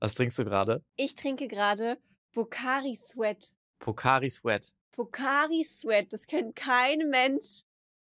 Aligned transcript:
Was 0.00 0.14
trinkst 0.14 0.38
du 0.38 0.44
gerade? 0.44 0.82
Ich 0.96 1.14
trinke 1.14 1.48
gerade 1.48 1.98
Bokari 2.32 2.94
Sweat. 2.96 3.54
Pokari 3.78 4.30
Sweat. 4.30 4.72
Bokari 4.96 5.64
Sweat, 5.64 6.12
das 6.12 6.26
kennt 6.26 6.56
kein 6.56 7.08
Mensch, 7.08 7.62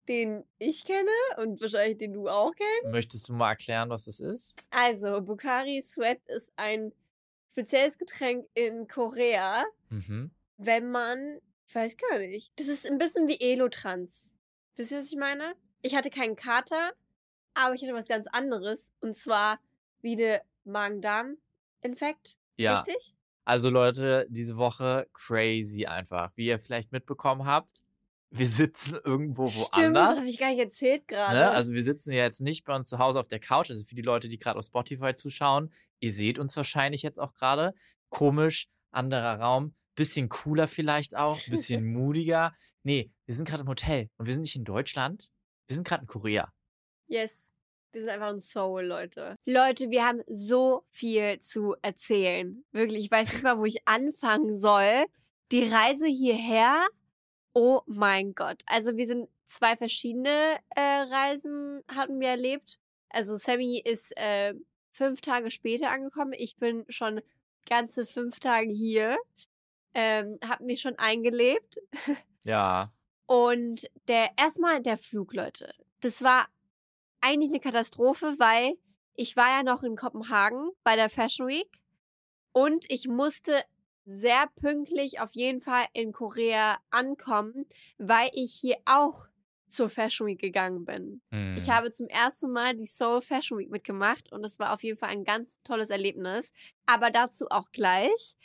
den 0.07 0.44
ich 0.57 0.86
kenne 0.86 1.10
und 1.38 1.62
wahrscheinlich 1.62 1.97
den 1.97 2.13
du 2.13 2.28
auch 2.28 2.52
kennst. 2.55 2.91
Möchtest 2.94 3.29
du 3.29 3.33
mal 3.33 3.49
erklären, 3.49 3.89
was 3.89 4.05
das 4.05 4.20
ist? 4.20 4.60
Also, 4.71 5.21
Bokari 5.21 5.81
Sweat 5.81 6.20
ist 6.28 6.52
ein 6.55 6.92
spezielles 7.52 7.97
Getränk 7.97 8.47
in 8.53 8.87
Korea, 8.87 9.65
Mhm. 9.90 10.31
wenn 10.58 10.92
man, 10.92 11.40
ich 11.67 11.76
weiß 11.76 11.97
gar 11.97 12.19
nicht, 12.19 12.51
das 12.60 12.67
ist 12.67 12.90
ein 12.90 12.97
bisschen 12.97 13.28
wie 13.28 13.40
Elotrans. 13.40 14.33
Wisst 14.76 14.92
ihr, 14.92 14.99
was 14.99 15.12
ich 15.12 15.17
meine? 15.17 15.56
Ich 15.81 15.96
hatte 15.96 16.09
keinen 16.09 16.35
Kater, 16.35 16.94
aber 17.53 17.73
ich 17.76 17.81
hatte 17.84 17.94
was 17.94 18.08
ganz 18.08 18.27
anderes 18.27 18.91
und 19.02 19.16
zwar 19.16 19.59
wie 20.02 20.13
eine 20.13 20.41
Magen-Darm-Infekt. 21.84 22.38
Ja. 22.58 22.80
Richtig? 22.80 23.14
Also 23.46 23.70
Leute, 23.70 24.28
diese 24.30 24.58
Woche 24.58 25.08
crazy 25.14 25.86
einfach. 25.86 26.32
Wie 26.36 26.48
ihr 26.48 26.60
vielleicht 26.60 26.92
mitbekommen 26.92 27.46
habt, 27.46 27.84
wir 28.32 28.48
sitzen 28.48 29.00
irgendwo 29.04 29.48
Stimmt, 29.48 29.70
woanders. 29.74 30.10
das 30.12 30.20
habe 30.20 30.30
ich 30.30 30.38
gar 30.38 30.50
nicht 30.50 30.60
erzählt 30.60 31.08
gerade. 31.08 31.36
Ne? 31.36 31.50
Also 31.52 31.73
wir 31.73 31.84
sitzen 31.84 32.12
ja 32.12 32.23
jetzt 32.23 32.42
nicht 32.42 32.64
bei 32.66 32.76
uns 32.76 32.90
zu 32.90 33.00
Hause 33.00 33.20
auf 33.20 33.28
der 33.28 33.40
Couch. 33.40 33.70
Also 33.72 33.84
für 33.86 33.96
die 33.96 34.02
Leute, 34.02 34.28
die 34.28 34.38
gerade 34.38 34.60
auf 34.60 34.66
Spotify 34.66 35.14
zuschauen, 35.16 35.73
ihr 36.00 36.14
seht 36.14 36.38
uns 36.38 36.56
wahrscheinlich 36.56 37.02
jetzt 37.02 37.20
auch 37.20 37.34
gerade. 37.34 37.73
Komisch, 38.09 38.70
anderer 38.92 39.40
Raum, 39.40 39.76
bisschen 39.96 40.30
cooler 40.30 40.68
vielleicht 40.68 41.16
auch, 41.16 41.40
bisschen 41.48 41.86
moodiger. 41.94 42.54
Nee, 42.84 43.12
wir 43.26 43.36
sind 43.36 43.48
gerade 43.48 43.64
im 43.64 43.70
Hotel 43.70 44.09
und 44.18 44.28
wir 44.28 44.34
sind 44.34 44.44
nicht 44.44 44.56
in 44.56 44.64
Deutschland. 44.64 45.30
Wir 45.68 45.76
sind 45.76 45.88
gerade 45.88 46.02
in 46.02 46.08
Korea. 46.08 46.52
Yes. 47.08 47.52
Wir 47.92 48.02
sind 48.02 48.10
einfach 48.10 48.30
ein 48.30 48.40
Soul, 48.40 48.84
Leute. 48.84 49.36
Leute, 49.46 49.90
wir 49.90 50.06
haben 50.06 50.22
so 50.28 50.84
viel 50.92 51.40
zu 51.40 51.76
erzählen. 51.82 52.64
Wirklich, 52.72 53.06
ich 53.06 53.12
weiß 53.12 53.34
nicht 53.34 53.44
mal, 53.44 53.58
wo 53.58 53.66
ich 53.66 53.88
anfangen 53.88 54.56
soll. 54.56 55.06
Die 55.52 55.68
Reise 55.68 56.06
hierher, 56.06 56.88
oh 57.54 57.81
mein 57.88 58.36
Gott. 58.36 58.62
Also 58.68 58.96
wir 58.96 59.08
sind 59.08 59.28
zwei 59.48 59.76
verschiedene 59.76 60.58
äh, 60.76 60.81
Reisen 60.81 61.84
hatten 61.88 62.20
wir 62.20 62.30
erlebt. 62.30 62.80
Also 63.09 63.36
Sammy 63.38 63.81
ist 63.84 64.16
äh, 64.18 64.53
fünf 64.92 65.22
Tage 65.22 65.50
später 65.50 65.90
angekommen. 65.90 66.34
Ich 66.38 66.58
bin 66.58 66.86
schon 66.90 67.22
ganze 67.68 68.06
fünf 68.06 68.40
Tage 68.40 68.72
hier. 68.72 69.18
Ähm, 69.96 70.38
hab 70.48 70.62
mich 70.62 70.81
schon 70.81 70.98
eingelebt. 71.00 71.80
Ja. 72.44 72.94
Und 73.26 73.90
der 74.08 74.30
erstmal 74.38 74.81
der 74.81 74.98
Flug, 74.98 75.34
Leute. 75.34 75.74
Das 76.00 76.24
war 76.24 76.48
eigentlich 77.22 77.52
eine 77.52 77.59
Katastrophe, 77.59 78.36
weil 78.38 78.75
ich 79.16 79.36
war 79.36 79.58
ja 79.58 79.64
noch 79.64 79.84
in 79.84 79.95
Kopenhagen 79.95 80.70
bei 80.84 80.95
der 80.95 81.09
Fashion 81.09 81.48
Week 81.48 81.81
und 82.53 82.86
ich 82.89 83.08
musste 83.08 83.64
sehr 84.06 84.48
pünktlich 84.59 85.20
auf 85.20 85.34
jeden 85.34 85.62
Fall 85.62 85.86
in 85.94 86.14
Korea 86.14 86.80
ankommen, 86.90 87.66
weil 87.97 88.30
ich 88.34 88.53
hier 88.53 88.78
auch 88.86 89.28
zur 89.67 89.90
Fashion 89.90 90.25
Week 90.25 90.40
gegangen 90.40 90.84
bin. 90.84 91.22
Ich 91.56 91.67
Hm. 91.67 91.75
habe 91.75 91.92
zum 91.92 92.08
ersten 92.08 92.52
Mal 92.52 92.75
die 92.75 92.88
Seoul 92.88 93.22
Fashion 93.22 93.59
Week 93.59 93.70
mitgemacht 93.70 94.31
und 94.31 94.44
es 94.44 94.58
war 94.58 94.73
auf 94.73 94.81
jeden 94.84 94.97
Fall 94.97 95.09
ein 95.09 95.23
ganz 95.25 95.62
tolles 95.64 95.92
Erlebnis. 95.92 96.53
Aber 96.88 97.12
dazu 97.12 97.45
auch 97.52 97.72
gleich. 97.72 98.36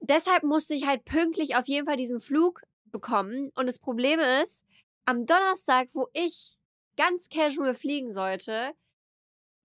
Deshalb 0.00 0.42
musste 0.42 0.74
ich 0.74 0.86
halt 0.86 1.04
pünktlich 1.06 1.56
auf 1.56 1.66
jeden 1.68 1.86
Fall 1.86 1.96
diesen 1.96 2.20
Flug 2.20 2.62
bekommen. 2.84 3.50
Und 3.56 3.66
das 3.66 3.78
Problem 3.78 4.20
ist, 4.42 4.66
am 5.06 5.24
Donnerstag, 5.24 5.88
wo 5.94 6.08
ich 6.12 6.55
ganz 6.96 7.28
casual 7.28 7.74
fliegen 7.74 8.12
sollte, 8.12 8.72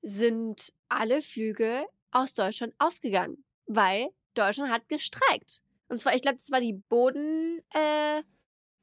sind 0.01 0.73
alle 0.89 1.21
Flüge 1.21 1.85
aus 2.11 2.33
Deutschland 2.33 2.73
ausgegangen, 2.79 3.45
weil 3.65 4.09
Deutschland 4.33 4.71
hat 4.71 4.89
gestreikt. 4.89 5.61
Und 5.89 5.99
zwar, 5.99 6.15
ich 6.15 6.21
glaube, 6.21 6.37
das 6.37 6.51
war 6.51 6.61
die 6.61 6.73
Boden, 6.89 7.61
äh, 7.73 8.23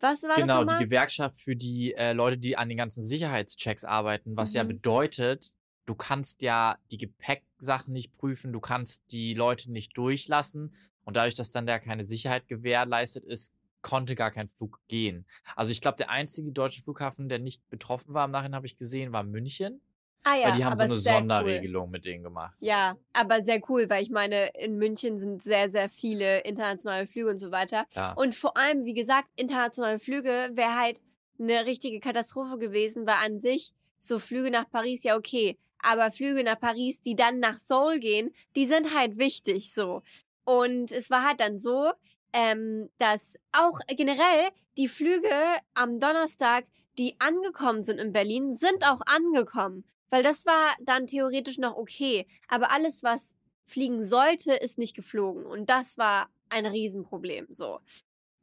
was 0.01 0.23
war 0.25 0.37
Genau, 0.37 0.41
das 0.41 0.55
die 0.65 0.77
nochmal? 0.77 0.77
Gewerkschaft 0.77 1.37
für 1.37 1.57
die 1.57 1.95
äh, 1.95 2.13
Leute, 2.13 2.39
die 2.39 2.57
an 2.57 2.69
den 2.69 2.79
ganzen 2.79 3.03
Sicherheitschecks 3.03 3.85
arbeiten, 3.85 4.37
was 4.37 4.53
ja 4.53 4.63
Mhm. 4.63 4.69
bedeutet, 4.69 5.53
du 5.87 5.95
kannst 5.95 6.43
ja 6.43 6.79
die 6.93 6.99
Gepäcksachen 6.99 7.93
nicht 7.93 8.13
prüfen, 8.17 8.53
du 8.53 8.61
kannst 8.61 9.11
die 9.11 9.35
Leute 9.35 9.73
nicht 9.73 9.97
durchlassen 9.97 10.75
und 11.05 11.17
dadurch, 11.17 11.35
dass 11.35 11.51
dann 11.51 11.67
da 11.67 11.79
keine 11.81 12.05
Sicherheit 12.05 12.47
gewährleistet 12.47 13.25
ist, 13.25 13.53
konnte 13.83 14.15
gar 14.15 14.31
kein 14.31 14.49
Flug 14.49 14.81
gehen. 14.89 15.27
Also 15.57 15.73
ich 15.73 15.81
glaube, 15.81 15.97
der 15.97 16.11
einzige 16.11 16.53
deutsche 16.53 16.83
Flughafen, 16.83 17.29
der 17.29 17.39
nicht 17.39 17.69
betroffen 17.71 18.15
war, 18.15 18.25
im 18.25 18.31
Nachhinein 18.31 18.57
habe 18.57 18.67
ich 18.67 18.77
gesehen, 18.77 19.13
war 19.13 19.23
München, 19.23 19.81
Ah 20.25 20.37
ja, 20.37 20.49
weil 20.49 20.53
die 20.53 20.65
haben 20.65 20.77
so 20.77 20.85
eine 20.85 20.97
sehr 20.97 21.13
cool. 21.13 21.19
Sonderregelung 21.21 21.91
mit 21.91 22.05
denen 22.05 22.23
gemacht. 22.23 22.55
Ja, 22.61 22.97
aber 23.13 23.41
sehr 23.41 23.61
cool, 23.69 23.89
weil 23.89 24.03
ich 24.03 24.11
meine, 24.11 24.51
in 24.59 24.77
München 24.77 25.19
sind 25.19 25.43
sehr, 25.43 25.71
sehr 25.71 25.89
viele 25.89 26.41
internationale 26.41 27.07
Flüge 27.07 27.31
und 27.31 27.39
so 27.39 27.51
weiter. 27.51 27.87
Ja. 27.95 28.13
Und 28.13 28.35
vor 28.35 28.57
allem, 28.57 28.85
wie 28.85 28.95
gesagt, 28.95 29.29
internationale 29.37 29.99
Flüge 29.99 30.51
wäre 30.53 30.79
halt 30.79 31.01
eine 31.39 31.67
richtige 31.67 32.01
Katastrophe 32.01 32.59
gewesen, 32.59 33.07
weil 33.07 33.17
an 33.25 33.39
sich 33.39 33.73
so 34.01 34.19
Flüge 34.19 34.51
nach 34.51 34.69
Paris 34.69 35.05
ja 35.05 35.17
okay. 35.17 35.57
Aber 35.81 36.11
Flüge 36.11 36.43
nach 36.43 36.59
Paris, 36.59 37.01
die 37.01 37.15
dann 37.15 37.39
nach 37.39 37.59
Seoul 37.59 38.01
gehen, 38.01 38.35
die 38.57 38.67
sind 38.67 38.95
halt 38.95 39.17
wichtig 39.19 39.73
so. 39.73 40.03
Und 40.45 40.91
es 40.93 41.11
war 41.11 41.25
halt 41.25 41.41
dann 41.41 41.57
so, 41.57 41.93
ähm, 42.33 42.91
dass 42.99 43.39
auch 43.53 43.79
generell 43.89 44.51
die 44.77 44.89
Flüge 44.89 45.31
am 45.75 45.99
Donnerstag, 46.01 46.67
die 46.99 47.17
angekommen 47.21 47.81
sind 47.81 47.99
in 47.99 48.13
Berlin, 48.13 48.55
sind 48.55 48.85
auch 48.85 49.01
angekommen. 49.07 49.85
Weil 50.11 50.23
das 50.23 50.47
war 50.47 50.75
dann 50.81 51.07
theoretisch 51.07 51.59
noch 51.59 51.77
okay. 51.77 52.27
Aber 52.49 52.71
alles, 52.71 53.03
was 53.03 53.35
fliegen 53.67 54.03
sollte, 54.05 54.55
ist 54.55 54.79
nicht 54.79 54.97
geflogen. 54.97 55.45
Und 55.45 55.69
das 55.69 55.99
war 55.99 56.31
ein 56.49 56.67
Riesenproblem. 56.67 57.47
So. 57.51 57.81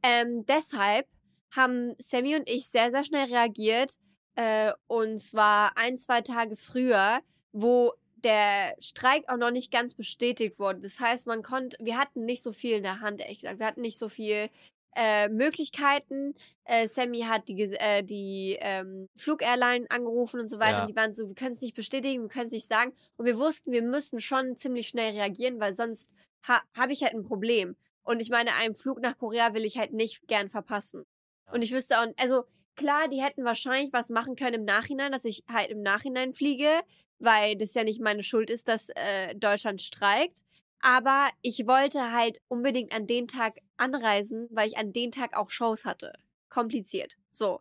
Ähm, 0.02 0.46
deshalb 0.46 1.08
haben 1.50 1.94
Sammy 1.98 2.36
und 2.36 2.48
ich 2.48 2.68
sehr, 2.68 2.90
sehr 2.90 3.04
schnell 3.04 3.28
reagiert. 3.28 3.96
Äh, 4.36 4.72
und 4.86 5.18
zwar 5.18 5.76
ein, 5.76 5.98
zwei 5.98 6.20
Tage 6.20 6.56
früher, 6.56 7.20
wo 7.52 7.92
der 8.26 8.74
Streik 8.80 9.24
auch 9.28 9.36
noch 9.36 9.52
nicht 9.52 9.70
ganz 9.70 9.94
bestätigt 9.94 10.58
wurde. 10.58 10.80
Das 10.80 10.98
heißt, 10.98 11.28
man 11.28 11.44
konnte, 11.44 11.76
wir 11.80 11.96
hatten 11.96 12.24
nicht 12.24 12.42
so 12.42 12.50
viel 12.50 12.78
in 12.78 12.82
der 12.82 13.00
Hand, 13.00 13.20
ehrlich 13.20 13.40
gesagt. 13.40 13.60
Wir 13.60 13.66
hatten 13.66 13.82
nicht 13.82 13.98
so 13.98 14.08
viel 14.08 14.50
äh, 14.96 15.28
Möglichkeiten. 15.28 16.34
Äh, 16.64 16.88
Sammy 16.88 17.20
hat 17.20 17.48
die, 17.48 17.62
äh, 17.78 18.02
die 18.02 18.58
ähm, 18.60 19.08
Flugairline 19.16 19.86
angerufen 19.90 20.40
und 20.40 20.48
so 20.48 20.58
weiter. 20.58 20.78
Ja. 20.78 20.80
Und 20.82 20.90
die 20.90 20.96
waren 20.96 21.14
so, 21.14 21.28
wir 21.28 21.36
können 21.36 21.52
es 21.52 21.60
nicht 21.60 21.76
bestätigen, 21.76 22.22
wir 22.22 22.28
können 22.28 22.46
es 22.46 22.52
nicht 22.52 22.66
sagen. 22.66 22.92
Und 23.16 23.26
wir 23.26 23.38
wussten, 23.38 23.70
wir 23.70 23.82
müssen 23.82 24.20
schon 24.20 24.56
ziemlich 24.56 24.88
schnell 24.88 25.14
reagieren, 25.14 25.60
weil 25.60 25.74
sonst 25.74 26.08
ha 26.48 26.60
habe 26.74 26.92
ich 26.92 27.04
halt 27.04 27.14
ein 27.14 27.22
Problem. 27.22 27.76
Und 28.02 28.20
ich 28.20 28.30
meine, 28.30 28.54
einen 28.54 28.74
Flug 28.74 29.00
nach 29.00 29.18
Korea 29.18 29.54
will 29.54 29.64
ich 29.64 29.78
halt 29.78 29.92
nicht 29.92 30.26
gern 30.26 30.50
verpassen. 30.50 31.04
Ja. 31.46 31.52
Und 31.52 31.62
ich 31.62 31.72
wüsste 31.72 32.00
auch, 32.00 32.06
also 32.18 32.44
klar, 32.76 33.08
die 33.08 33.22
hätten 33.22 33.44
wahrscheinlich 33.44 33.92
was 33.92 34.10
machen 34.10 34.36
können 34.36 34.54
im 34.54 34.64
Nachhinein, 34.64 35.12
dass 35.12 35.24
ich 35.24 35.42
halt 35.48 35.70
im 35.70 35.82
Nachhinein 35.82 36.32
fliege, 36.32 36.80
weil 37.18 37.56
das 37.56 37.74
ja 37.74 37.84
nicht 37.84 38.00
meine 38.00 38.22
Schuld 38.22 38.50
ist, 38.50 38.68
dass 38.68 38.90
äh, 38.90 39.34
Deutschland 39.34 39.82
streikt. 39.82 40.44
Aber 40.80 41.30
ich 41.42 41.66
wollte 41.66 42.12
halt 42.12 42.40
unbedingt 42.48 42.94
an 42.94 43.06
den 43.06 43.28
Tag 43.28 43.58
anreisen, 43.76 44.48
weil 44.50 44.68
ich 44.68 44.76
an 44.76 44.92
den 44.92 45.10
Tag 45.10 45.36
auch 45.36 45.50
Shows 45.50 45.84
hatte. 45.84 46.12
Kompliziert. 46.48 47.16
So. 47.30 47.60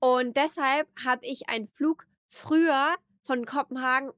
Und 0.00 0.36
deshalb 0.36 0.88
habe 1.04 1.24
ich 1.24 1.48
einen 1.48 1.68
Flug 1.68 2.06
früher 2.28 2.96
von 3.24 3.44
Kopenhagen 3.44 4.12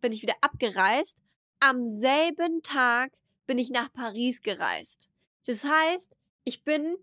bin 0.00 0.12
ich 0.12 0.22
wieder 0.22 0.36
abgereist. 0.40 1.22
Am 1.60 1.86
selben 1.86 2.62
Tag 2.62 3.12
bin 3.46 3.58
ich 3.58 3.70
nach 3.70 3.92
Paris 3.92 4.42
gereist. 4.42 5.10
Das 5.46 5.64
heißt, 5.64 6.16
ich 6.44 6.62
bin, 6.62 6.96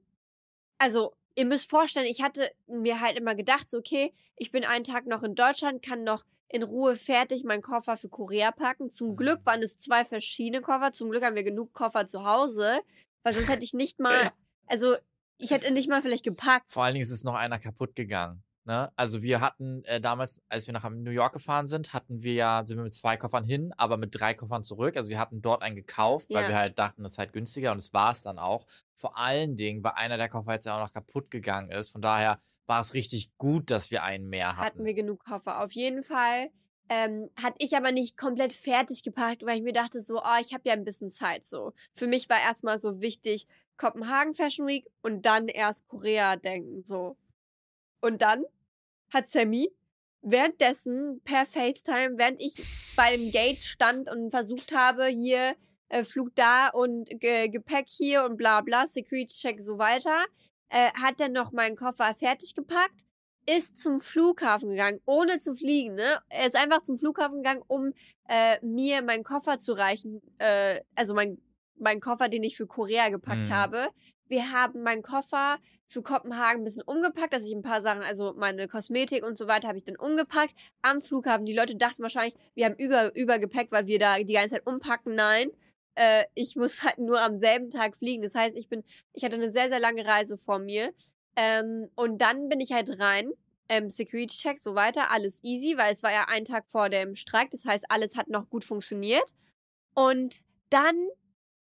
also 0.78 1.14
ihr 1.36 1.46
müsst 1.46 1.70
vorstellen, 1.70 2.08
ich 2.08 2.22
hatte 2.22 2.50
mir 2.68 3.00
halt 3.02 3.18
immer 3.18 3.36
gedacht, 3.36 3.70
so, 3.70 3.78
okay, 3.78 4.14
ich 4.38 4.52
bin 4.52 4.64
einen 4.66 4.84
Tag 4.84 5.06
noch 5.06 5.24
in 5.24 5.36
Deutschland, 5.36 5.84
kann 5.84 6.04
noch 6.04 6.24
in 6.48 6.64
Ruhe 6.64 6.96
fertig 6.96 7.44
meinen 7.44 7.62
Koffer 7.62 7.98
für 7.98 8.10
Korea 8.10 8.52
packen. 8.52 8.90
Zum 8.92 9.16
Glück 9.16 9.46
waren 9.46 9.62
es 9.64 9.78
zwei 9.78 10.06
verschiedene 10.06 10.62
Koffer. 10.62 10.92
Zum 10.92 11.10
Glück 11.10 11.24
haben 11.24 11.36
wir 11.36 11.44
genug 11.44 11.74
Koffer 11.74 12.08
zu 12.08 12.26
Hause, 12.26 12.80
weil 13.24 13.34
sonst 13.34 13.50
hätte 13.50 13.64
ich 13.64 13.74
nicht 13.74 14.00
mal, 14.00 14.32
also 14.68 14.96
ich 15.38 15.52
hätte 15.52 15.72
nicht 15.74 15.90
mal 15.90 16.02
vielleicht 16.02 16.24
gepackt. 16.24 16.72
Vor 16.72 16.84
allen 16.84 16.94
Dingen 16.94 17.04
ist 17.04 17.12
es 17.12 17.24
noch 17.24 17.36
einer 17.36 17.60
kaputt 17.60 17.96
gegangen. 17.96 18.44
Ne? 18.64 18.92
Also 18.96 19.22
wir 19.22 19.42
hatten 19.42 19.84
äh, 19.86 20.02
damals, 20.02 20.42
als 20.50 20.66
wir 20.68 20.74
nach 20.74 20.90
New 20.90 21.12
York 21.12 21.34
gefahren 21.34 21.68
sind, 21.68 21.94
hatten 21.94 22.24
wir 22.24 22.34
ja, 22.34 22.64
sind 22.66 22.78
wir 22.78 22.84
mit 22.84 22.94
zwei 22.94 23.16
Koffern 23.18 23.44
hin, 23.44 23.74
aber 23.78 23.98
mit 23.98 24.20
drei 24.20 24.34
Koffern 24.34 24.64
zurück. 24.64 24.98
Also 24.98 25.10
wir 25.10 25.20
hatten 25.20 25.42
dort 25.42 25.62
einen 25.62 25.76
gekauft, 25.76 26.30
weil 26.32 26.44
Ja. 26.44 26.50
wir 26.50 26.58
halt 26.58 26.80
dachten, 26.80 27.04
das 27.04 27.14
ist 27.14 27.18
halt 27.20 27.34
günstiger 27.34 27.72
und 27.72 27.78
es 27.80 27.94
war 27.94 28.12
es 28.12 28.24
dann 28.24 28.40
auch. 28.40 28.66
Vor 28.96 29.18
allen 29.18 29.56
Dingen, 29.56 29.84
weil 29.84 29.94
einer 29.96 30.18
der 30.18 30.30
Koffer 30.30 30.54
jetzt 30.54 30.66
ja 30.66 30.76
auch 30.76 30.82
noch 30.86 30.94
kaputt 30.94 31.30
gegangen 31.30 31.70
ist. 31.70 31.90
Von 31.90 32.02
daher 32.02 32.40
war 32.66 32.82
es 32.82 32.94
richtig 32.94 33.36
gut, 33.38 33.70
dass 33.70 33.92
wir 33.92 34.04
einen 34.04 34.28
mehr 34.28 34.58
hatten. 34.58 34.66
hatten 34.66 34.86
wir 34.86 34.94
genug 34.94 35.24
Koffer. 35.24 35.64
Auf 35.64 35.74
jeden 35.74 36.04
Fall 36.04 36.50
ähm, 36.90 37.30
hatte 37.42 37.58
ich 37.60 37.76
aber 37.76 37.92
nicht 37.92 38.18
komplett 38.18 38.54
fertig 38.54 39.04
gepackt, 39.04 39.46
weil 39.46 39.58
ich 39.58 39.64
mir 39.64 39.74
dachte 39.74 40.02
so, 40.02 40.20
oh, 40.20 40.40
ich 40.40 40.54
habe 40.54 40.64
ja 40.66 40.74
ein 40.74 40.86
bisschen 40.86 41.10
Zeit 41.10 41.44
so. 41.46 41.74
Für 41.94 42.08
mich 42.08 42.30
war 42.30 42.40
erstmal 42.40 42.80
so 42.80 43.02
wichtig 43.02 43.48
Kopenhagen 43.78 44.34
Fashion 44.34 44.68
Week 44.68 44.88
und 45.02 45.26
dann 45.26 45.48
erst 45.48 45.88
Korea 45.88 46.36
denken 46.36 46.84
so. 46.86 47.18
Und 48.02 48.22
dann 48.22 48.46
hat 49.12 49.28
Sammy 49.28 49.70
währenddessen 50.22 51.22
per 51.24 51.46
FaceTime, 51.46 52.18
während 52.18 52.40
ich 52.40 52.64
beim 52.96 53.32
Gate 53.32 53.62
stand 53.62 54.10
und 54.10 54.32
versucht 54.32 54.76
habe, 54.76 55.06
hier 55.06 55.56
äh, 55.90 56.04
Flug 56.04 56.36
da 56.36 56.70
und 56.70 57.10
Ge 57.20 57.50
Gepäck 57.50 57.88
hier 57.90 58.26
und 58.26 58.38
bla 58.38 58.62
bla, 58.62 58.88
Security-Check 58.88 59.62
so 59.62 59.78
weiter, 59.78 60.26
äh, 60.70 60.92
hat 60.94 61.22
er 61.22 61.30
noch 61.30 61.52
meinen 61.52 61.76
Koffer 61.76 62.14
fertig 62.16 62.56
gepackt, 62.56 63.02
ist 63.48 63.78
zum 63.78 64.02
Flughafen 64.02 64.70
gegangen, 64.72 65.00
ohne 65.06 65.38
zu 65.38 65.54
fliegen, 65.54 65.96
ne? 65.96 66.20
Er 66.30 66.48
ist 66.48 66.56
einfach 66.56 66.82
zum 66.82 66.98
Flughafen 66.98 67.38
gegangen, 67.44 67.64
um 67.68 67.94
äh, 68.28 68.58
mir 68.66 69.04
meinen 69.04 69.24
Koffer 69.24 69.60
zu 69.60 69.74
reichen, 69.74 70.22
äh, 70.40 70.82
also 70.96 71.14
mein, 71.14 71.38
mein 71.78 72.00
Koffer, 72.00 72.28
den 72.30 72.44
ich 72.44 72.58
für 72.58 72.66
Korea 72.68 73.10
gepackt 73.10 73.50
Mhm. 73.50 73.54
habe. 73.54 73.88
Wir 74.28 74.52
haben 74.52 74.82
meinen 74.82 75.04
Koffer 75.04 75.60
für 75.88 76.02
Kopenhagen 76.02 76.62
ein 76.62 76.64
bisschen 76.64 76.82
umgepackt, 76.82 77.34
dass 77.34 77.46
ich 77.46 77.54
ein 77.54 77.62
paar 77.62 77.82
Sachen, 77.82 78.02
also 78.02 78.34
meine 78.36 78.68
Kosmetik 78.68 79.24
und 79.24 79.38
so 79.38 79.48
weiter, 79.48 79.68
habe 79.68 79.78
ich 79.78 79.84
dann 79.84 79.98
umgepackt 79.98 80.56
am 80.82 81.00
Flughafen. 81.00 81.46
Die 81.46 81.54
Leute 81.54 81.76
dachten 81.76 82.02
wahrscheinlich, 82.02 82.34
wir 82.56 82.66
haben 82.66 82.76
über, 82.80 83.16
Übergepäck, 83.16 83.72
weil 83.72 83.86
wir 83.86 84.00
da 84.00 84.18
die 84.18 84.34
ganze 84.34 84.56
Zeit 84.56 84.66
umpacken. 84.66 85.14
Nein, 85.14 85.52
äh, 85.96 86.26
ich 86.36 86.56
muss 86.56 86.84
halt 86.84 86.98
nur 86.98 87.22
am 87.22 87.38
selben 87.38 87.70
Tag 87.70 87.98
fliegen. 87.98 88.22
Das 88.22 88.36
heißt, 88.36 88.56
ich 88.56 88.70
bin, 88.70 88.84
ich 89.14 89.24
hatte 89.24 89.36
eine 89.36 89.50
sehr, 89.50 89.70
sehr 89.70 89.80
lange 89.80 90.06
Reise 90.06 90.38
vor 90.38 90.60
mir. 90.60 90.94
Ähm, 91.36 91.90
und 91.96 92.20
dann 92.20 92.50
bin 92.50 92.60
ich 92.60 92.72
halt 92.72 93.00
rein. 93.00 93.32
Ähm, 93.68 93.90
Security 93.90 94.36
Check, 94.38 94.62
so 94.62 94.76
weiter, 94.76 95.10
alles 95.10 95.44
easy, 95.44 95.76
weil 95.78 95.94
es 95.94 96.04
war 96.04 96.12
ja 96.12 96.26
ein 96.28 96.46
Tag 96.46 96.66
vor 96.70 96.90
dem 96.90 97.16
Streik. 97.16 97.50
Das 97.52 97.66
heißt, 97.66 97.86
alles 97.90 98.16
hat 98.16 98.30
noch 98.30 98.50
gut 98.50 98.64
funktioniert. 98.64 99.34
Und 99.96 100.42
dann 100.70 101.08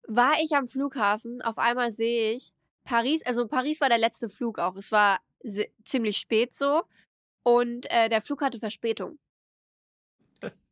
war 0.08 0.34
ich 0.44 0.56
am 0.56 0.68
Flughafen. 0.68 1.42
Auf 1.42 1.58
einmal 1.58 1.92
sehe 1.92 2.34
ich 2.34 2.52
Paris. 2.84 3.26
Also 3.26 3.48
Paris 3.48 3.82
war 3.82 3.90
der 3.90 3.98
letzte 3.98 4.30
Flug 4.30 4.60
auch. 4.60 4.76
Es 4.76 4.92
war 4.92 5.20
ziemlich 5.84 6.18
spät 6.18 6.54
so. 6.54 6.84
Und 7.44 7.90
äh, 7.92 8.10
der 8.10 8.22
Flug 8.22 8.42
hatte 8.42 8.60
Verspätung. 8.60 9.18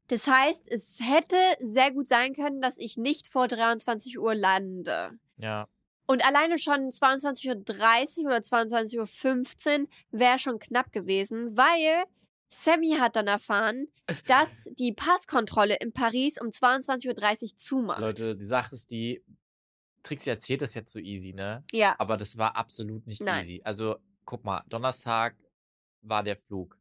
Das 0.08 0.28
heißt, 0.28 0.72
es 0.72 1.00
hätte 1.02 1.38
sehr 1.60 1.92
gut 1.92 2.08
sein 2.08 2.34
können, 2.34 2.62
dass 2.62 2.78
ich 2.78 2.98
nicht 2.98 3.28
vor 3.28 3.48
23 3.48 4.20
Uhr 4.20 4.36
lande. 4.36 5.12
Ja. 5.38 5.68
Und 6.08 6.26
alleine 6.26 6.58
schon 6.58 6.90
22.30 6.92 8.20
Uhr 8.20 8.28
oder 8.28 8.38
22.15 8.38 9.82
Uhr 9.82 9.88
wäre 10.12 10.40
schon 10.40 10.60
knapp 10.60 10.94
gewesen, 10.94 11.58
weil 11.58 12.06
Sammy 12.50 12.96
hat 12.98 13.18
dann 13.18 13.28
erfahren, 13.28 13.88
dass 14.28 14.70
die 14.80 14.94
Passkontrolle 14.94 15.76
in 15.76 15.92
Paris 15.92 16.40
um 16.40 16.48
22.30 16.48 17.44
Uhr 17.44 17.58
zumacht. 17.58 18.00
Leute, 18.00 18.38
die 18.38 18.46
Sache 18.46 18.74
ist 18.74 18.90
die, 18.92 19.22
Trixie 20.04 20.30
erzählt 20.30 20.62
das 20.62 20.74
jetzt 20.74 20.94
so 20.94 21.00
easy, 21.00 21.34
ne? 21.34 21.66
Ja, 21.74 21.96
Aber 22.00 22.16
das 22.16 22.38
war 22.38 22.56
absolut 22.56 23.06
nicht 23.06 23.22
Nein. 23.22 23.42
easy. 23.42 23.62
Also, 23.66 23.98
guck 24.24 24.46
mal, 24.46 24.64
Donnerstag 24.70 25.36
war 26.02 26.24
der 26.24 26.38
Flug. 26.38 26.80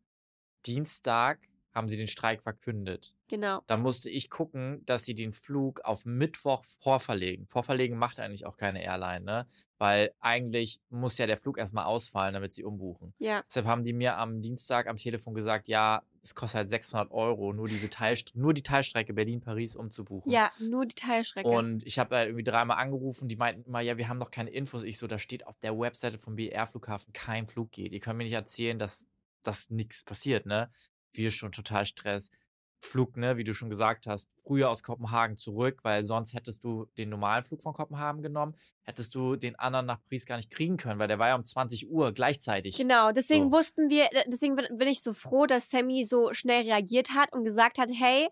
Dienstag 0.65 1.41
haben 1.75 1.89
sie 1.89 1.97
den 1.97 2.07
Streik 2.07 2.43
verkündet. 2.43 3.16
Genau. 3.29 3.63
Da 3.67 3.77
musste 3.77 4.11
ich 4.11 4.31
gucken, 4.31 4.83
dass 4.87 5.05
sie 5.05 5.15
den 5.15 5.33
Flug 5.33 5.81
auf 5.81 6.05
Mittwoch 6.05 6.65
vorverlegen. 6.65 7.47
Vorverlegen 7.47 7.99
macht 7.99 8.21
eigentlich 8.21 8.47
auch 8.47 8.57
keine 8.57 8.83
Airline, 8.83 9.25
ne? 9.25 9.47
Weil 9.79 10.15
eigentlich 10.21 10.81
muss 10.89 11.19
ja 11.19 11.27
der 11.27 11.37
Flug 11.37 11.59
erstmal 11.59 11.85
ausfallen, 11.85 12.33
damit 12.33 12.55
sie 12.55 12.65
umbuchen. 12.65 13.13
Ja, 13.19 13.43
Deshalb 13.47 13.67
haben 13.67 13.85
die 13.85 13.93
mir 13.93 14.17
am 14.17 14.41
Dienstag 14.41 14.87
am 14.87 14.97
Telefon 14.97 15.35
gesagt, 15.35 15.69
ja, 15.69 16.03
es 16.23 16.35
kostet 16.35 16.57
halt 16.57 16.71
600 16.71 17.11
Euro, 17.13 17.53
nur, 17.53 17.67
diese 17.69 17.91
Teilst 17.91 18.35
nur 18.35 18.55
die 18.55 18.63
Teilstrecke 18.63 19.13
Berlin-Paris 19.13 19.77
umzubuchen. 19.77 20.33
ja, 20.33 20.51
nur 20.59 20.87
die 20.87 20.95
Teilstrecke. 20.95 21.49
Und 21.49 21.87
ich 21.87 21.99
habe 21.99 22.17
halt 22.17 22.29
irgendwie 22.29 22.45
dreimal 22.45 22.79
angerufen, 22.79 23.29
die 23.29 23.37
meinten 23.37 23.65
immer, 23.69 23.81
ja, 23.81 23.99
wir 23.99 24.09
haben 24.09 24.19
noch 24.19 24.31
keine 24.31 24.51
Infos. 24.51 24.83
Ich 24.83 24.97
so, 24.97 25.07
da 25.07 25.19
steht 25.19 25.47
auf 25.47 25.59
der 25.61 25.79
Webseite 25.79 26.19
vom 26.19 26.37
BR-Flughafen 26.37 27.13
kein 27.13 27.47
Flug 27.47 27.71
geht. 27.71 27.93
Ihr 27.93 28.01
könnt 28.01 28.17
mir 28.17 28.25
nicht 28.25 28.33
erzählen, 28.33 28.79
dass, 28.79 29.07
dass 29.43 29.71
nichts 29.71 30.03
passiert, 30.03 30.47
ne? 30.47 30.71
Wir 31.13 31.31
schon 31.31 31.53
total 31.53 31.85
Stress. 31.87 32.31
Flug, 32.79 33.17
ne, 33.17 33.37
wie 33.37 33.45
du 33.45 33.55
schon 33.55 33.71
gesagt 33.71 34.07
hast, 34.07 34.31
früher 34.43 34.69
aus 34.71 34.83
Kopenhagen 34.83 35.37
zurück, 35.37 35.81
weil 35.83 36.05
sonst 36.05 36.35
hättest 36.35 36.63
du 36.63 36.87
den 36.99 37.09
normalen 37.09 37.43
Flug 37.43 37.63
von 37.63 37.73
Kopenhagen 37.73 38.23
genommen, 38.23 38.55
hättest 38.83 39.15
du 39.15 39.37
den 39.37 39.57
anderen 39.59 39.87
nach 39.87 39.99
Paris 40.05 40.27
gar 40.27 40.37
nicht 40.37 40.51
kriegen 40.51 40.77
können, 40.77 40.99
weil 40.99 41.09
der 41.09 41.19
war 41.19 41.29
ja 41.29 41.35
um 41.37 41.45
20 41.45 41.91
Uhr 41.91 42.13
gleichzeitig. 42.13 42.77
Genau, 42.77 43.13
deswegen 43.13 43.51
So. 43.51 43.57
wussten 43.59 43.89
wir, 43.91 44.05
äh, 44.13 44.25
deswegen 44.29 44.57
bin 44.57 44.67
bin 44.77 44.89
ich 44.89 45.03
so 45.03 45.15
froh, 45.15 45.47
dass 45.47 45.71
Sammy 45.71 46.05
so 46.05 46.33
schnell 46.35 46.65
reagiert 46.65 47.11
hat 47.15 47.33
und 47.33 47.45
gesagt 47.45 47.79
hat, 47.79 47.89
hey, 47.93 48.29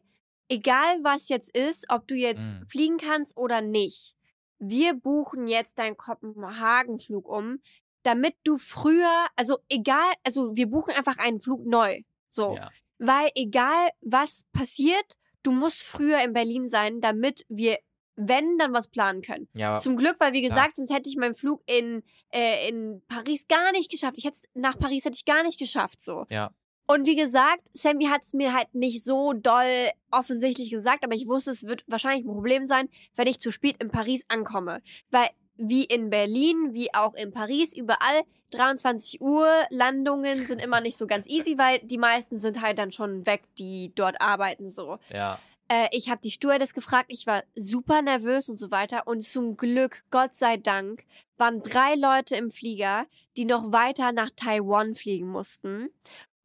egal 0.49 0.99
was 1.03 1.29
jetzt 1.31 1.49
ist, 1.57 1.87
ob 1.91 2.07
du 2.07 2.15
jetzt 2.15 2.61
Mm. 2.61 2.67
fliegen 2.69 2.97
kannst 2.99 3.37
oder 3.37 3.63
nicht, 3.63 4.15
wir 4.59 4.95
buchen 4.95 5.47
jetzt 5.47 5.79
deinen 5.79 5.97
Kopenhagen-Flug 5.97 7.27
um, 7.29 7.61
damit 8.03 8.35
du 8.45 8.57
früher, 8.57 9.27
also 9.37 9.59
egal, 9.69 10.13
also 10.25 10.55
wir 10.55 10.69
buchen 10.69 10.95
einfach 10.95 11.17
einen 11.19 11.41
Flug 11.41 11.65
neu. 11.67 12.03
So. 12.29 12.57
Ja. 12.57 12.71
Weil 13.07 13.31
egal 13.35 13.91
was 14.01 14.47
passiert, 14.53 15.15
du 15.43 15.53
musst 15.53 15.85
früher 15.85 16.23
in 16.23 16.33
Berlin 16.33 16.67
sein, 16.67 17.01
damit 17.01 17.45
wir, 17.49 17.79
wenn, 18.17 18.59
dann 18.59 18.73
was 18.73 18.89
planen 18.89 19.23
können. 19.23 19.49
Ja, 19.55 19.79
Zum 19.79 19.97
Glück, 19.97 20.17
weil 20.21 20.33
wie 20.33 20.43
gesagt, 20.43 20.77
sonst 20.77 20.93
hätte 20.95 21.09
ich 21.09 21.17
meinen 21.17 21.35
Flug 21.35 21.63
in, 21.67 22.03
äh, 22.33 22.69
in 22.69 23.03
Paris 23.09 23.47
gar 23.49 23.73
nicht 23.73 23.91
geschafft. 23.91 24.15
Ich 24.17 24.25
hätte 24.25 24.39
nach 24.55 24.79
Paris 24.79 25.05
hätte 25.05 25.17
ich 25.17 25.25
gar 25.25 25.43
nicht 25.43 25.59
geschafft 25.59 26.03
so. 26.03 26.27
ja. 26.31 26.51
Und 26.87 27.07
wie 27.07 27.17
gesagt, 27.17 27.71
Sammy 27.73 28.07
hat 28.07 28.25
es 28.25 28.35
mir 28.35 28.53
halt 28.53 28.75
nicht 28.75 29.03
so 29.03 29.33
doll 29.33 29.89
offensichtlich 30.11 30.71
gesagt, 30.71 31.03
aber 31.03 31.15
ich 31.15 31.27
wusste, 31.27 31.51
es 31.51 31.65
wird 31.65 31.83
wahrscheinlich 31.87 32.27
ein 32.27 32.33
Problem 32.33 32.67
sein, 32.67 32.91
wenn 33.17 33.27
ich 33.27 33.39
zu 33.39 33.51
spät 33.51 33.77
in 33.83 33.91
Paris 33.91 34.23
ankomme. 34.29 34.83
Weil 35.11 35.31
wie 35.57 35.85
in 35.85 36.11
Berlin, 36.11 36.73
wie 36.73 36.93
auch 36.95 37.15
in 37.15 37.33
Paris, 37.33 37.77
überall 37.77 38.23
23 38.51 39.21
Uhr 39.21 39.49
Landungen 39.71 40.47
sind 40.47 40.63
immer 40.63 40.81
nicht 40.81 40.97
so 40.97 41.07
ganz 41.07 41.29
easy, 41.29 41.59
weil 41.59 41.79
die 41.81 41.99
meisten 41.99 42.39
sind 42.39 42.61
halt 42.61 42.79
dann 42.79 42.93
schon 42.93 43.27
weg, 43.27 43.43
die 43.59 43.93
dort 43.95 44.21
arbeiten 44.21 44.71
so. 44.71 44.99
Ja. 45.13 45.39
Äh, 45.69 45.89
ich 45.93 46.11
habe 46.11 46.21
die 46.23 46.31
Stewardess 46.31 46.75
gefragt, 46.75 47.07
ich 47.09 47.27
war 47.27 47.43
super 47.55 48.03
nervös 48.03 48.49
und 48.49 48.59
so 48.59 48.71
weiter. 48.71 49.07
Und 49.07 49.23
zum 49.23 49.57
Glück, 49.57 50.05
Gott 50.11 50.35
sei 50.35 50.57
Dank, 50.57 51.05
waren 51.37 51.63
drei 51.63 51.95
Leute 51.95 52.37
im 52.37 52.51
Flieger, 52.51 53.07
die 53.37 53.45
noch 53.45 53.73
weiter 53.73 54.13
nach 54.13 54.31
Taiwan 54.35 54.95
fliegen 54.95 55.29
mussten. 55.29 55.89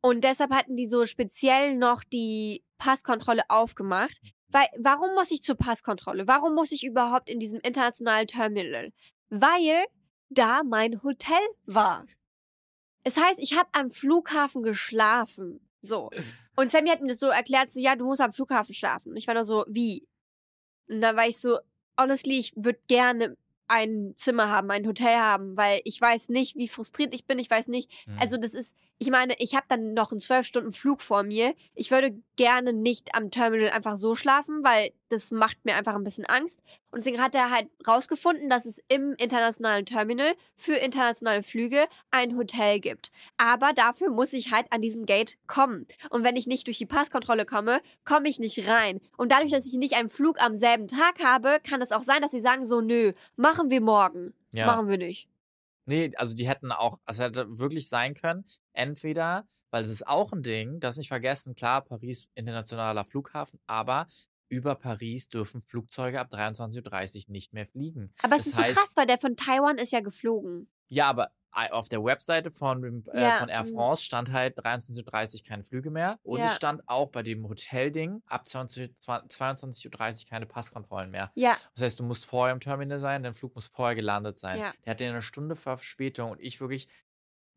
Und 0.02 0.24
deshalb 0.24 0.52
hatten 0.52 0.76
die 0.76 0.88
so 0.88 1.06
speziell 1.06 1.76
noch 1.76 2.04
die 2.04 2.64
Passkontrolle 2.78 3.44
aufgemacht. 3.50 4.22
Weil, 4.51 4.68
warum 4.78 5.13
muss 5.13 5.31
ich 5.31 5.44
zur 5.44 5.56
Passkontrolle? 5.56 6.28
Warum 6.28 6.56
muss 6.56 6.72
ich 6.72 6.84
überhaupt 6.84 7.30
in 7.30 7.40
diesem 7.40 7.60
internationalen 7.60 8.28
Terminal? 8.28 8.92
Weil 9.30 9.86
da 10.30 10.63
mein 10.63 11.01
Hotel 11.04 11.40
war. 11.66 12.06
Es 13.04 13.18
heißt, 13.18 13.40
ich 13.42 13.57
habe 13.57 13.69
am 13.74 13.90
Flughafen 13.90 14.63
geschlafen. 14.63 15.60
So. 15.81 16.10
Und 16.56 16.72
Sammy 16.72 16.90
hat 16.90 17.01
mir 17.01 17.07
das 17.07 17.19
so 17.19 17.28
erklärt, 17.28 17.72
so, 17.72 17.80
ja, 17.80 17.96
du 17.96 18.06
musst 18.06 18.22
am 18.22 18.31
Flughafen 18.34 18.74
schlafen. 18.74 19.12
Und 19.12 19.18
ich 19.18 19.28
war 19.28 19.34
nur 19.36 19.46
so, 19.46 19.66
wie? 19.68 20.07
Und 20.90 21.01
dann 21.01 21.16
war 21.16 21.28
ich 21.28 21.38
so, 21.38 21.60
honestly, 22.00 22.38
ich 22.40 22.53
würde 22.56 22.79
gerne 22.88 23.38
ein 23.68 24.13
Zimmer 24.15 24.50
haben, 24.50 24.70
ein 24.72 24.86
Hotel 24.88 25.15
haben, 25.15 25.56
weil 25.56 25.79
ich 25.84 26.01
weiß 26.01 26.29
nicht, 26.29 26.58
wie 26.58 26.68
frustriert 26.68 27.13
ich 27.13 27.25
bin. 27.25 27.38
Ich 27.39 27.50
weiß 27.50 27.68
nicht, 27.68 27.91
Mhm. 28.08 28.18
also 28.20 28.38
das 28.38 28.53
ist, 28.56 28.74
ich 29.01 29.10
meine, 29.12 29.34
ich 29.39 29.56
habe 29.56 29.65
dann 29.70 29.94
noch 29.94 30.12
einen 30.12 30.20
zwölf 30.20 30.46
Stunden 30.46 30.74
Flug 30.74 31.01
vor 31.01 31.24
mir. 31.24 31.53
Ich 31.74 31.89
würde 31.89 32.22
gerne 32.36 32.74
nicht 32.74 33.15
am 33.15 33.32
Terminal 33.32 33.70
einfach 33.70 33.96
so 33.96 34.13
schlafen, 34.13 34.62
weil 34.62 34.91
das 35.08 35.32
macht 35.32 35.58
mir 35.63 35.75
einfach 35.75 35.96
ein 35.96 36.03
bisschen 36.03 36.25
Angst. 36.25 36.60
Und 36.91 37.00
deswegen 37.00 37.22
hat 37.22 37.34
er 37.34 37.50
halt 37.50 37.70
rausgefunden, 37.88 38.50
dass 38.50 38.65
es 38.65 38.82
im 38.89 39.13
internationalen 39.13 39.86
Terminal 39.86 40.34
für 40.53 40.74
internationale 40.74 41.44
Flüge 41.44 41.86
ein 42.12 42.36
Hotel 42.36 42.82
gibt. 42.82 43.12
Aber 43.38 43.72
dafür 43.72 44.10
muss 44.10 44.34
ich 44.34 44.51
halt 44.51 44.68
an 44.70 44.82
diesem 44.82 45.06
Gate 45.06 45.38
kommen. 45.48 45.88
Und 46.10 46.25
wenn 46.25 46.36
ich 46.36 46.46
nicht 46.46 46.68
durch 46.68 46.77
die 46.77 46.86
Passkontrolle 46.86 47.46
komme, 47.46 47.79
komme 48.03 48.27
ich 48.27 48.38
nicht 48.39 48.68
rein. 48.68 49.00
Und 49.15 49.32
dadurch, 49.32 49.51
dass 49.51 49.65
ich 49.65 49.77
nicht 49.79 49.96
einen 49.96 50.10
Flug 50.10 50.41
am 50.41 50.56
selben 50.56 50.89
Tag 50.89 51.24
habe, 51.24 51.60
kann 51.68 51.82
es 51.82 51.94
auch 51.94 52.03
sein, 52.03 52.22
dass 52.22 52.32
sie 52.32 52.41
sagen 52.41 52.65
so, 52.65 52.82
nö, 52.82 53.13
machen 53.38 53.70
wir 53.70 53.79
morgen. 53.79 54.34
ja. 54.51 54.65
Machen 54.65 54.89
wir 54.89 54.98
nicht. 54.98 55.29
Nee, 55.89 56.12
also 56.18 56.36
die 56.36 56.48
hätten 56.48 56.72
auch, 56.72 57.00
es 57.08 57.18
hätte 57.18 57.58
wirklich 57.58 57.89
sein 57.89 58.13
können, 58.13 58.46
entweder, 58.79 59.48
weil 59.71 59.83
es 59.83 59.91
ist 59.91 60.07
auch 60.07 60.31
ein 60.31 60.41
Ding, 60.41 60.79
das 60.79 60.98
nicht 60.98 61.09
vergessen, 61.09 61.53
klar, 61.55 61.83
Paris 61.83 62.31
internationaler 62.36 63.05
Flughafen, 63.05 63.59
aber 63.67 64.07
über 64.48 64.74
Paris 64.75 65.29
dürfen 65.29 65.62
Flugzeuge 65.62 66.19
ab 66.19 66.29
23.30 66.33 67.27
Uhr 67.27 67.31
nicht 67.33 67.53
mehr 67.53 67.67
fliegen. 67.67 68.12
Aber 68.24 68.36
es 68.36 68.45
Das 68.45 68.48
ist 68.48 68.55
so 68.55 68.63
heißt- 68.63 68.74
krass, 68.75 68.93
weil 68.95 69.05
der 69.05 69.19
von 69.19 69.36
Taiwan 69.36 69.77
ist 69.77 69.91
ja 69.91 70.00
geflogen. 70.00 70.67
Ja, 70.88 71.07
aber 71.07 71.29
ei- 71.51 71.71
auf 71.71 71.88
der 71.88 72.03
Webseite 72.03 72.50
von, 72.50 72.81
dem, 72.81 73.03
äh, 73.13 73.21
Ja, 73.21 73.31
von 73.38 73.50
Air 73.50 73.63
mm. 73.63 73.74
France 73.75 74.03
stand 74.03 74.31
halt 74.31 74.57
23.30 74.57 75.41
Uhr 75.43 75.48
keine 75.48 75.63
Flüge 75.63 75.91
mehr. 75.91 76.17
Und 76.24 76.39
Ja. 76.39 76.48
es 76.48 76.55
stand 76.55 76.81
auch 76.88 77.09
bei 77.12 77.21
dem 77.21 77.48
Hotelding 77.48 78.24
ab 78.25 78.48
20 78.48 78.95
22.30 79.27 80.25
Uhr 80.25 80.29
keine 80.29 80.45
Passkontrollen 80.48 81.12
mehr. 81.12 81.31
Ja, 81.36 81.55
Das 81.75 81.83
heißt, 81.83 82.00
du 82.00 82.03
musst 82.03 82.25
vorher 82.25 82.53
im 82.53 82.59
Terminal 82.59 83.00
sein, 83.00 83.21
dein 83.24 83.33
Flug 83.36 83.53
muss 83.53 83.67
vorher 83.67 83.95
gelandet 83.95 84.39
sein. 84.39 84.57
Der 84.86 84.91
hatte 84.91 85.07
eine 85.07 85.21
Stunde 85.21 85.55
Verspätung 85.55 86.31
und 86.31 86.41
ich 86.41 86.59
wirklich, 86.59 86.88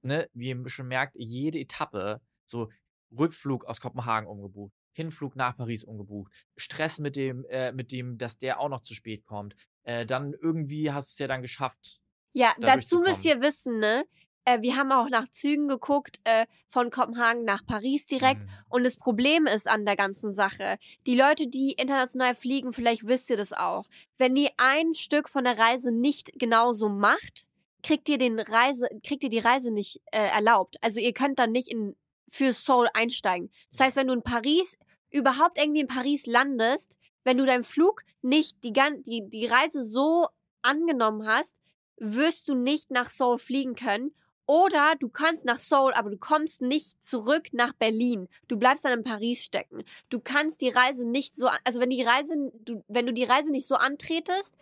ne, 0.02 0.28
wie 0.32 0.48
ihr 0.48 0.68
schon 0.68 0.88
merkt, 0.88 1.16
jede 1.16 1.58
Etappe, 1.58 2.20
so 2.46 2.70
Rückflug 3.16 3.64
aus 3.64 3.80
Kopenhagen 3.80 4.28
umgebucht, 4.28 4.72
Hinflug 4.92 5.36
nach 5.36 5.56
Paris 5.56 5.84
umgebucht, 5.84 6.32
Stress 6.56 6.98
mit 6.98 7.16
dem, 7.16 7.44
äh, 7.46 7.72
mit 7.72 7.92
dem, 7.92 8.18
dass 8.18 8.38
der 8.38 8.60
auch 8.60 8.68
noch 8.68 8.82
zu 8.82 8.94
spät 8.94 9.24
kommt. 9.24 9.54
Äh, 9.84 10.06
dann 10.06 10.32
irgendwie 10.32 10.92
hast 10.92 11.10
du 11.10 11.12
es 11.14 11.18
ja 11.18 11.26
dann 11.26 11.42
geschafft. 11.42 12.00
ja, 12.32 12.54
da 12.58 12.76
dazu 12.76 13.00
müsst 13.00 13.24
ihr 13.24 13.40
wissen, 13.40 13.78
ne? 13.78 14.04
Äh, 14.44 14.60
wir 14.60 14.76
haben 14.76 14.90
auch 14.90 15.08
nach 15.08 15.28
Zügen 15.28 15.68
geguckt, 15.68 16.18
äh, 16.24 16.46
von 16.66 16.90
Kopenhagen 16.90 17.44
nach 17.44 17.64
Paris 17.64 18.06
direkt. 18.06 18.42
Mhm. 18.42 18.48
Und 18.68 18.84
das 18.84 18.96
Problem 18.96 19.46
ist 19.46 19.68
an 19.68 19.84
der 19.84 19.96
ganzen 19.96 20.32
Sache, 20.32 20.78
die 21.06 21.14
Leute, 21.14 21.46
die 21.46 21.72
international 21.72 22.34
fliegen, 22.34 22.72
vielleicht 22.72 23.06
wisst 23.06 23.30
ihr 23.30 23.36
das 23.36 23.52
auch, 23.52 23.86
wenn 24.18 24.34
ihr 24.36 24.50
ein 24.56 24.94
Stück 24.94 25.28
von 25.28 25.44
der 25.44 25.58
Reise 25.58 25.92
nicht 25.92 26.32
genauso 26.38 26.88
macht, 26.88 27.46
kriegt 27.82 28.08
ihr 28.08 28.18
den 28.18 28.38
Reise, 28.38 28.88
kriegt 29.04 29.22
ihr 29.24 29.28
die 29.28 29.38
Reise 29.38 29.70
nicht 29.70 30.00
äh, 30.12 30.28
erlaubt. 30.28 30.76
Also 30.80 31.00
ihr 31.00 31.12
könnt 31.12 31.38
dann 31.38 31.52
nicht 31.52 31.68
in 31.68 31.96
für 32.28 32.52
Seoul 32.54 32.88
einsteigen. 32.94 33.50
Das 33.70 33.80
heißt, 33.80 33.96
wenn 33.96 34.06
du 34.06 34.14
in 34.14 34.22
Paris 34.22 34.78
überhaupt 35.10 35.58
irgendwie 35.60 35.82
in 35.82 35.86
Paris 35.86 36.24
landest, 36.26 36.98
wenn 37.24 37.36
du 37.36 37.44
deinen 37.44 37.62
Flug 37.62 38.02
nicht 38.22 38.64
die 38.64 38.72
die 38.72 39.28
die 39.28 39.46
Reise 39.46 39.84
so 39.84 40.26
angenommen 40.62 41.26
hast, 41.26 41.56
wirst 41.98 42.48
du 42.48 42.54
nicht 42.54 42.90
nach 42.90 43.08
Seoul 43.08 43.38
fliegen 43.38 43.74
können. 43.74 44.14
Oder 44.46 44.96
du 44.98 45.08
kannst 45.08 45.44
nach 45.44 45.58
Seoul, 45.58 45.92
aber 45.94 46.10
du 46.10 46.18
kommst 46.18 46.62
nicht 46.62 47.02
zurück 47.02 47.48
nach 47.52 47.72
Berlin. 47.74 48.28
Du 48.48 48.58
bleibst 48.58 48.84
dann 48.84 48.98
in 48.98 49.04
Paris 49.04 49.44
stecken. 49.44 49.84
Du 50.08 50.18
kannst 50.18 50.60
die 50.62 50.68
Reise 50.68 51.06
nicht 51.06 51.36
so, 51.36 51.48
also 51.64 51.80
wenn 51.80 51.90
die 51.90 52.02
Reise, 52.02 52.50
du, 52.64 52.82
wenn 52.88 53.06
du 53.06 53.12
die 53.12 53.24
Reise 53.24 53.52
nicht 53.52 53.68
so 53.68 53.76
antretest, 53.76 54.54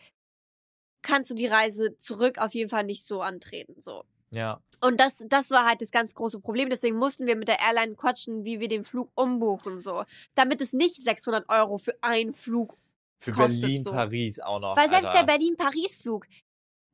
kannst 1.02 1.30
du 1.30 1.34
die 1.34 1.46
Reise 1.46 1.96
zurück 1.96 2.38
auf 2.38 2.54
jeden 2.54 2.70
Fall 2.70 2.84
nicht 2.84 3.04
so 3.04 3.22
antreten. 3.22 3.80
So. 3.80 4.04
Ja. 4.30 4.60
Und 4.80 5.00
das, 5.00 5.24
das 5.28 5.50
war 5.50 5.66
halt 5.66 5.82
das 5.82 5.90
ganz 5.90 6.14
große 6.14 6.40
Problem. 6.40 6.70
Deswegen 6.70 6.96
mussten 6.96 7.26
wir 7.26 7.36
mit 7.36 7.48
der 7.48 7.58
Airline 7.60 7.96
quatschen, 7.96 8.44
wie 8.44 8.60
wir 8.60 8.68
den 8.68 8.84
Flug 8.84 9.10
umbuchen, 9.14 9.80
so. 9.80 10.04
Damit 10.34 10.60
es 10.60 10.72
nicht 10.72 10.94
600 11.02 11.48
Euro 11.48 11.78
für 11.78 11.94
einen 12.00 12.32
Flug 12.32 12.76
Für 13.18 13.32
Kostet 13.32 13.60
Berlin, 13.60 13.82
so. 13.82 13.90
Paris 13.92 14.40
auch 14.40 14.60
noch. 14.60 14.76
Weil 14.76 14.88
selbst 14.88 15.08
Alter. 15.08 15.26
der 15.26 15.32
Berlin-Paris-Flug, 15.32 16.26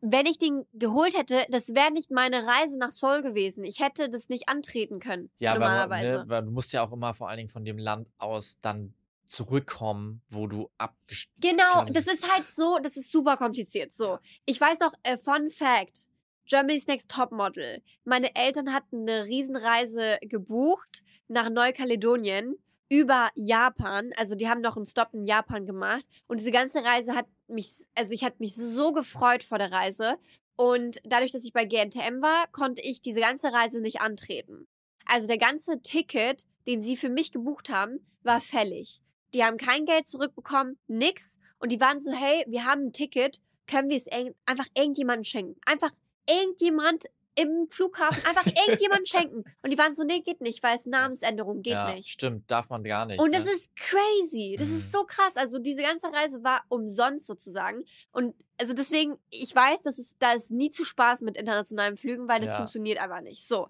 wenn 0.00 0.26
ich 0.26 0.38
den 0.38 0.66
geholt 0.72 1.16
hätte, 1.16 1.46
das 1.50 1.74
wäre 1.74 1.92
nicht 1.92 2.10
meine 2.10 2.46
Reise 2.46 2.78
nach 2.78 2.90
Seoul 2.90 3.22
gewesen. 3.22 3.64
Ich 3.64 3.80
hätte 3.80 4.08
das 4.08 4.28
nicht 4.28 4.48
antreten 4.48 4.98
können, 4.98 5.30
Ja, 5.38 5.52
weil, 5.52 5.58
normalerweise. 5.60 6.18
ne, 6.18 6.24
weil 6.28 6.42
du 6.44 6.50
musst 6.50 6.72
ja 6.72 6.82
auch 6.84 6.92
immer 6.92 7.14
vor 7.14 7.28
allen 7.28 7.38
Dingen 7.38 7.48
von 7.48 7.64
dem 7.64 7.78
Land 7.78 8.08
aus 8.18 8.58
dann 8.60 8.94
zurückkommen, 9.26 10.22
wo 10.28 10.46
du 10.46 10.70
abgestiegen 10.78 11.56
Genau, 11.56 11.84
Das 11.84 12.06
ist 12.06 12.30
halt 12.32 12.44
so, 12.44 12.78
das 12.82 12.96
ist 12.96 13.10
super 13.10 13.36
kompliziert. 13.36 13.92
So, 13.92 14.18
ich 14.44 14.60
weiß 14.60 14.80
noch, 14.80 14.92
äh, 15.02 15.16
Fun 15.16 15.48
Fact: 15.48 16.06
Germany's 16.46 16.86
Next 16.86 17.10
Topmodel. 17.10 17.82
Meine 18.04 18.34
Eltern 18.34 18.72
hatten 18.72 19.08
eine 19.08 19.26
Riesenreise 19.26 20.18
gebucht 20.22 21.02
nach 21.28 21.50
Neukaledonien 21.50 22.56
über 22.88 23.30
Japan. 23.34 24.10
Also 24.16 24.34
die 24.34 24.48
haben 24.48 24.60
noch 24.60 24.76
einen 24.76 24.86
Stop 24.86 25.12
in 25.12 25.24
Japan 25.24 25.66
gemacht. 25.66 26.04
Und 26.28 26.38
diese 26.38 26.52
ganze 26.52 26.84
Reise 26.84 27.14
hat 27.14 27.26
mich, 27.48 27.72
also 27.94 28.14
ich 28.14 28.24
hatte 28.24 28.36
mich 28.38 28.54
so 28.54 28.92
gefreut 28.92 29.42
vor 29.42 29.58
der 29.58 29.72
Reise. 29.72 30.18
Und 30.56 31.00
dadurch, 31.04 31.32
dass 31.32 31.44
ich 31.44 31.52
bei 31.52 31.64
GNTM 31.64 32.22
war, 32.22 32.46
konnte 32.52 32.80
ich 32.80 33.02
diese 33.02 33.20
ganze 33.20 33.52
Reise 33.52 33.80
nicht 33.80 34.00
antreten. 34.00 34.66
Also 35.04 35.26
der 35.26 35.38
ganze 35.38 35.82
Ticket, 35.82 36.44
den 36.66 36.80
sie 36.80 36.96
für 36.96 37.08
mich 37.08 37.30
gebucht 37.32 37.70
haben, 37.70 38.00
war 38.22 38.40
fällig. 38.40 39.00
Die 39.34 39.44
haben 39.44 39.56
kein 39.58 39.84
Geld 39.84 40.06
zurückbekommen, 40.06 40.78
nix. 40.86 41.38
Und 41.58 41.72
die 41.72 41.80
waren 41.80 42.00
so, 42.02 42.12
hey, 42.12 42.44
wir 42.48 42.64
haben 42.64 42.86
ein 42.86 42.92
Ticket, 42.92 43.40
können 43.66 43.88
wir 43.88 43.96
es 43.96 44.06
einfach 44.46 44.66
irgendjemandem 44.76 45.24
schenken? 45.24 45.60
Einfach 45.66 45.90
irgendjemand 46.28 47.06
im 47.38 47.68
Flughafen, 47.68 48.24
einfach 48.24 48.46
irgendjemandem 48.66 49.04
schenken. 49.06 49.44
Und 49.62 49.70
die 49.72 49.76
waren 49.78 49.94
so, 49.94 50.04
nee, 50.04 50.20
geht 50.20 50.40
nicht, 50.40 50.62
weil 50.62 50.76
es 50.76 50.86
Namensänderung 50.86 51.60
geht 51.62 51.74
ja, 51.74 51.92
nicht. 51.94 52.08
Stimmt, 52.08 52.50
darf 52.50 52.70
man 52.70 52.82
gar 52.82 53.04
nicht. 53.04 53.20
Und 53.20 53.30
ne? 53.30 53.36
das 53.36 53.46
ist 53.46 53.74
crazy. 53.76 54.56
Das 54.58 54.68
Mhm. 54.68 54.74
ist 54.76 54.92
so 54.92 55.04
krass. 55.04 55.36
Also 55.36 55.58
diese 55.58 55.82
ganze 55.82 56.06
Reise 56.12 56.42
war 56.44 56.64
umsonst 56.68 57.26
sozusagen. 57.26 57.84
Und 58.12 58.34
also 58.58 58.72
deswegen, 58.72 59.18
ich 59.30 59.54
weiß, 59.54 59.82
dass 59.82 59.98
es 59.98 60.16
da 60.18 60.32
ist 60.32 60.50
nie 60.50 60.70
zu 60.70 60.84
Spaß 60.84 61.20
mit 61.22 61.36
internationalen 61.36 61.96
Flügen, 61.98 62.26
weil 62.28 62.40
das 62.40 62.50
Ja. 62.50 62.56
funktioniert 62.56 62.98
einfach 62.98 63.20
nicht. 63.20 63.46
So. 63.46 63.68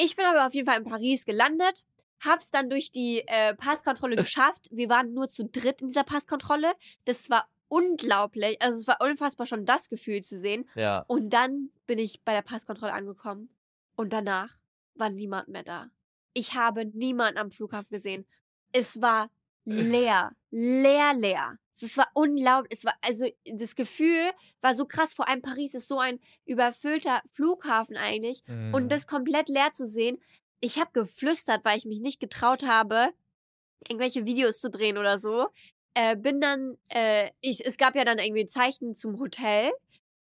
Ich 0.00 0.14
bin 0.16 0.24
aber 0.24 0.46
auf 0.46 0.54
jeden 0.54 0.68
Fall 0.68 0.78
in 0.78 0.84
Paris 0.88 1.24
gelandet, 1.26 1.84
hab's 2.24 2.50
dann 2.50 2.70
durch 2.70 2.92
die 2.92 3.22
äh, 3.26 3.54
Passkontrolle 3.54 4.16
geschafft. 4.16 4.68
Wir 4.70 4.88
waren 4.88 5.12
nur 5.12 5.28
zu 5.28 5.44
dritt 5.44 5.82
in 5.82 5.88
dieser 5.88 6.04
Passkontrolle. 6.04 6.72
Das 7.04 7.30
war 7.30 7.48
unglaublich. 7.68 8.60
Also 8.60 8.78
es 8.78 8.88
war 8.88 8.98
unfassbar 9.00 9.46
schon 9.46 9.64
das 9.64 9.88
Gefühl 9.88 10.22
zu 10.22 10.38
sehen. 10.38 10.68
ja. 10.74 11.04
Und 11.06 11.30
dann 11.30 11.70
bin 11.86 11.98
ich 11.98 12.22
bei 12.22 12.32
der 12.32 12.42
Passkontrolle 12.42 12.92
angekommen. 12.92 13.48
Und 13.96 14.12
danach 14.12 14.56
war 14.94 15.10
niemand 15.10 15.48
mehr 15.48 15.62
da. 15.62 15.90
Ich 16.32 16.54
habe 16.54 16.84
niemanden 16.84 17.38
am 17.38 17.50
Flughafen 17.50 17.90
gesehen. 17.90 18.26
Es 18.72 19.00
war 19.00 19.30
leer. 19.64 20.32
Leer, 20.50 21.12
leer. 21.14 21.58
Es 21.82 21.96
war 21.96 22.08
unglaublich. 22.14 22.72
Es 22.78 22.84
war, 22.84 22.94
also, 23.02 23.26
das 23.46 23.74
Gefühl 23.74 24.30
war 24.60 24.74
so 24.74 24.84
krass. 24.84 25.14
Vor 25.14 25.28
allem 25.28 25.40
Paris 25.42 25.74
ist 25.74 25.88
so 25.88 25.98
ein 25.98 26.20
überfüllter 26.44 27.22
Flughafen 27.32 27.96
eigentlich. 27.96 28.42
Mhm. 28.46 28.74
Und 28.74 28.92
das 28.92 29.06
komplett 29.06 29.48
leer 29.48 29.72
zu 29.72 29.86
sehen. 29.86 30.18
Ich 30.60 30.78
habe 30.78 30.90
geflüstert, 30.92 31.64
weil 31.64 31.78
ich 31.78 31.86
mich 31.86 32.00
nicht 32.00 32.20
getraut 32.20 32.66
habe, 32.66 33.08
irgendwelche 33.88 34.26
Videos 34.26 34.60
zu 34.60 34.70
drehen 34.70 34.98
oder 34.98 35.18
so. 35.18 35.48
Äh, 35.94 36.16
bin 36.16 36.40
dann, 36.40 36.76
äh, 36.88 37.30
ich, 37.40 37.64
es 37.64 37.76
gab 37.76 37.96
ja 37.96 38.04
dann 38.04 38.18
irgendwie 38.18 38.44
Zeichen 38.44 38.94
zum 38.94 39.18
Hotel. 39.18 39.72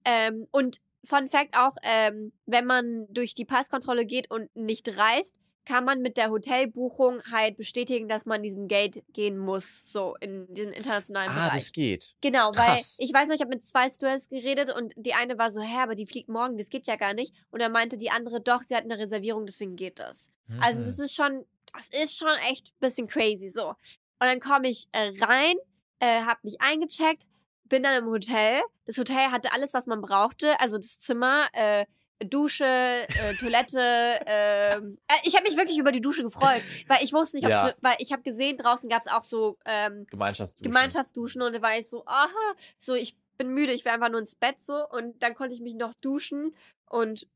Ähm, 0.05 0.47
und 0.51 0.81
Fun 1.05 1.27
Fact 1.27 1.57
auch, 1.57 1.75
ähm, 1.83 2.31
wenn 2.45 2.65
man 2.65 3.07
durch 3.09 3.33
die 3.33 3.45
Passkontrolle 3.45 4.05
geht 4.05 4.31
und 4.31 4.53
nicht 4.55 4.97
reist, 4.97 5.35
kann 5.65 5.85
man 5.85 6.01
mit 6.01 6.17
der 6.17 6.29
Hotelbuchung 6.29 7.21
halt 7.31 7.55
bestätigen, 7.57 8.07
dass 8.07 8.25
man 8.25 8.43
diesem 8.43 8.67
Gate 8.67 9.03
gehen 9.13 9.37
muss, 9.37 9.81
so 9.85 10.15
in 10.19 10.45
den 10.53 10.69
internationalen 10.71 11.31
ah, 11.31 11.47
Bereich. 11.47 11.53
das 11.63 11.71
geht. 11.71 12.15
Genau, 12.21 12.51
Krass. 12.51 12.97
weil 12.99 13.05
ich 13.05 13.13
weiß 13.13 13.27
noch, 13.27 13.35
ich 13.35 13.41
habe 13.41 13.49
mit 13.49 13.63
zwei 13.63 13.89
Stewardess 13.89 14.29
geredet 14.29 14.69
und 14.75 14.93
die 14.97 15.13
eine 15.13 15.37
war 15.37 15.51
so, 15.51 15.61
hä, 15.61 15.77
aber 15.81 15.95
die 15.95 16.05
fliegt 16.05 16.29
morgen, 16.29 16.57
das 16.57 16.69
geht 16.69 16.87
ja 16.87 16.95
gar 16.97 17.13
nicht. 17.13 17.33
Und 17.51 17.61
dann 17.61 17.71
meinte 17.71 17.97
die 17.97 18.09
andere, 18.11 18.41
doch, 18.41 18.61
sie 18.63 18.75
hat 18.75 18.83
eine 18.83 18.97
Reservierung, 18.97 19.45
deswegen 19.45 19.75
geht 19.75 19.99
das. 19.99 20.29
Also 20.59 20.81
Mhm. 20.81 20.85
das 20.87 20.99
ist 20.99 21.15
schon, 21.15 21.45
das 21.73 21.89
ist 22.03 22.17
schon 22.17 22.35
echt 22.49 22.67
ein 22.67 22.79
bisschen 22.81 23.07
crazy 23.07 23.49
so. 23.49 23.69
Und 23.69 23.75
dann 24.19 24.39
komme 24.39 24.69
ich 24.69 24.87
äh, 24.91 25.11
rein, 25.21 25.55
äh, 25.99 26.21
habe 26.21 26.39
mich 26.43 26.61
eingecheckt, 26.61 27.23
bin 27.65 27.83
dann 27.83 28.03
im 28.03 28.09
Hotel. 28.09 28.61
Das 28.85 28.97
Hotel 28.97 29.31
hatte 29.31 29.53
alles, 29.53 29.73
was 29.73 29.87
man 29.87 30.01
brauchte, 30.01 30.59
also 30.59 30.77
das 30.77 30.99
Zimmer, 30.99 31.47
äh, 31.53 31.85
Dusche, 32.19 32.65
äh, 32.65 33.33
Toilette. 33.39 33.79
ähm, 34.25 34.97
äh, 35.07 35.15
ich 35.23 35.35
habe 35.35 35.43
mich 35.47 35.57
wirklich 35.57 35.77
über 35.77 35.91
die 35.91 36.01
Dusche 36.01 36.23
gefreut, 36.23 36.61
weil 36.87 37.03
ich 37.03 37.13
wusste 37.13 37.37
nicht, 37.37 37.45
ob 37.45 37.51
Ja. 37.51 37.65
ne, 37.65 37.75
weil 37.81 37.95
ich 37.99 38.11
habe 38.11 38.21
gesehen, 38.21 38.57
draußen 38.57 38.89
gab 38.89 39.01
es 39.01 39.07
auch 39.07 39.23
so 39.23 39.57
ähm, 39.65 40.07
Gemeinschaftsduschen. 40.09 40.71
Gemeinschaftsduschen 40.71 41.41
und 41.41 41.53
da 41.53 41.61
war 41.61 41.77
ich 41.77 41.89
so, 41.89 42.03
aha, 42.05 42.53
so 42.77 42.93
ich 42.93 43.17
bin 43.37 43.49
müde, 43.49 43.73
ich 43.73 43.83
will 43.83 43.91
einfach 43.91 44.09
nur 44.09 44.19
ins 44.19 44.35
Bett 44.35 44.61
so 44.61 44.87
und 44.89 45.21
dann 45.21 45.35
konnte 45.35 45.55
ich 45.55 45.61
mich 45.61 45.75
noch 45.75 45.93
duschen 46.01 46.55
und 46.89 47.27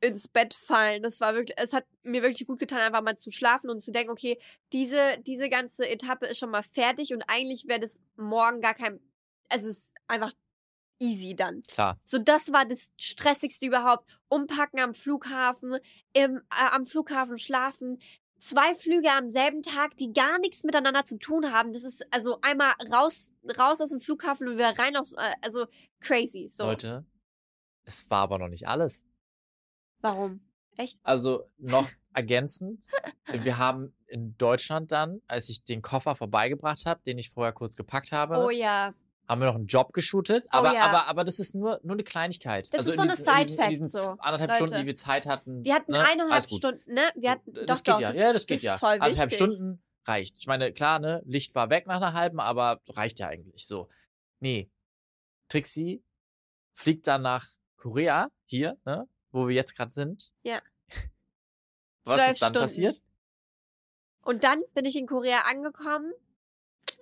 ins 0.00 0.28
Bett 0.28 0.54
fallen. 0.54 1.02
Das 1.02 1.20
war 1.20 1.34
wirklich, 1.34 1.56
es 1.58 1.72
hat 1.72 1.84
mir 2.02 2.22
wirklich 2.22 2.46
gut 2.46 2.58
getan, 2.58 2.78
einfach 2.78 3.02
mal 3.02 3.16
zu 3.16 3.30
schlafen 3.30 3.70
und 3.70 3.80
zu 3.80 3.90
denken, 3.92 4.10
okay, 4.10 4.38
diese, 4.72 5.18
diese 5.26 5.48
ganze 5.48 5.88
Etappe 5.88 6.26
ist 6.26 6.38
schon 6.38 6.50
mal 6.50 6.62
fertig 6.62 7.12
und 7.12 7.24
eigentlich 7.26 7.66
wäre 7.66 7.80
das 7.80 8.00
morgen 8.16 8.60
gar 8.60 8.74
kein, 8.74 9.00
also 9.48 9.68
es 9.68 9.78
ist 9.78 9.94
einfach 10.06 10.32
easy 11.00 11.34
dann. 11.34 11.62
Klar. 11.62 11.98
So, 12.04 12.18
das 12.18 12.52
war 12.52 12.66
das 12.66 12.92
Stressigste 12.98 13.66
überhaupt. 13.66 14.08
Umpacken 14.28 14.80
am 14.80 14.94
Flughafen, 14.94 15.78
im, 16.12 16.36
äh, 16.36 16.70
am 16.70 16.84
Flughafen 16.84 17.38
schlafen. 17.38 17.98
Zwei 18.38 18.74
Flüge 18.74 19.10
am 19.10 19.30
selben 19.30 19.62
Tag, 19.62 19.96
die 19.96 20.12
gar 20.12 20.38
nichts 20.38 20.62
miteinander 20.62 21.04
zu 21.04 21.18
tun 21.18 21.52
haben. 21.52 21.72
Das 21.72 21.82
ist 21.82 22.06
also 22.12 22.38
einmal 22.40 22.72
raus, 22.92 23.32
raus 23.58 23.80
aus 23.80 23.90
dem 23.90 24.00
Flughafen 24.00 24.48
und 24.48 24.54
wieder 24.54 24.78
rein 24.78 24.96
aus, 24.96 25.12
äh, 25.14 25.32
also 25.42 25.66
crazy. 26.00 26.48
So. 26.48 26.64
Leute, 26.64 27.04
es 27.84 28.08
war 28.10 28.22
aber 28.22 28.38
noch 28.38 28.48
nicht 28.48 28.68
alles. 28.68 29.04
Warum? 30.00 30.40
Echt? 30.76 31.00
Also 31.02 31.50
noch 31.58 31.88
ergänzend, 32.14 32.86
wir 33.26 33.58
haben 33.58 33.92
in 34.06 34.36
Deutschland 34.38 34.92
dann, 34.92 35.20
als 35.26 35.48
ich 35.48 35.64
den 35.64 35.82
Koffer 35.82 36.14
vorbeigebracht 36.14 36.86
habe, 36.86 37.02
den 37.02 37.18
ich 37.18 37.30
vorher 37.30 37.52
kurz 37.52 37.76
gepackt 37.76 38.12
habe, 38.12 38.38
Oh 38.38 38.50
ja. 38.50 38.94
Haben 39.28 39.40
wir 39.40 39.46
noch 39.46 39.56
einen 39.56 39.66
Job 39.66 39.92
geshootet. 39.92 40.46
Aber, 40.48 40.72
ja. 40.72 40.86
aber, 40.86 41.06
aber 41.06 41.24
das 41.24 41.38
ist 41.38 41.54
nur, 41.54 41.80
nur 41.82 41.94
eine 41.94 42.04
Kleinigkeit. 42.04 42.72
Das 42.72 42.80
also 42.80 42.92
ist 42.92 42.96
so 42.96 43.02
in 43.02 43.08
eine 43.10 43.16
diesen, 43.16 43.62
in 43.62 43.68
diesen, 43.68 43.86
Side-Fact 43.86 44.04
so, 44.04 44.22
anderthalb 44.22 44.50
Leute. 44.50 44.56
Stunden, 44.56 44.80
die 44.80 44.86
wir 44.86 44.94
Zeit 44.94 45.26
hatten. 45.26 45.64
Wir 45.64 45.74
hatten 45.74 45.92
ne? 45.92 46.04
Eineinhalb. 46.04 46.50
Stunden, 46.50 46.92
ne? 46.92 47.02
Wir 47.14 47.32
hatten, 47.32 47.52
das 47.66 47.82
doch, 47.82 47.84
geht 47.84 47.94
doch, 47.94 48.00
ja. 48.00 48.08
das, 48.08 48.16
ja, 48.16 48.32
das 48.32 48.46
geht 48.46 48.56
ist 48.56 48.62
ja. 48.64 48.80
wichtig. 48.80 49.34
Stunden 49.34 49.82
reicht. 50.06 50.38
Ich 50.38 50.46
meine, 50.46 50.72
klar, 50.72 50.98
ne, 50.98 51.22
Licht 51.26 51.54
war 51.54 51.70
weg 51.70 51.86
nach 51.86 51.96
einer 51.96 52.14
halben, 52.14 52.40
aber 52.40 52.80
reicht 52.88 53.18
ja 53.20 53.28
eigentlich 53.28 53.66
so. 53.66 53.88
Nee. 54.40 54.70
Trixie 55.48 56.02
fliegt 56.74 57.06
dann 57.06 57.22
nach 57.22 57.46
Korea, 57.76 58.30
hier, 58.44 58.78
ne, 58.84 59.06
wo 59.30 59.48
wir 59.48 59.54
jetzt 59.54 59.76
gerade 59.76 59.92
sind. 59.92 60.32
Ja. 60.42 60.60
Was 62.04 62.32
ist 62.32 62.42
dann 62.42 62.48
Stunden. 62.48 62.60
passiert? 62.60 63.02
Und 64.22 64.44
dann 64.44 64.62
bin 64.74 64.84
ich 64.84 64.96
in 64.96 65.06
Korea 65.06 65.42
angekommen, 65.42 66.12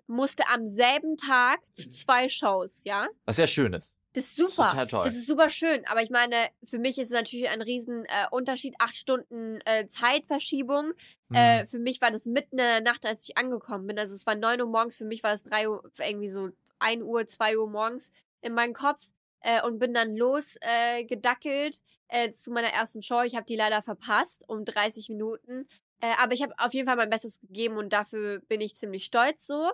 musste 0.07 0.45
am 0.49 0.67
selben 0.67 1.17
Tag 1.17 1.61
zu 1.73 1.91
zwei 1.91 2.29
Shows, 2.29 2.83
ja? 2.85 3.07
Was 3.25 3.37
sehr 3.37 3.47
schön 3.47 3.73
ist. 3.73 3.97
Das 4.13 4.25
ist 4.25 4.39
Das 4.39 4.47
ist 4.47 4.57
super. 4.57 4.69
total 4.71 4.87
toll. 4.87 5.05
Das 5.05 5.15
ist 5.15 5.27
super 5.27 5.49
schön, 5.51 5.85
aber 5.87 6.03
ich 6.03 6.09
meine, 6.11 6.35
für 6.65 6.79
mich 6.79 6.97
ist 6.99 7.09
es 7.09 7.11
natürlich 7.13 7.51
ein 7.51 7.61
riesen 7.61 8.05
äh, 8.07 8.27
Unterschied, 8.31 8.75
acht 8.79 8.95
Stunden 8.97 9.59
äh, 9.67 9.87
Zeitverschiebung. 9.89 10.93
Äh, 11.35 11.61
Hm. 11.61 11.67
für 11.67 11.79
mich 11.81 12.01
war 12.01 12.11
das 12.11 12.25
mitten 12.27 12.53
in 12.53 12.65
der 12.65 12.81
Nacht, 12.81 13.05
als 13.05 13.29
ich 13.29 13.37
angekommen 13.37 13.87
bin. 13.87 13.99
Also 13.99 14.15
es 14.15 14.27
war 14.27 14.35
neun 14.35 14.61
Uhr 14.63 14.69
morgens, 14.69 14.97
für 14.97 15.05
mich 15.05 15.23
war 15.23 15.35
es 15.35 15.43
drei 15.43 15.69
Uhr, 15.69 15.83
irgendwie 15.99 16.29
so 16.29 16.49
ein 16.79 17.03
Uhr, 17.03 17.27
zwei 17.27 17.59
Uhr 17.59 17.69
morgens 17.69 18.11
in 18.41 18.55
meinem 18.55 18.73
Kopf. 18.73 19.11
äh, 19.41 19.63
und 19.63 19.79
bin 19.79 19.93
dann 19.93 20.17
losgedackelt 20.17 21.01
äh, 21.01 21.05
gedackelt, 21.05 21.81
äh, 22.09 22.31
zu 22.31 22.51
meiner 22.51 22.69
ersten 22.69 23.03
Show. 23.03 23.21
Ich 23.23 23.37
habe 23.37 23.45
die 23.45 23.55
leider 23.57 23.83
verpasst 23.83 24.45
um 24.49 24.65
30 24.65 25.09
Minuten. 25.11 25.69
Äh, 26.01 26.13
aber 26.19 26.33
ich 26.33 26.43
habe 26.43 26.55
auf 26.59 26.75
jeden 26.75 26.87
Fall 26.87 26.97
mein 26.97 27.11
Bestes 27.11 27.41
gegeben 27.41 27.77
und 27.77 27.93
dafür 27.93 28.41
bin 28.49 28.61
ich 28.61 28.77
ziemlich 28.77 29.05
stolz 29.05 29.47
so. 29.47 29.73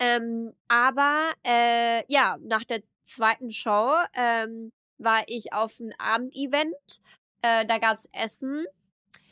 Ähm, 0.00 0.54
aber 0.68 1.32
äh, 1.46 2.02
ja, 2.12 2.38
nach 2.40 2.64
der 2.64 2.82
zweiten 3.02 3.50
Show 3.50 3.94
ähm, 4.14 4.72
war 4.98 5.22
ich 5.26 5.52
auf 5.52 5.78
einem 5.80 5.92
Abendevent. 5.98 7.00
Äh, 7.42 7.66
da 7.66 7.78
gab 7.78 7.94
es 7.94 8.08
Essen. 8.12 8.64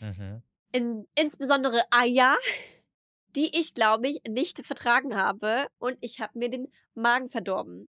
Mhm. 0.01 0.43
In, 0.73 1.09
insbesondere 1.19 1.83
Eier, 1.91 2.37
die 3.37 3.59
ich, 3.59 3.75
glaube 3.75 4.09
ich, 4.09 4.21
nicht 4.29 4.65
vertragen 4.65 5.17
habe. 5.17 5.69
Und 5.79 5.97
ich 6.01 6.21
habe 6.21 6.39
mir 6.39 6.51
den 6.51 6.69
Magen 6.95 7.29
verdorben. 7.29 7.89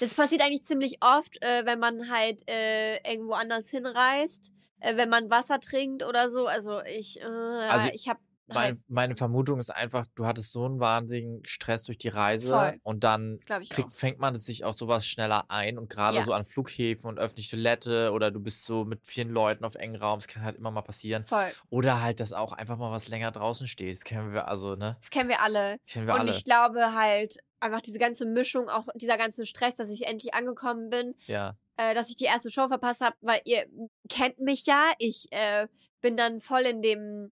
Das 0.00 0.14
passiert 0.14 0.42
eigentlich 0.42 0.64
ziemlich 0.64 0.98
oft, 1.00 1.42
äh, 1.42 1.64
wenn 1.64 1.78
man 1.78 2.10
halt 2.10 2.48
äh, 2.48 2.98
irgendwo 3.10 3.32
anders 3.32 3.70
hinreist, 3.70 4.52
äh, 4.80 4.96
wenn 4.96 5.08
man 5.08 5.30
Wasser 5.30 5.60
trinkt 5.60 6.02
oder 6.04 6.30
so. 6.30 6.46
Also 6.46 6.80
ich, 6.84 7.20
äh, 7.20 7.24
Also 7.24 7.88
ich 7.92 8.08
habe 8.08 8.20
Meine, 8.50 8.60
halt, 8.60 8.78
meine 8.88 9.14
Vermutung 9.16 9.58
ist 9.58 9.68
einfach, 9.68 10.06
du 10.14 10.24
hattest 10.24 10.52
so 10.52 10.64
einen 10.64 10.80
wahnsinnigen 10.80 11.44
Stress 11.44 11.82
durch 11.84 11.98
die 11.98 12.08
Reise 12.08 12.48
Voll. 12.54 12.80
und 12.82 13.04
dann 13.04 13.38
kriegt, 13.68 13.92
fängt 13.92 14.18
man 14.20 14.34
es 14.34 14.46
sich 14.46 14.64
auch 14.64 14.74
sowas 14.74 15.04
schneller 15.06 15.50
ein 15.50 15.76
und 15.76 15.90
gerade 15.90 16.16
Ja. 16.16 16.24
so 16.24 16.32
an 16.32 16.46
Flughäfen 16.46 17.08
und 17.10 17.18
öffentliche 17.18 17.50
Toilette 17.56 18.10
oder 18.12 18.30
du 18.30 18.40
bist 18.40 18.64
so 18.64 18.86
mit 18.86 19.00
vielen 19.04 19.28
Leuten 19.28 19.66
auf 19.66 19.74
engen 19.74 19.96
Raum, 19.96 20.18
es 20.18 20.28
kann 20.28 20.44
halt 20.44 20.56
immer 20.56 20.70
mal 20.70 20.80
passieren. 20.80 21.26
Voll. 21.26 21.50
Oder 21.68 22.00
halt, 22.02 22.20
dass 22.20 22.32
auch 22.32 22.52
einfach 22.54 22.78
mal 22.78 22.90
was 22.90 23.08
länger 23.08 23.32
draußen 23.32 23.68
steht. 23.68 23.94
Das 23.98 24.04
kennen 24.04 24.32
wir 24.32 24.48
also, 24.48 24.76
ne? 24.76 24.96
Das 25.00 25.10
kennen 25.10 25.28
wir 25.28 25.42
alle. 25.42 25.76
Kennen 25.86 26.06
wir 26.06 26.14
Und 26.14 26.20
alle. 26.20 26.30
ich 26.30 26.42
glaube 26.44 26.94
halt, 26.94 27.36
einfach 27.60 27.82
diese 27.82 27.98
ganze 27.98 28.24
Mischung, 28.24 28.70
auch 28.70 28.86
dieser 28.94 29.18
ganze 29.18 29.44
Stress, 29.44 29.76
dass 29.76 29.90
ich 29.90 30.06
endlich 30.06 30.32
angekommen 30.32 30.88
bin, 30.88 31.14
ja. 31.26 31.54
Äh, 31.78 31.94
dass 31.94 32.10
ich 32.10 32.16
die 32.16 32.24
erste 32.24 32.50
Show 32.50 32.68
verpasst 32.68 33.00
habe, 33.00 33.16
weil 33.22 33.40
ihr 33.44 33.66
kennt 34.10 34.38
mich 34.40 34.66
ja. 34.66 34.92
Ich 34.98 35.28
äh, 35.30 35.66
bin 36.02 36.16
dann 36.16 36.40
voll 36.40 36.62
in 36.62 36.82
dem 36.82 37.32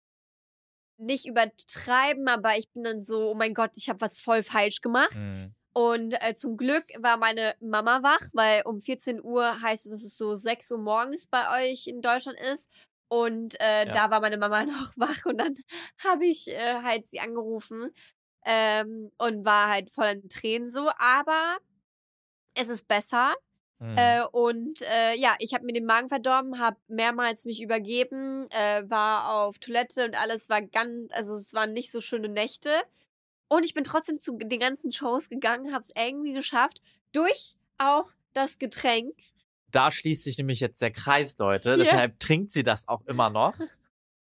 nicht 0.97 1.25
übertreiben, 1.27 2.27
aber 2.27 2.57
ich 2.57 2.69
bin 2.71 2.83
dann 2.83 3.01
so, 3.01 3.29
oh 3.31 3.35
mein 3.35 3.53
Gott, 3.53 3.71
ich 3.75 3.89
habe 3.89 4.01
was 4.01 4.19
voll 4.19 4.43
falsch 4.43 4.81
gemacht. 4.81 5.15
Mhm. 5.21 5.53
Und 5.73 6.13
äh, 6.21 6.33
zum 6.33 6.57
Glück 6.57 6.85
war 6.99 7.17
meine 7.17 7.53
Mama 7.61 8.01
wach, 8.03 8.27
weil 8.33 8.63
um 8.65 8.81
14 8.81 9.23
Uhr 9.23 9.61
heißt 9.61 9.85
es, 9.85 9.91
dass 9.91 10.03
es 10.03 10.17
so 10.17 10.35
6 10.35 10.71
Uhr 10.71 10.77
morgens 10.79 11.27
bei 11.27 11.71
euch 11.71 11.87
in 11.87 12.01
Deutschland 12.01 12.39
ist. 12.39 12.69
Und 13.07 13.59
äh, 13.61 13.85
Ja. 13.85 13.91
da 13.91 14.11
war 14.11 14.19
meine 14.21 14.37
Mama 14.37 14.63
noch 14.65 14.93
wach 14.97 15.25
und 15.25 15.37
dann 15.37 15.53
habe 16.05 16.25
ich 16.25 16.47
äh, 16.49 16.81
halt 16.83 17.07
sie 17.07 17.19
angerufen 17.19 17.91
ähm, 18.45 19.11
und 19.17 19.45
war 19.45 19.69
halt 19.69 19.89
voll 19.89 20.07
in 20.07 20.27
Tränen 20.29 20.69
so. 20.69 20.89
Aber 20.97 21.57
es 22.55 22.67
ist 22.69 22.87
besser. 22.87 23.33
Mhm. 23.79 23.95
Äh, 23.97 24.23
und 24.31 24.81
äh, 24.81 25.15
ja, 25.15 25.35
ich 25.39 25.53
habe 25.53 25.65
mir 25.65 25.73
den 25.73 25.85
Magen 25.85 26.09
verdorben, 26.09 26.59
habe 26.59 26.77
mehrmals 26.87 27.45
mich 27.45 27.61
übergeben, 27.61 28.47
äh, 28.51 28.83
war 28.89 29.33
auf 29.33 29.57
Toilette 29.59 30.05
und 30.05 30.19
alles 30.21 30.49
war 30.49 30.61
ganz, 30.61 31.11
also 31.13 31.33
es 31.33 31.53
waren 31.53 31.73
nicht 31.73 31.91
so 31.91 32.01
schöne 32.01 32.27
Nächte. 32.27 32.71
Und 33.47 33.65
ich 33.65 33.73
bin 33.73 33.83
trotzdem 33.83 34.19
zu 34.19 34.37
den 34.37 34.59
ganzen 34.59 34.91
Shows 34.91 35.29
gegangen, 35.29 35.71
habe 35.71 35.81
es 35.81 35.91
irgendwie 35.95 36.33
geschafft, 36.33 36.81
durch 37.13 37.55
auch 37.77 38.11
das 38.33 38.59
Getränk. 38.59 39.15
da 39.71 39.91
schließt 39.91 40.23
sich 40.23 40.37
nämlich 40.37 40.59
jetzt 40.59 40.81
der 40.81 40.91
Kreis, 40.91 41.37
Leute. 41.37 41.71
Ja. 41.71 41.77
Deshalb 41.77 42.19
trinkt 42.19 42.51
sie 42.51 42.63
das 42.63 42.87
auch 42.87 43.05
immer 43.05 43.29
noch. 43.29 43.55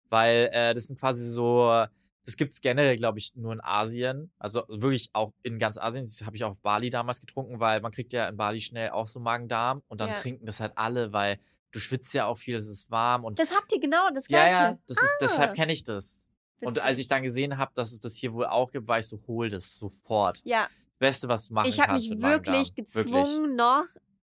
Weil 0.08 0.50
äh, 0.52 0.74
das 0.74 0.86
sind 0.86 1.00
quasi 1.00 1.26
so, 1.26 1.86
das 2.24 2.36
gibt 2.36 2.52
es 2.52 2.60
generell, 2.60 2.96
glaube 2.96 3.18
ich, 3.18 3.34
nur 3.34 3.52
in 3.52 3.60
Asien. 3.60 4.30
Also 4.38 4.62
wirklich 4.68 5.10
auch 5.12 5.32
in 5.42 5.58
ganz 5.58 5.76
Asien. 5.78 6.04
Das 6.06 6.22
habe 6.24 6.36
ich 6.36 6.44
auch 6.44 6.50
auf 6.52 6.60
Bali 6.60 6.88
damals 6.90 7.20
getrunken, 7.20 7.58
weil 7.60 7.80
man 7.80 7.90
kriegt 7.92 8.12
ja 8.12 8.28
in 8.28 8.36
Bali 8.36 8.60
schnell 8.60 8.90
auch 8.90 9.06
so 9.08 9.18
Magen-Darm 9.20 9.82
und 9.88 10.00
dann 10.00 10.08
Ja. 10.10 10.14
trinken 10.14 10.46
das 10.46 10.60
halt 10.60 10.72
alle, 10.76 11.12
weil 11.12 11.38
du 11.72 11.78
schwitzt 11.80 12.12
ja 12.14 12.26
auch 12.26 12.36
viel, 12.38 12.54
es 12.56 12.68
ist 12.68 12.90
warm 12.90 13.24
und 13.24 13.38
Das 13.38 13.54
habt 13.54 13.72
ihr 13.72 13.80
genau 13.80 14.08
das 14.14 14.28
ja, 14.28 14.38
gleiche. 14.38 14.54
ja, 14.54 14.78
das 14.86 14.98
ist, 15.02 15.16
deshalb 15.20 15.50
Ah. 15.50 15.54
kenne 15.54 15.72
ich 15.72 15.84
das. 15.84 16.24
Und 16.60 16.76
Witzig. 16.76 16.82
als 16.84 16.98
ich 17.00 17.08
dann 17.08 17.22
gesehen 17.24 17.58
habe, 17.58 17.72
dass 17.74 17.92
es 17.92 17.98
das 17.98 18.14
hier 18.14 18.32
wohl 18.34 18.46
auch 18.46 18.70
gibt, 18.70 18.86
war 18.86 18.98
ich 19.00 19.06
so, 19.08 19.20
hol 19.26 19.48
das 19.48 19.74
sofort. 19.78 20.40
Ja, 20.44 20.68
Beste, 20.98 21.26
was 21.28 21.48
du 21.48 21.54
machen 21.54 21.68
ich 21.68 21.80
habe 21.80 21.88
kannst 21.92 22.04
mich 22.04 22.10
mit 22.10 22.20
Magen-Darm. 22.20 22.54
wirklich 22.54 22.74
gezwungen, 22.76 23.56
noch 23.56 23.84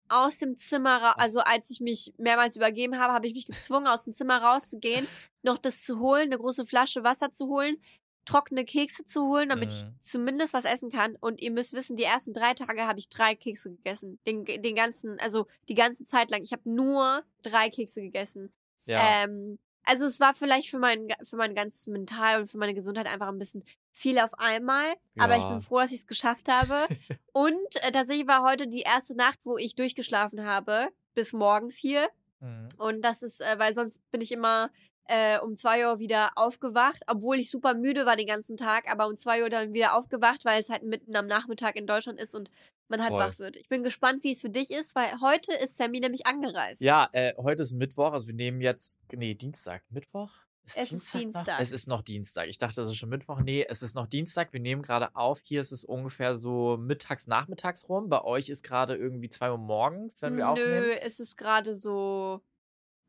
aus 0.10 0.38
dem 0.38 0.58
Zimmer 0.58 0.98
raus, 1.02 1.16
also 1.18 1.40
als 1.40 1.70
ich 1.70 1.80
mich 1.80 2.13
mehrmals 2.17 2.56
übergeben 2.56 3.00
habe, 3.00 3.13
habe 3.13 3.28
ich 3.28 3.34
mich 3.34 3.46
gezwungen, 3.46 3.88
aus 3.88 4.04
dem 4.06 4.13
Zimmer 4.13 4.41
rauszugehen, 4.41 5.08
noch 5.43 5.58
das 5.58 5.84
zu 5.84 6.00
holen, 6.00 6.24
eine 6.24 6.38
große 6.38 6.65
Flasche 6.65 7.04
Wasser 7.04 7.32
zu 7.32 7.48
holen, 7.48 7.78
trockene 8.26 8.65
Kekse 8.65 9.06
zu 9.06 9.28
holen, 9.28 9.48
damit 9.50 9.72
ich 9.72 9.86
Mhm. 9.86 9.96
zumindest 10.02 10.54
was 10.54 10.65
essen 10.65 10.91
kann. 10.91 11.15
Und 11.15 11.41
ihr 11.41 11.52
müsst 11.52 11.74
wissen, 11.74 11.96
die 11.96 12.04
ersten 12.04 12.34
drei 12.34 12.54
Tage 12.54 12.86
habe 12.86 13.00
ich 13.00 13.08
drei 13.08 13.36
Kekse 13.36 13.70
gegessen. 13.72 14.20
Den, 14.28 14.43
den 14.43 14.76
ganzen, 14.76 15.17
also 15.20 15.48
die 15.70 15.76
ganze 15.76 16.04
Zeit 16.04 16.30
lang. 16.32 16.43
Ich 16.43 16.52
habe 16.52 16.70
nur 16.70 17.24
drei 17.41 17.70
Kekse 17.70 18.02
gegessen. 18.02 18.52
Ja. 18.88 19.24
Ähm, 19.24 19.60
also 19.88 20.06
es 20.06 20.19
war 20.19 20.34
vielleicht 20.36 20.69
für 20.69 20.80
mein, 20.80 21.08
für 21.23 21.38
mein 21.38 21.56
ganzes 21.56 21.88
Mental 21.88 22.41
und 22.41 22.47
für 22.47 22.58
meine 22.58 22.73
Gesundheit 22.73 23.08
einfach 23.08 23.28
ein 23.30 23.39
bisschen 23.39 23.63
viel 23.93 24.19
auf 24.19 24.34
einmal. 24.38 24.93
Aber 25.17 25.36
ich 25.38 25.43
Ja. 25.43 25.50
bin 25.50 25.60
froh, 25.60 25.80
dass 25.80 25.91
ich 25.91 26.02
es 26.02 26.08
geschafft 26.08 26.50
habe. 26.50 26.88
und 27.34 27.76
äh, 27.82 27.91
tatsächlich 27.91 28.28
war 28.28 28.43
heute 28.43 28.67
die 28.67 28.82
erste 28.82 29.15
Nacht, 29.15 29.39
wo 29.45 29.58
ich 29.58 29.76
durchgeschlafen 29.76 30.45
habe, 30.45 30.89
bis 31.15 31.34
morgens 31.34 31.78
hier. 31.78 32.08
Mhm. 32.39 32.69
Und 32.78 33.02
das 33.02 33.23
ist, 33.23 33.41
äh, 33.41 33.56
weil 33.58 33.73
sonst 33.73 34.02
bin 34.12 34.21
ich 34.21 34.32
immer 34.32 34.69
äh, 35.08 35.39
um 35.39 35.56
zwei 35.56 35.88
Uhr 35.88 36.00
wieder 36.00 36.32
aufgewacht, 36.36 37.02
obwohl 37.08 37.38
ich 37.38 37.50
super 37.50 37.74
müde 37.74 38.06
war 38.06 38.15
den 38.15 38.28
ganzen 38.28 38.58
Tag, 38.58 38.89
aber 38.89 39.08
um 39.08 39.17
zwei 39.17 39.43
Uhr 39.43 39.50
dann 39.50 39.74
wieder 39.74 39.96
aufgewacht, 39.98 40.46
weil 40.46 40.60
es 40.60 40.70
halt 40.70 40.84
mitten 40.84 41.15
am 41.15 41.28
Nachmittag 41.28 41.76
in 41.76 41.88
Deutschland 41.88 42.20
ist 42.20 42.36
und 42.36 42.50
man 42.89 43.02
halt 43.02 43.12
Voll. 43.12 43.20
wach 43.20 43.39
wird. 43.39 43.58
Ich 43.58 43.67
bin 43.67 43.84
gespannt, 43.84 44.24
wie 44.24 44.32
es 44.32 44.41
für 44.41 44.50
dich 44.50 44.72
ist, 44.72 44.96
weil 44.96 45.20
heute 45.22 45.54
ist 45.54 45.78
Sammy 45.78 46.00
nämlich 46.00 46.26
angereist. 46.26 46.82
Ja, 46.82 47.10
äh, 47.12 47.34
heute 47.38 47.63
ist 47.63 47.74
Mittwoch, 47.74 48.13
also 48.13 48.28
wir 48.28 48.36
nehmen 48.36 48.62
jetzt, 48.62 49.00
nee, 49.13 49.34
Dienstag. 49.34 49.84
Mittwoch? 49.89 50.32
Es 50.76 50.91
ist 50.91 51.13
noch? 51.13 51.22
Dienstag. 51.22 51.60
Es 51.60 51.72
ist 51.72 51.88
noch 51.88 52.02
Dienstag. 52.02 52.48
Ich 52.48 52.58
dachte, 52.58 52.82
es 52.82 52.89
ist 52.89 52.98
schon 52.98 53.10
Mittwoch. 53.10 53.39
Nee, 53.39 53.65
es 53.67 53.82
ist 53.82 53.96
noch 53.96 54.06
Dienstag. 54.08 54.52
Wir 54.52 54.60
nehmen 54.60 54.82
gerade 54.82 55.15
auf. 55.15 55.39
Hier 55.43 55.62
ist 55.62 55.72
es 55.72 55.86
ungefähr 55.86 56.36
so 56.36 56.78
mittags, 56.78 57.26
nachmittags 57.28 57.88
rum. 57.88 58.10
Bei 58.10 58.22
euch 58.22 58.50
ist 58.50 58.63
gerade 58.63 58.96
irgendwie 58.96 59.30
2 59.30 59.52
Uhr 59.52 59.58
morgens, 59.58 60.22
wenn 60.22 60.36
wir 60.36 60.46
Nö, 60.46 60.52
aufnehmen. 60.52 60.98
es 61.02 61.20
ist 61.20 61.38
gerade 61.38 61.74
so. 61.74 62.41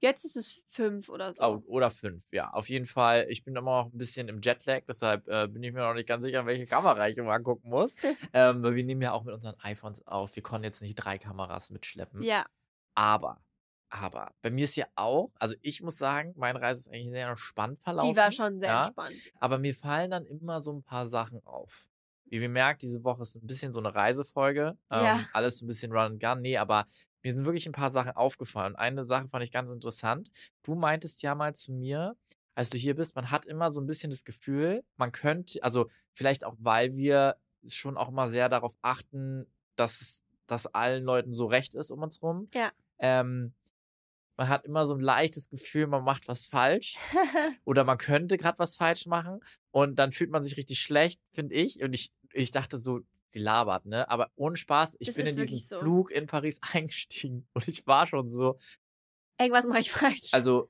Jetzt 0.01 0.25
ist 0.25 0.37
es 0.37 0.65
fünf 0.71 1.09
oder 1.09 1.33
so. 1.33 1.43
Oh, 1.45 1.63
oder 1.67 1.91
fünf, 1.91 2.25
ja. 2.31 2.51
Auf 2.51 2.69
jeden 2.69 2.87
Fall. 2.87 3.27
Ich 3.29 3.45
bin 3.45 3.57
immer 3.57 3.83
noch 3.83 3.93
ein 3.93 3.99
bisschen 3.99 4.29
im 4.29 4.41
Jetlag, 4.41 4.83
deshalb 4.87 5.27
äh, 5.27 5.49
bin 5.49 5.63
ich 5.63 5.73
mir 5.73 5.81
noch 5.81 5.95
nicht 5.95 6.09
ganz 6.09 6.23
sicher, 6.23 6.47
welche 6.47 6.67
Kamera 6.67 7.09
ich 7.09 7.19
immer 7.19 7.33
angucken 7.33 7.69
muss. 7.69 7.97
ähm, 8.33 8.63
weil 8.63 8.77
wir 8.77 8.85
nehmen 8.85 9.03
ja 9.03 9.13
auch 9.13 9.25
mit 9.25 9.35
unseren 9.35 9.57
iPhones 9.61 10.07
auf. 10.07 10.37
Wir 10.37 10.43
konnten 10.43 10.65
jetzt 10.65 10.83
nicht 10.83 10.95
drei 10.95 11.19
Kameras 11.19 11.71
mitschleppen. 11.71 12.23
Ja, 12.23 12.47
Aber, 12.95 13.41
aber, 13.91 14.33
bei 14.41 14.51
mir 14.51 14.65
ist 14.65 14.77
ja 14.77 14.87
auch, 14.95 15.33
also 15.37 15.57
ich 15.63 15.83
muss 15.83 15.99
sagen, 15.99 16.33
meine 16.37 16.61
Reise 16.61 16.81
ist 16.81 16.89
eigentlich 16.89 17.11
sehr 17.11 17.29
entspannt 17.29 17.83
verlaufen. 17.83 18.11
die 18.11 18.17
war 18.17 18.31
schon 18.31 18.59
sehr 18.61 18.69
ja, 18.69 18.83
entspannt. 18.83 19.15
Aber 19.41 19.59
mir 19.59 19.75
fallen 19.75 20.13
dann 20.13 20.27
immer 20.27 20.61
so 20.61 20.73
ein 20.73 20.85
paar 20.85 21.09
Sachen 21.09 21.45
auf. 21.45 21.89
Wie 22.31 22.37
ihr 22.37 22.49
merkt, 22.49 22.83
diese 22.83 23.03
Woche 23.05 23.23
ist 23.23 23.37
ein 23.37 23.47
bisschen 23.47 23.73
so 23.73 23.79
eine 23.79 23.95
Reisefolge. 23.95 24.77
Ähm, 24.91 25.05
Ja. 25.05 25.21
Alles 25.33 25.59
so 25.59 25.65
ein 25.65 25.69
bisschen 25.69 25.91
Run 25.93 26.13
and 26.13 26.21
Gun. 26.21 26.41
Nee, 26.43 26.59
aber 26.59 26.87
mir 27.29 27.35
sind 27.35 27.45
wirklich 27.45 27.67
ein 27.67 27.73
paar 27.73 27.91
Sachen 27.91 28.12
aufgefallen. 28.12 28.75
Eine 28.75 29.05
Sache 29.05 29.29
fand 29.29 29.45
ich 29.45 29.53
ganz 29.53 29.71
interessant. 29.71 30.31
Du 30.62 30.75
meintest 30.75 31.21
ja 31.21 31.35
mal 31.35 31.55
zu 31.55 31.73
mir, 31.73 32.17
als 32.55 32.71
du 32.71 32.79
hier 32.79 32.95
bist, 32.95 33.17
man 33.17 33.31
hat 33.31 33.45
immer 33.45 33.71
so 33.71 33.83
ein 33.83 33.87
bisschen 33.87 34.09
das 34.09 34.25
Gefühl, 34.25 34.83
man 34.97 35.12
könnte, 35.12 35.62
also 35.62 35.91
vielleicht 36.14 36.47
auch, 36.47 36.57
weil 36.59 36.95
wir 36.95 37.37
schon 37.67 37.99
auch 37.99 38.11
mal 38.11 38.31
sehr 38.31 38.49
darauf 38.49 38.79
achten, 38.81 39.47
dass 39.77 40.01
es 40.01 40.23
dass 40.47 40.67
allen 40.69 41.05
Leuten 41.05 41.35
so 41.35 41.45
recht 41.45 41.75
ist 41.75 41.91
um 41.91 42.03
uns 42.03 42.23
rum. 42.23 42.49
Ja. 42.55 42.73
Ähm, 42.99 43.53
man 44.38 44.49
hat 44.49 44.64
immer 44.64 44.87
so 44.87 44.95
ein 44.95 45.01
leichtes 45.01 45.51
Gefühl, 45.51 45.87
man 45.87 46.05
macht 46.05 46.29
was 46.29 46.47
falsch 46.47 46.97
oder 47.67 47.85
man 47.85 47.99
könnte 47.99 48.38
gerade 48.38 48.59
was 48.59 48.77
falsch 48.77 49.05
machen 49.05 49.41
und 49.71 49.99
dann 49.99 50.12
fühlt 50.12 50.31
man 50.31 50.43
sich 50.43 50.57
richtig 50.57 50.81
schlecht, 50.81 51.21
finde 51.31 51.57
ich. 51.57 51.83
Und 51.83 51.93
ich, 51.93 52.11
ich 52.33 52.53
dachte 52.53 52.79
so, 52.79 53.01
sie 53.29 53.38
labert, 53.41 53.87
ne? 53.87 54.09
Aber 54.11 54.31
ohne 54.37 54.57
Spaß, 54.57 54.97
ich 54.99 55.07
Das 55.09 55.17
bin 55.17 55.27
in 55.27 55.37
diesen 55.37 55.59
so. 55.59 55.79
Flug 55.79 56.11
in 56.11 56.27
Paris 56.27 56.61
eingestiegen 56.73 57.47
und 57.53 57.69
ich 57.69 57.87
war 57.87 58.07
schon 58.07 58.29
so, 58.29 58.59
Irgendwas 59.41 59.67
mache 59.67 59.81
ich 59.81 59.91
falsch. 59.91 60.31
also, 60.33 60.69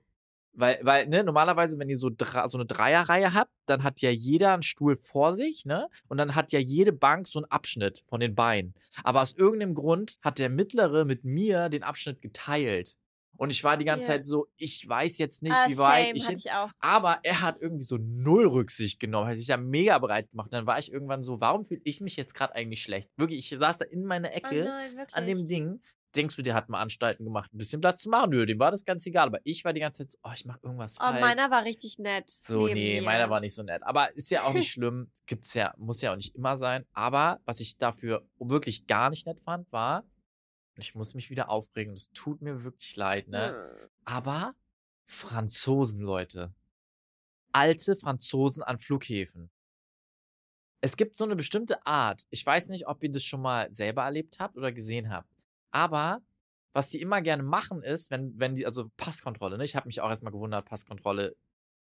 weil, 0.53 0.81
weil, 0.83 1.07
ne, 1.07 1.23
normalerweise, 1.23 1.79
wenn 1.79 1.89
ihr 1.89 1.97
so, 1.97 2.11
so 2.19 2.59
eine 2.59 2.67
Dreierreihe 2.67 3.33
habt, 3.33 3.53
dann 3.67 3.85
hat 3.85 4.01
ja 4.01 4.11
jeder 4.11 4.53
einen 4.53 4.63
Stuhl 4.63 4.97
vor 4.97 5.33
sich, 5.33 5.65
ne? 5.65 5.89
Und 6.09 6.19
dann 6.19 6.35
hat 6.35 6.51
ja 6.53 6.59
jede 6.59 6.93
Bank 6.93 7.29
so 7.29 7.39
einen 7.39 7.51
Abschnitt 7.51 8.03
von 8.09 8.19
den 8.21 8.35
Beinen. 8.35 8.75
Aber 9.05 9.23
aus 9.23 9.33
irgendeinem 9.35 9.75
Grund 9.75 10.19
hat 10.21 10.39
der 10.39 10.49
Mittlere 10.49 11.05
mit 11.05 11.25
mir 11.25 11.69
den 11.69 11.85
Abschnitt 11.85 12.21
geteilt. 12.21 12.97
Und 13.39 13.51
ich 13.51 13.63
war 13.63 13.77
die 13.77 13.85
ganze 13.85 14.03
Ja. 14.11 14.17
Zeit 14.17 14.25
so, 14.25 14.49
ich 14.57 14.87
weiß 14.87 15.17
jetzt 15.19 15.43
nicht, 15.45 15.55
ah, 15.55 15.69
wie 15.69 15.79
weit 15.79 16.15
ich 16.17 16.29
ich 16.29 16.51
auch. 16.51 16.71
aber 16.81 17.21
er 17.23 17.41
hat 17.41 17.57
irgendwie 17.61 17.85
so 17.85 17.97
null 17.97 18.47
Rücksicht 18.49 18.99
genommen, 18.99 19.29
hat 19.29 19.37
sich 19.37 19.47
ja 19.47 19.57
mega 19.57 19.97
bereit 19.99 20.29
gemacht. 20.31 20.47
Und 20.47 20.55
dann 20.55 20.67
war 20.67 20.79
ich 20.79 20.93
irgendwann 20.93 21.23
so, 21.23 21.41
warum 21.41 21.65
fühle 21.65 21.81
ich 21.85 22.01
mich 22.01 22.17
jetzt 22.17 22.35
gerade 22.35 22.55
eigentlich 22.57 22.83
schlecht? 22.83 23.11
Wirklich, 23.17 23.39
ich 23.53 23.59
saß 23.59 23.79
da 23.79 23.85
in 23.85 24.05
meiner 24.05 24.29
Oh 24.31 24.33
Ecke 24.37 24.65
nein, 24.65 24.97
wirklich. 24.97 25.15
an 25.15 25.27
dem 25.27 25.47
Ding. 25.47 25.81
Denkst 26.17 26.37
du, 26.37 26.43
der 26.43 26.55
hat 26.55 26.69
mal 26.71 26.81
Anstalten 26.81 27.25
gemacht, 27.25 27.53
ein 27.53 27.59
bisschen 27.59 27.81
Platz 27.83 28.03
zu 28.03 28.09
machen? 28.09 28.31
Nö, 28.31 28.45
dem 28.47 28.59
war 28.59 28.71
das 28.71 28.85
ganz 28.85 29.05
egal. 29.07 29.27
Aber 29.29 29.39
ich 29.45 29.63
war 29.65 29.73
die 29.75 29.81
ganze 29.81 30.05
Zeit 30.05 30.13
so, 30.13 30.19
oh, 30.25 30.31
ich 30.35 30.45
mache 30.47 30.59
irgendwas 30.63 30.97
oh, 30.99 31.05
falsch. 31.05 31.21
meiner 31.21 31.51
war 31.51 31.65
richtig 31.65 31.99
nett. 31.99 32.31
so, 32.31 32.67
nee, 32.67 33.01
mir. 33.01 33.03
meiner 33.03 33.29
war 33.31 33.41
nicht 33.41 33.55
so 33.55 33.63
nett. 33.63 33.83
Aber 33.85 34.13
ist 34.17 34.31
ja 34.31 34.43
auch 34.43 34.55
nicht 34.55 34.71
schlimm. 34.73 35.13
Gibt's 35.27 35.53
ja, 35.55 35.75
muss 35.77 36.01
ja 36.01 36.13
auch 36.13 36.17
nicht 36.17 36.35
immer 36.35 36.57
sein. 36.57 36.87
Aber 36.93 37.41
was 37.45 37.61
ich 37.61 37.77
dafür 37.77 38.27
wirklich 38.39 38.87
gar 38.87 39.11
nicht 39.11 39.27
nett 39.27 39.39
fand, 39.41 39.71
war, 39.71 40.03
ich 40.79 40.95
muss 40.95 41.15
mich 41.15 41.31
wieder 41.31 41.49
aufregen, 41.49 41.95
das 41.95 42.11
tut 42.13 42.43
mir 42.43 42.65
wirklich 42.65 42.97
leid, 42.97 43.29
ne? 43.29 43.49
Hm. 43.49 43.89
Aber 44.05 44.55
Franzosen, 45.07 46.03
Leute. 46.03 46.55
Alte 47.53 47.97
Franzosen 47.97 48.63
an 48.63 48.79
Flughäfen. 48.79 49.51
Es 50.81 50.97
gibt 50.97 51.17
so 51.17 51.25
eine 51.25 51.35
bestimmte 51.35 51.85
Art. 51.87 52.27
Ich 52.31 52.45
weiß 52.45 52.69
nicht, 52.69 52.87
ob 52.87 53.03
ihr 53.03 53.11
das 53.11 53.25
schon 53.25 53.43
mal 53.43 53.73
selber 53.73 54.05
erlebt 54.05 54.39
habt 54.39 54.57
oder 54.57 54.71
gesehen 54.71 55.11
habt. 55.11 55.29
Aber 55.71 56.23
was 56.73 56.91
die 56.91 57.01
immer 57.01 57.21
gerne 57.23 57.43
machen 57.43 57.83
ist, 57.83 58.11
wenn, 58.11 58.39
wenn 58.39 58.55
die, 58.55 58.65
also 58.65 58.89
Passkontrolle, 58.97 59.59
ne? 59.59 59.65
Ich 59.65 59.75
habe 59.75 59.89
mich 59.89 60.01
auch 60.01 60.11
erstmal 60.11 60.33
gewundert, 60.33 60.67
Passkontrolle, 60.67 61.37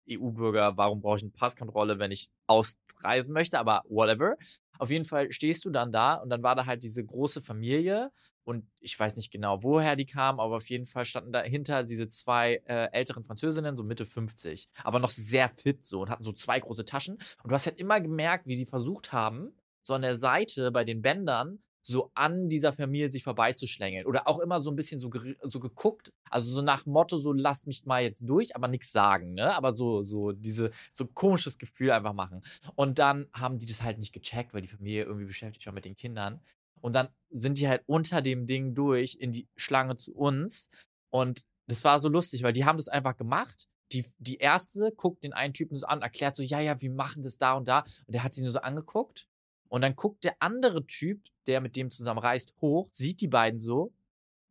EU-Bürger, 0.09 0.77
warum 0.77 1.01
brauche 1.01 1.17
ich 1.17 1.23
eine 1.23 1.31
Passkontrolle, 1.31 1.99
wenn 1.99 2.11
ich 2.11 2.29
ausreisen 2.47 3.33
möchte, 3.33 3.59
aber 3.59 3.83
whatever. 3.87 4.35
Auf 4.79 4.89
jeden 4.89 5.05
Fall 5.05 5.31
stehst 5.31 5.65
du 5.65 5.69
dann 5.69 5.91
da 5.91 6.15
und 6.15 6.29
dann 6.29 6.43
war 6.43 6.55
da 6.55 6.65
halt 6.65 6.83
diese 6.83 7.05
große 7.05 7.41
Familie 7.41 8.11
und 8.43 8.65
ich 8.79 8.99
weiß 8.99 9.17
nicht 9.17 9.31
genau, 9.31 9.61
woher 9.63 9.95
die 9.95 10.05
kamen, 10.05 10.39
aber 10.39 10.55
auf 10.55 10.69
jeden 10.69 10.85
Fall 10.85 11.05
standen 11.05 11.31
dahinter 11.31 11.83
diese 11.83 12.07
zwei 12.07 12.61
äh, 12.65 12.89
älteren 12.91 13.23
Französinnen, 13.23 13.77
so 13.77 13.83
Mitte 13.83 14.05
50, 14.05 14.69
aber 14.83 14.99
noch 14.99 15.11
sehr 15.11 15.49
fit 15.49 15.85
so 15.85 16.01
und 16.01 16.09
hatten 16.09 16.23
so 16.23 16.33
zwei 16.33 16.59
große 16.59 16.85
Taschen. 16.85 17.15
Und 17.43 17.51
du 17.51 17.53
hast 17.53 17.67
halt 17.67 17.79
immer 17.79 18.01
gemerkt, 18.01 18.47
wie 18.47 18.55
sie 18.55 18.65
versucht 18.65 19.13
haben, 19.13 19.55
so 19.83 19.93
an 19.93 20.01
der 20.01 20.15
Seite 20.15 20.71
bei 20.71 20.83
den 20.83 21.01
Bändern 21.01 21.59
so 21.83 22.11
an 22.13 22.49
dieser 22.49 22.73
Familie 22.73 23.09
sich 23.09 23.23
vorbeizuschlängeln. 23.23 24.05
Oder 24.05 24.27
auch 24.27 24.39
immer 24.39 24.59
so 24.59 24.69
ein 24.69 24.75
bisschen 24.75 24.99
so, 24.99 25.11
so 25.43 25.59
geguckt, 25.59 26.13
also 26.29 26.51
so 26.51 26.61
nach 26.61 26.85
Motto, 26.85 27.17
so 27.17 27.33
lass 27.33 27.65
mich 27.65 27.85
mal 27.85 28.03
jetzt 28.03 28.27
durch, 28.27 28.55
aber 28.55 28.67
nichts 28.67 28.91
sagen, 28.91 29.33
ne? 29.33 29.55
Aber 29.55 29.71
so, 29.71 30.03
so 30.03 30.31
diese, 30.31 30.71
so 30.91 31.05
komisches 31.05 31.57
Gefühl 31.57 31.91
einfach 31.91 32.13
machen. 32.13 32.41
Und 32.75 32.99
dann 32.99 33.27
haben 33.33 33.57
die 33.57 33.65
das 33.65 33.81
halt 33.81 33.97
nicht 33.97 34.13
gecheckt, 34.13 34.53
weil 34.53 34.61
die 34.61 34.67
Familie 34.67 35.03
irgendwie 35.03 35.25
beschäftigt 35.25 35.65
war 35.65 35.73
mit 35.73 35.85
den 35.85 35.95
Kindern. 35.95 36.39
Und 36.81 36.95
dann 36.95 37.09
sind 37.29 37.57
die 37.57 37.67
halt 37.67 37.83
unter 37.85 38.21
dem 38.21 38.45
Ding 38.45 38.73
durch 38.73 39.15
in 39.19 39.31
die 39.31 39.47
Schlange 39.55 39.95
zu 39.95 40.13
uns. 40.13 40.69
Und 41.09 41.45
das 41.67 41.83
war 41.83 41.99
so 41.99 42.09
lustig, 42.09 42.43
weil 42.43 42.53
die 42.53 42.65
haben 42.65 42.77
das 42.77 42.89
einfach 42.89 43.15
gemacht. 43.15 43.67
Die, 43.91 44.05
die 44.19 44.37
erste 44.37 44.91
guckt 44.91 45.23
den 45.23 45.33
einen 45.33 45.53
Typen 45.53 45.75
so 45.75 45.85
an, 45.85 46.01
erklärt 46.01 46.35
so, 46.35 46.43
ja, 46.43 46.59
ja, 46.59 46.81
wir 46.81 46.91
machen 46.91 47.23
das 47.23 47.37
da 47.37 47.53
und 47.53 47.67
da. 47.67 47.79
Und 48.07 48.13
der 48.13 48.23
hat 48.23 48.33
sie 48.33 48.41
nur 48.41 48.51
so 48.51 48.59
angeguckt. 48.59 49.27
Und 49.71 49.81
dann 49.83 49.95
guckt 49.95 50.25
der 50.25 50.35
andere 50.39 50.85
Typ, 50.85 51.21
der 51.47 51.61
mit 51.61 51.77
dem 51.77 51.89
zusammen 51.91 52.19
reist, 52.19 52.53
hoch, 52.59 52.89
sieht 52.91 53.21
die 53.21 53.29
beiden 53.29 53.59
so, 53.61 53.93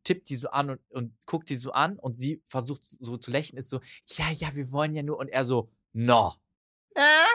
tippt 0.03 0.29
die 0.29 0.35
so 0.35 0.49
an 0.49 0.71
und, 0.71 0.79
und 0.89 1.13
guckt 1.27 1.49
die 1.49 1.57
so 1.57 1.71
an 1.73 1.99
und 1.99 2.17
sie 2.17 2.41
versucht 2.47 2.81
so 2.85 3.17
zu 3.17 3.29
lächeln, 3.29 3.59
ist 3.59 3.69
so, 3.69 3.79
ja, 4.07 4.31
ja, 4.31 4.55
wir 4.55 4.71
wollen 4.71 4.95
ja 4.95 5.03
nur. 5.03 5.17
Und 5.19 5.27
er 5.27 5.45
so, 5.45 5.69
no. 5.93 6.33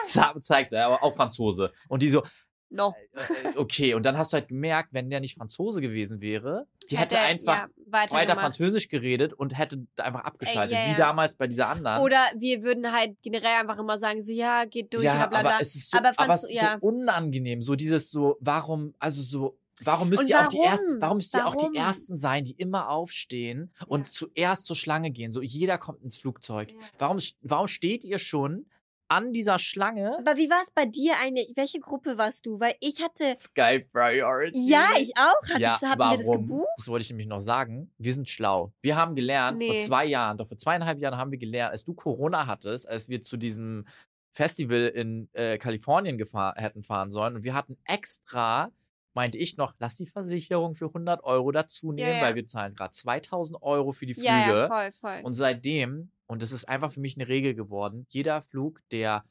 Ze- 0.05 0.41
Zeigt 0.41 0.73
er, 0.73 0.87
aber 0.87 1.01
auf 1.01 1.15
Franzose. 1.15 1.71
Und 1.87 2.01
die 2.03 2.09
so, 2.09 2.23
no. 2.69 2.95
äh, 3.13 3.57
okay. 3.57 3.93
Und 3.93 4.03
dann 4.03 4.17
hast 4.17 4.33
du 4.33 4.35
halt 4.37 4.47
gemerkt, 4.49 4.89
wenn 4.93 5.09
der 5.09 5.19
nicht 5.19 5.35
Franzose 5.35 5.81
gewesen 5.81 6.21
wäre, 6.21 6.67
die 6.89 6.97
hätte, 6.97 7.17
er, 7.17 7.23
einfach 7.23 7.67
ja, 7.67 8.11
weiter 8.11 8.35
Französisch 8.35 8.87
geredet 8.87 9.33
und 9.33 9.57
hätte 9.57 9.85
einfach 9.97 10.21
abgeschaltet, 10.21 10.77
ja, 10.77 10.85
wie 10.85 10.91
ja. 10.91 10.97
damals 10.97 11.35
bei 11.35 11.47
dieser 11.47 11.67
anderen. 11.67 12.01
Oder 12.01 12.19
wir 12.37 12.63
würden 12.63 12.91
halt 12.91 13.17
generell 13.21 13.59
einfach 13.61 13.77
immer 13.77 13.97
sagen, 13.97 14.21
so 14.21 14.31
ja, 14.33 14.65
geht 14.65 14.93
durch, 14.93 15.03
ja, 15.03 15.27
bla 15.27 15.41
bla. 15.41 15.49
aber 15.51 15.61
es 15.61 15.75
ist 15.75 15.91
so, 15.91 15.97
Aber 15.97 16.11
aber, 16.17 16.33
es 16.33 16.43
ist 16.43 16.53
ja. 16.53 16.77
so 16.79 16.87
unangenehm, 16.87 17.61
so 17.61 17.75
dieses 17.75 18.09
so, 18.09 18.37
warum, 18.39 18.93
also 18.99 19.21
so, 19.21 19.57
warum 19.83 20.09
müsst 20.09 20.23
Und 20.23 20.29
ihr 20.29 20.39
auch 20.39 20.47
die 20.47 20.57
warum? 20.57 20.71
ersten, 20.71 21.01
warum 21.01 21.17
müsst 21.17 21.35
ihr 21.35 21.45
auch 21.45 21.55
Warum? 21.55 21.73
die 21.73 21.77
ersten 21.77 22.17
sein, 22.17 22.43
die 22.43 22.53
immer 22.53 22.89
aufstehen 22.89 23.71
und 23.87 24.07
Ja. 24.07 24.13
zuerst 24.13 24.65
zur 24.65 24.75
Schlange 24.75 25.11
gehen? 25.11 25.31
So 25.31 25.41
jeder 25.41 25.77
kommt 25.77 26.01
ins 26.03 26.17
Flugzeug. 26.17 26.71
Ja. 26.71 26.77
Warum, 26.99 27.19
warum 27.41 27.67
steht 27.67 28.03
ihr 28.03 28.19
schon 28.19 28.65
an 29.09 29.33
dieser 29.33 29.59
Schlange? 29.59 30.17
Aber 30.19 30.37
wie 30.37 30.49
war 30.49 30.61
es 30.63 30.71
bei 30.71 30.85
dir 30.85 31.13
eigentlich? 31.21 31.51
Welche 31.55 31.79
Gruppe 31.79 32.17
warst 32.17 32.45
du? 32.45 32.59
Weil 32.59 32.75
ich 32.79 33.01
hatte. 33.01 33.35
Sky 33.37 33.79
Priority. 33.91 34.69
Ja, 34.69 34.87
ich 34.99 35.11
auch. 35.17 35.41
Hattest, 35.43 35.59
ja, 35.59 35.81
haben 35.81 35.99
warum? 35.99 36.11
wir 36.11 36.17
das 36.17 36.31
gebucht? 36.31 36.67
Das 36.77 36.87
wollte 36.87 37.03
ich 37.03 37.09
nämlich 37.09 37.27
noch 37.27 37.41
sagen. 37.41 37.91
Wir 37.97 38.13
sind 38.13 38.29
schlau. 38.29 38.73
Wir 38.81 38.95
haben 38.95 39.15
gelernt, 39.15 39.61
vor 39.63 39.73
Nee. 39.73 39.85
zwei 39.85 40.05
Jahren, 40.05 40.37
doch 40.37 40.47
vor 40.47 40.57
zweieinhalb 40.57 40.99
Jahren 40.99 41.17
haben 41.17 41.31
wir 41.31 41.37
gelernt, 41.39 41.71
als 41.71 41.83
du 41.83 41.93
Corona 41.93 42.47
hattest, 42.47 42.87
als 42.87 43.09
wir 43.09 43.21
zu 43.21 43.37
diesem 43.37 43.85
Festival 44.33 44.87
in 44.89 45.29
äh, 45.33 45.57
Kalifornien 45.57 46.17
gefahr 46.17 46.53
hätten 46.57 46.83
fahren 46.83 47.11
sollen 47.11 47.35
und 47.37 47.43
wir 47.43 47.55
hatten 47.55 47.75
extra, 47.85 48.71
meinte 49.17 49.39
ich 49.39 49.57
noch, 49.57 49.73
lass 49.79 49.97
die 49.97 50.05
Versicherung 50.05 50.75
für 50.75 50.85
100 50.85 51.23
Euro 51.23 51.51
dazu 51.51 51.91
nehmen, 51.91 52.17
ja. 52.17 52.21
weil 52.21 52.35
wir 52.35 52.45
zahlen 52.45 52.75
gerade 52.75 52.91
2000 52.91 53.59
Euro 53.63 53.91
für 53.91 54.05
die 54.05 54.13
Flüge. 54.13 54.27
Ja, 54.27 54.55
ja, 54.55 54.67
voll, 54.67 54.91
voll. 54.91 55.21
Und 55.23 55.33
seitdem, 55.33 56.11
und 56.27 56.43
das 56.43 56.51
ist 56.51 56.69
einfach 56.69 56.91
für 56.91 56.99
mich 56.99 57.17
eine 57.17 57.27
Regel 57.27 57.55
geworden, 57.55 58.05
jeder 58.09 58.43
Flug, 58.43 58.83
der 58.91 59.25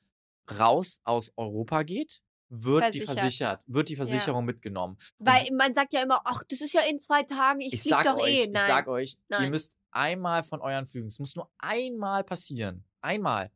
raus 0.58 1.00
aus 1.04 1.32
Europa 1.36 1.84
geht, 1.84 2.24
wird 2.48 2.94
die 2.94 3.00
Versichert. 3.00 3.18
versichert, 3.20 3.64
wird 3.68 3.88
die 3.88 3.94
Versicherung 3.96 4.44
mitgenommen. 4.44 4.96
Und 5.18 5.26
Weil 5.26 5.46
man 5.52 5.72
sagt 5.72 5.92
ja 5.92 6.02
immer, 6.02 6.20
ach, 6.24 6.42
das 6.48 6.62
ist 6.62 6.74
ja 6.74 6.80
in 6.90 6.98
zwei 6.98 7.22
Tagen, 7.22 7.60
ich, 7.60 7.74
ich 7.74 7.82
flieg 7.82 8.02
doch 8.02 8.16
euch, 8.16 8.28
eh. 8.28 8.42
ich 8.42 8.50
Nein. 8.50 8.66
sag 8.66 8.88
euch, 8.88 9.12
ihr 9.12 9.38
Nein. 9.38 9.50
müsst 9.50 9.76
einmal 9.92 10.42
von 10.42 10.60
euren 10.60 10.88
Flügen, 10.88 11.06
es 11.06 11.20
muss 11.20 11.36
nur 11.36 11.48
einmal 11.58 12.24
passieren. 12.24 12.84
Einmal. 13.02 13.52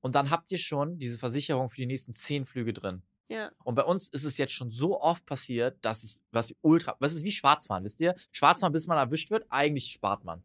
Und 0.00 0.16
dann 0.16 0.30
habt 0.30 0.50
ihr 0.50 0.58
schon 0.58 0.98
diese 0.98 1.16
Versicherung 1.16 1.68
für 1.68 1.76
die 1.76 1.86
nächsten 1.86 2.12
zehn 2.12 2.44
Flüge 2.44 2.72
drin. 2.72 3.02
Ja. 3.30 3.52
Und 3.62 3.76
bei 3.76 3.84
uns 3.84 4.08
ist 4.08 4.24
es 4.24 4.38
jetzt 4.38 4.52
schon 4.52 4.70
so 4.70 5.00
oft 5.00 5.24
passiert, 5.24 5.78
dass 5.82 6.02
es 6.02 6.20
was 6.32 6.52
ultra, 6.62 6.96
was 6.98 7.14
ist 7.14 7.24
wie 7.24 7.30
Schwarzfahren, 7.30 7.84
wisst 7.84 8.00
ihr? 8.00 8.16
Schwarzfahren, 8.32 8.72
bis 8.72 8.88
man 8.88 8.98
erwischt 8.98 9.30
wird, 9.30 9.46
eigentlich 9.50 9.92
spart 9.92 10.24
man. 10.24 10.42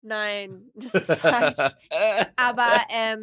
Nein, 0.00 0.70
das 0.74 0.94
ist 0.94 1.12
falsch. 1.14 1.58
Aber, 2.36 2.70
ähm, 2.90 3.20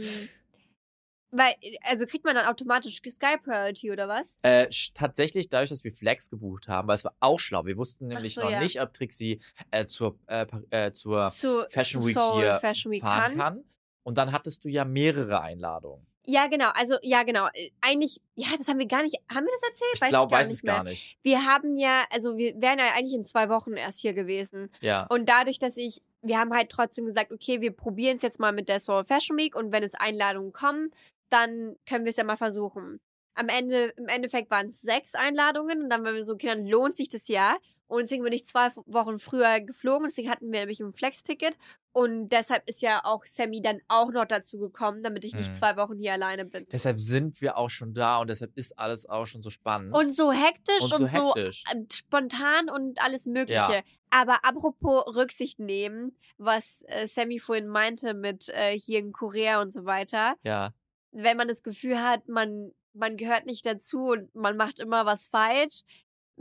weil, 1.32 1.54
also 1.84 2.06
kriegt 2.06 2.26
man 2.26 2.36
dann 2.36 2.48
automatisch 2.48 3.02
Sky 3.10 3.38
Priority 3.42 3.92
oder 3.92 4.10
was? 4.10 4.38
Äh, 4.42 4.68
tatsächlich, 4.94 5.48
dadurch, 5.48 5.70
dass 5.70 5.86
wir 5.86 5.94
Flex 5.94 6.30
gebucht 6.30 6.68
haben, 6.68 6.90
weil 6.90 6.96
es 6.96 7.06
war 7.06 7.16
auch 7.22 7.40
schlau. 7.40 7.66
Wir 7.66 7.78
wussten 7.78 8.08
nämlich 8.08 8.36
so, 8.36 8.42
noch 8.42 8.52
ja. 8.52 8.60
nicht, 8.60 8.82
ob 8.82 8.92
Trixie 8.92 9.40
äh, 9.72 9.86
zur, 9.86 10.20
äh, 10.28 10.46
äh, 10.70 10.92
zur 10.92 11.30
Zu 11.32 11.66
Fashion 11.70 12.06
Week 12.06 12.14
Seoul 12.14 12.42
hier 12.42 12.56
Fashion 12.56 12.92
Week 12.92 13.02
fahren 13.02 13.38
kann. 13.38 13.40
kann. 13.40 13.64
Und 14.04 14.18
dann 14.18 14.34
hattest 14.34 14.66
du 14.66 14.68
ja 14.68 14.84
mehrere 14.84 15.40
Einladungen. 15.40 16.06
Ja, 16.26 16.48
genau. 16.48 16.70
Also, 16.76 16.96
ja, 17.02 17.24
genau. 17.24 17.48
Äh, 17.54 17.70
Eigentlich, 17.82 18.22
ja, 18.36 18.48
das 18.58 18.68
haben 18.68 18.80
wir 18.80 18.88
gar 18.88 19.04
nicht. 19.04 19.18
Haben 19.30 19.46
wir 19.46 19.54
das 19.60 19.70
erzählt? 19.70 19.92
Ich 19.96 20.02
weiß 20.02 20.10
glaube, 20.10 20.28
ich 20.28 20.32
gar 20.32 20.40
weiß 20.40 20.48
nicht 20.48 20.58
es 20.58 20.64
mehr. 20.64 20.74
gar 20.74 20.84
nicht. 20.84 21.18
Wir 21.22 21.46
haben 21.46 21.78
ja, 21.78 22.06
also 22.12 22.38
wir 22.38 22.54
wären 22.62 22.80
ja 22.80 22.86
eigentlich 22.96 23.14
in 23.14 23.26
zwei 23.26 23.50
Wochen 23.50 23.74
erst 23.74 24.00
hier 24.00 24.14
gewesen. 24.14 24.70
Ja. 24.82 25.06
Und 25.10 25.28
dadurch, 25.28 25.60
dass 25.60 25.78
ich, 25.78 26.02
wir 26.22 26.40
haben 26.40 26.54
halt 26.54 26.70
trotzdem 26.70 27.06
gesagt, 27.06 27.32
okay, 27.32 27.62
wir 27.62 27.72
probieren 27.72 28.16
es 28.18 28.22
jetzt 28.22 28.40
mal 28.40 28.54
mit 28.54 28.70
der 28.70 28.80
Seoul 28.80 29.06
Fashion 29.06 29.38
Week 29.38 29.56
und 29.56 29.72
wenn 29.72 29.84
es 29.84 29.96
Einladungen 29.96 30.54
kommen, 30.54 30.92
dann 31.30 31.76
können 31.88 32.06
wir 32.06 32.12
es 32.12 32.18
ja 32.18 32.24
mal 32.24 32.38
versuchen. 32.38 33.00
Am 33.36 33.50
Ende, 33.50 33.94
im 33.98 34.08
Endeffekt 34.08 34.52
waren 34.52 34.68
es 34.68 34.82
sechs 34.82 35.16
Einladungen 35.16 35.84
und 35.84 35.90
dann 35.90 36.06
waren 36.06 36.16
wir 36.16 36.24
so, 36.24 36.34
okay, 36.34 36.48
dann 36.48 36.66
lohnt 36.66 36.96
sich 36.96 37.10
das 37.10 37.28
ja. 37.28 37.58
Und 37.88 38.02
deswegen 38.04 38.24
bin 38.24 38.34
ich 38.34 38.46
zwei 38.46 38.70
Wochen 38.88 39.20
früher 39.20 39.60
geflogen, 39.60 40.08
deswegen 40.08 40.30
hatten 40.30 40.52
wir 40.52 40.62
nämlich 40.62 40.80
ein 40.80 40.94
Flex-Ticket. 40.94 41.56
Und 41.92 42.30
deshalb 42.30 42.68
ist 42.68 42.82
ja 42.82 43.02
auch 43.04 43.24
Sammy 43.26 43.62
dann 43.62 43.80
auch 43.88 44.12
noch 44.12 44.26
dazu 44.26 44.58
gekommen, 44.58 45.04
damit 45.04 45.26
ich 45.26 45.36
nicht 45.36 45.50
Mhm. 45.50 45.54
zwei 45.54 45.78
Wochen 45.78 45.98
hier 46.00 46.14
alleine 46.14 46.46
bin. 46.46 46.66
Deshalb 46.72 47.00
sind 47.00 47.40
wir 47.42 47.56
auch 47.58 47.70
schon 47.70 47.94
da 47.94 48.18
und 48.18 48.30
deshalb 48.30 48.58
ist 48.58 48.80
alles 48.80 49.08
auch 49.08 49.26
schon 49.26 49.44
so 49.44 49.52
spannend. 49.52 49.96
Und 49.96 50.12
so 50.12 50.32
hektisch 50.32 50.82
und 50.82 50.94
und, 50.94 51.12
so 51.12 51.18
so 51.18 51.36
hektisch. 51.36 51.64
ähm, 51.72 51.88
spontan 51.92 52.70
und 52.70 53.00
alles 53.04 53.26
Mögliche. 53.28 53.54
Ja. 53.56 53.82
Aber 54.10 54.40
apropos 54.44 55.16
Rücksicht 55.16 55.60
nehmen, 55.60 56.18
was 56.38 56.84
äh, 56.88 57.08
Sammy 57.08 57.38
vorhin 57.38 57.68
meinte 57.68 58.14
mit 58.16 58.50
äh, 58.50 58.78
hier 58.80 59.00
in 59.00 59.12
Korea 59.12 59.62
und 59.62 59.72
so 59.72 59.86
weiter, 59.86 60.36
Ja. 60.44 60.74
wenn 61.12 61.38
man 61.38 61.48
das 61.48 61.62
Gefühl 61.64 62.02
hat, 62.02 62.28
man, 62.28 62.72
man 62.94 63.18
gehört 63.18 63.46
nicht 63.46 63.66
dazu 63.68 64.06
und 64.12 64.34
man 64.34 64.58
macht 64.58 64.80
immer 64.80 65.06
was 65.06 65.28
falsch. 65.28 65.82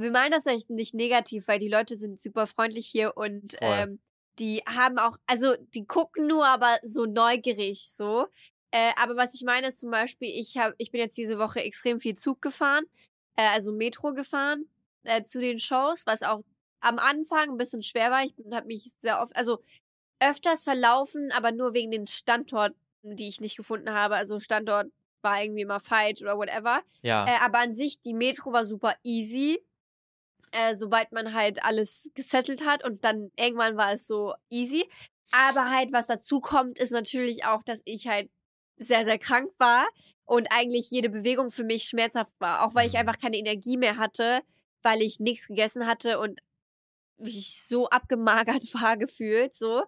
Wir 0.02 0.10
meinen 0.10 0.32
das 0.32 0.46
echt 0.46 0.70
nicht 0.70 0.94
negativ, 0.94 1.48
weil 1.48 1.58
die 1.58 1.68
Leute 1.68 1.98
sind 1.98 2.20
super 2.20 2.46
freundlich 2.46 2.86
hier 2.86 3.16
und 3.16 3.56
ähm, 3.60 4.00
die 4.38 4.62
haben 4.66 4.98
auch, 4.98 5.18
also 5.26 5.54
die 5.74 5.86
gucken 5.86 6.26
nur, 6.26 6.46
aber 6.46 6.78
so 6.82 7.04
neugierig 7.04 7.90
so. 7.90 8.26
Äh, 8.70 8.92
aber 8.96 9.16
was 9.16 9.34
ich 9.34 9.42
meine 9.42 9.68
ist 9.68 9.80
zum 9.80 9.90
Beispiel, 9.90 10.28
ich 10.28 10.56
hab, 10.56 10.74
ich 10.78 10.90
bin 10.90 11.00
jetzt 11.00 11.16
diese 11.18 11.38
Woche 11.38 11.62
extrem 11.62 12.00
viel 12.00 12.16
Zug 12.16 12.40
gefahren, 12.40 12.84
äh, 13.36 13.46
also 13.52 13.72
Metro 13.72 14.14
gefahren 14.14 14.64
äh, 15.04 15.22
zu 15.22 15.40
den 15.40 15.58
Shows, 15.58 16.06
was 16.06 16.22
auch 16.22 16.42
am 16.80 16.98
Anfang 16.98 17.50
ein 17.50 17.56
bisschen 17.58 17.82
schwer 17.82 18.10
war. 18.10 18.24
Ich 18.24 18.34
habe 18.50 18.66
mich 18.66 18.90
sehr 18.98 19.20
oft, 19.20 19.36
also 19.36 19.62
öfters 20.20 20.64
verlaufen, 20.64 21.30
aber 21.32 21.52
nur 21.52 21.74
wegen 21.74 21.90
den 21.90 22.06
Standorten, 22.06 22.76
die 23.02 23.28
ich 23.28 23.40
nicht 23.40 23.56
gefunden 23.56 23.90
habe. 23.90 24.16
Also 24.16 24.40
Standort 24.40 24.86
war 25.20 25.42
irgendwie 25.42 25.62
immer 25.62 25.80
falsch 25.80 26.22
oder 26.22 26.36
whatever. 26.36 26.80
Ja. 27.02 27.26
Äh, 27.26 27.38
aber 27.42 27.58
an 27.58 27.74
sich, 27.74 28.00
die 28.02 28.14
Metro 28.14 28.52
war 28.52 28.64
super 28.64 28.94
easy. 29.04 29.62
Äh, 30.52 30.74
sobald 30.74 31.12
man 31.12 31.34
halt 31.34 31.64
alles 31.64 32.10
gesettelt 32.14 32.64
hat 32.66 32.84
und 32.84 33.04
dann 33.04 33.30
irgendwann 33.38 33.76
war 33.76 33.92
es 33.92 34.06
so 34.06 34.34
easy. 34.50 34.88
Aber 35.32 35.70
halt, 35.70 35.92
was 35.92 36.06
dazu 36.06 36.40
kommt, 36.40 36.78
ist 36.78 36.90
natürlich 36.92 37.44
auch, 37.46 37.62
dass 37.62 37.80
ich 37.86 38.06
halt 38.06 38.30
sehr, 38.76 39.04
sehr 39.04 39.18
krank 39.18 39.50
war 39.58 39.86
und 40.26 40.48
eigentlich 40.50 40.90
jede 40.90 41.08
Bewegung 41.08 41.50
für 41.50 41.64
mich 41.64 41.84
schmerzhaft 41.84 42.32
war. 42.38 42.66
Auch 42.66 42.74
weil 42.74 42.86
ich 42.86 42.94
Mhm. 42.94 43.00
einfach 43.00 43.18
keine 43.18 43.38
Energie 43.38 43.76
mehr 43.78 43.96
hatte, 43.96 44.42
weil 44.82 45.02
ich 45.02 45.20
nichts 45.20 45.48
gegessen 45.48 45.86
hatte 45.86 46.18
und 46.20 46.40
ich 47.18 47.62
so 47.66 47.88
abgemagert 47.88 48.62
war 48.74 48.96
gefühlt, 48.96 49.54
so. 49.54 49.84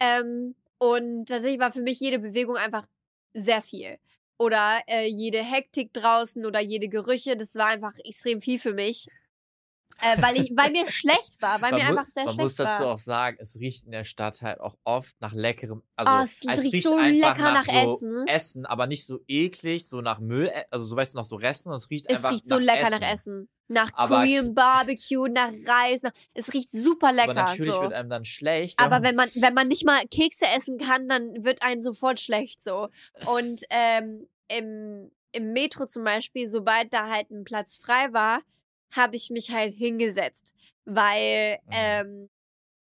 Ähm, 0.00 0.54
und 0.78 1.26
tatsächlich 1.26 1.60
war 1.60 1.72
für 1.72 1.82
mich 1.82 2.00
jede 2.00 2.18
Bewegung 2.18 2.56
einfach 2.56 2.86
sehr 3.34 3.62
viel. 3.62 3.98
Oder 4.38 4.80
äh, 4.86 5.06
jede 5.06 5.42
Hektik 5.42 5.92
draußen 5.92 6.46
oder 6.46 6.60
jede 6.60 6.88
Gerüche, 6.88 7.36
das 7.36 7.56
war 7.56 7.66
einfach 7.66 7.94
extrem 8.04 8.40
viel 8.40 8.58
für 8.60 8.74
mich. 8.74 9.06
Äh, 10.00 10.22
weil, 10.22 10.36
ich, 10.40 10.52
weil 10.54 10.70
mir 10.70 10.86
schlecht 10.90 11.40
war, 11.40 11.60
weil 11.60 11.72
man 11.72 11.80
mir 11.80 11.88
einfach 11.88 12.08
sehr 12.08 12.24
man 12.24 12.34
schlecht 12.34 12.44
muss 12.44 12.56
dazu 12.56 12.84
war. 12.84 12.94
auch 12.94 12.98
sagen, 12.98 13.36
es 13.40 13.56
riecht 13.58 13.84
in 13.84 13.90
der 13.92 14.04
Stadt 14.04 14.42
halt 14.42 14.60
auch 14.60 14.76
oft 14.84 15.20
nach 15.20 15.32
leckerem. 15.32 15.82
Also 15.96 16.12
Oh, 16.12 16.22
es 16.52 16.62
riecht 16.72 16.84
so 16.84 16.96
einfach 16.96 17.36
lecker 17.36 17.52
nach 17.52 17.64
so 17.64 17.94
Essen. 17.94 18.26
Essen, 18.28 18.66
aber 18.66 18.86
nicht 18.86 19.04
so 19.06 19.18
eklig, 19.26 19.88
so 19.88 20.00
nach 20.00 20.20
Müll, 20.20 20.46
äh, 20.48 20.64
also 20.70 20.86
so 20.86 20.96
weißt 20.96 21.14
du, 21.14 21.18
nach 21.18 21.24
so 21.24 21.36
Resten. 21.36 21.72
Es 21.72 21.90
riecht 21.90 22.06
Es 22.08 22.18
einfach 22.18 22.30
riecht 22.32 22.48
so 22.48 22.56
nach 22.56 22.64
lecker 22.64 22.86
Essen. 22.88 23.00
nach 23.00 23.12
Essen. 23.12 23.48
Nach 23.70 23.90
Aber- 23.94 24.16
Korean 24.20 24.54
Barbecue, 24.54 25.28
nach 25.28 25.50
Reis. 25.66 26.02
Nach, 26.02 26.12
es 26.32 26.54
riecht 26.54 26.70
super 26.70 27.12
lecker. 27.12 27.30
Aber 27.32 27.34
natürlich 27.34 27.72
so. 27.74 27.82
wird 27.82 27.92
einem 27.92 28.08
dann 28.08 28.24
schlecht. 28.24 28.78
Aber 28.80 29.02
wenn 29.02 29.14
man, 29.16 29.28
wenn 29.34 29.52
man 29.52 29.68
nicht 29.68 29.84
mal 29.84 30.00
Kekse 30.10 30.46
essen 30.56 30.78
kann, 30.78 31.06
dann 31.08 31.44
wird 31.44 31.60
einem 31.62 31.82
sofort 31.82 32.18
schlecht 32.20 32.62
so. 32.62 32.88
Und 33.26 33.62
ähm, 33.70 34.26
im, 34.50 35.10
im 35.32 35.52
Metro 35.52 35.84
zum 35.86 36.04
Beispiel, 36.04 36.48
sobald 36.48 36.94
da 36.94 37.08
halt 37.10 37.30
ein 37.30 37.44
Platz 37.44 37.76
frei 37.76 38.12
war, 38.12 38.40
habe 38.92 39.16
ich 39.16 39.30
mich 39.30 39.50
halt 39.52 39.74
hingesetzt. 39.74 40.54
Weil, 40.84 41.58
Mhm. 41.66 41.70
ähm, 41.72 42.30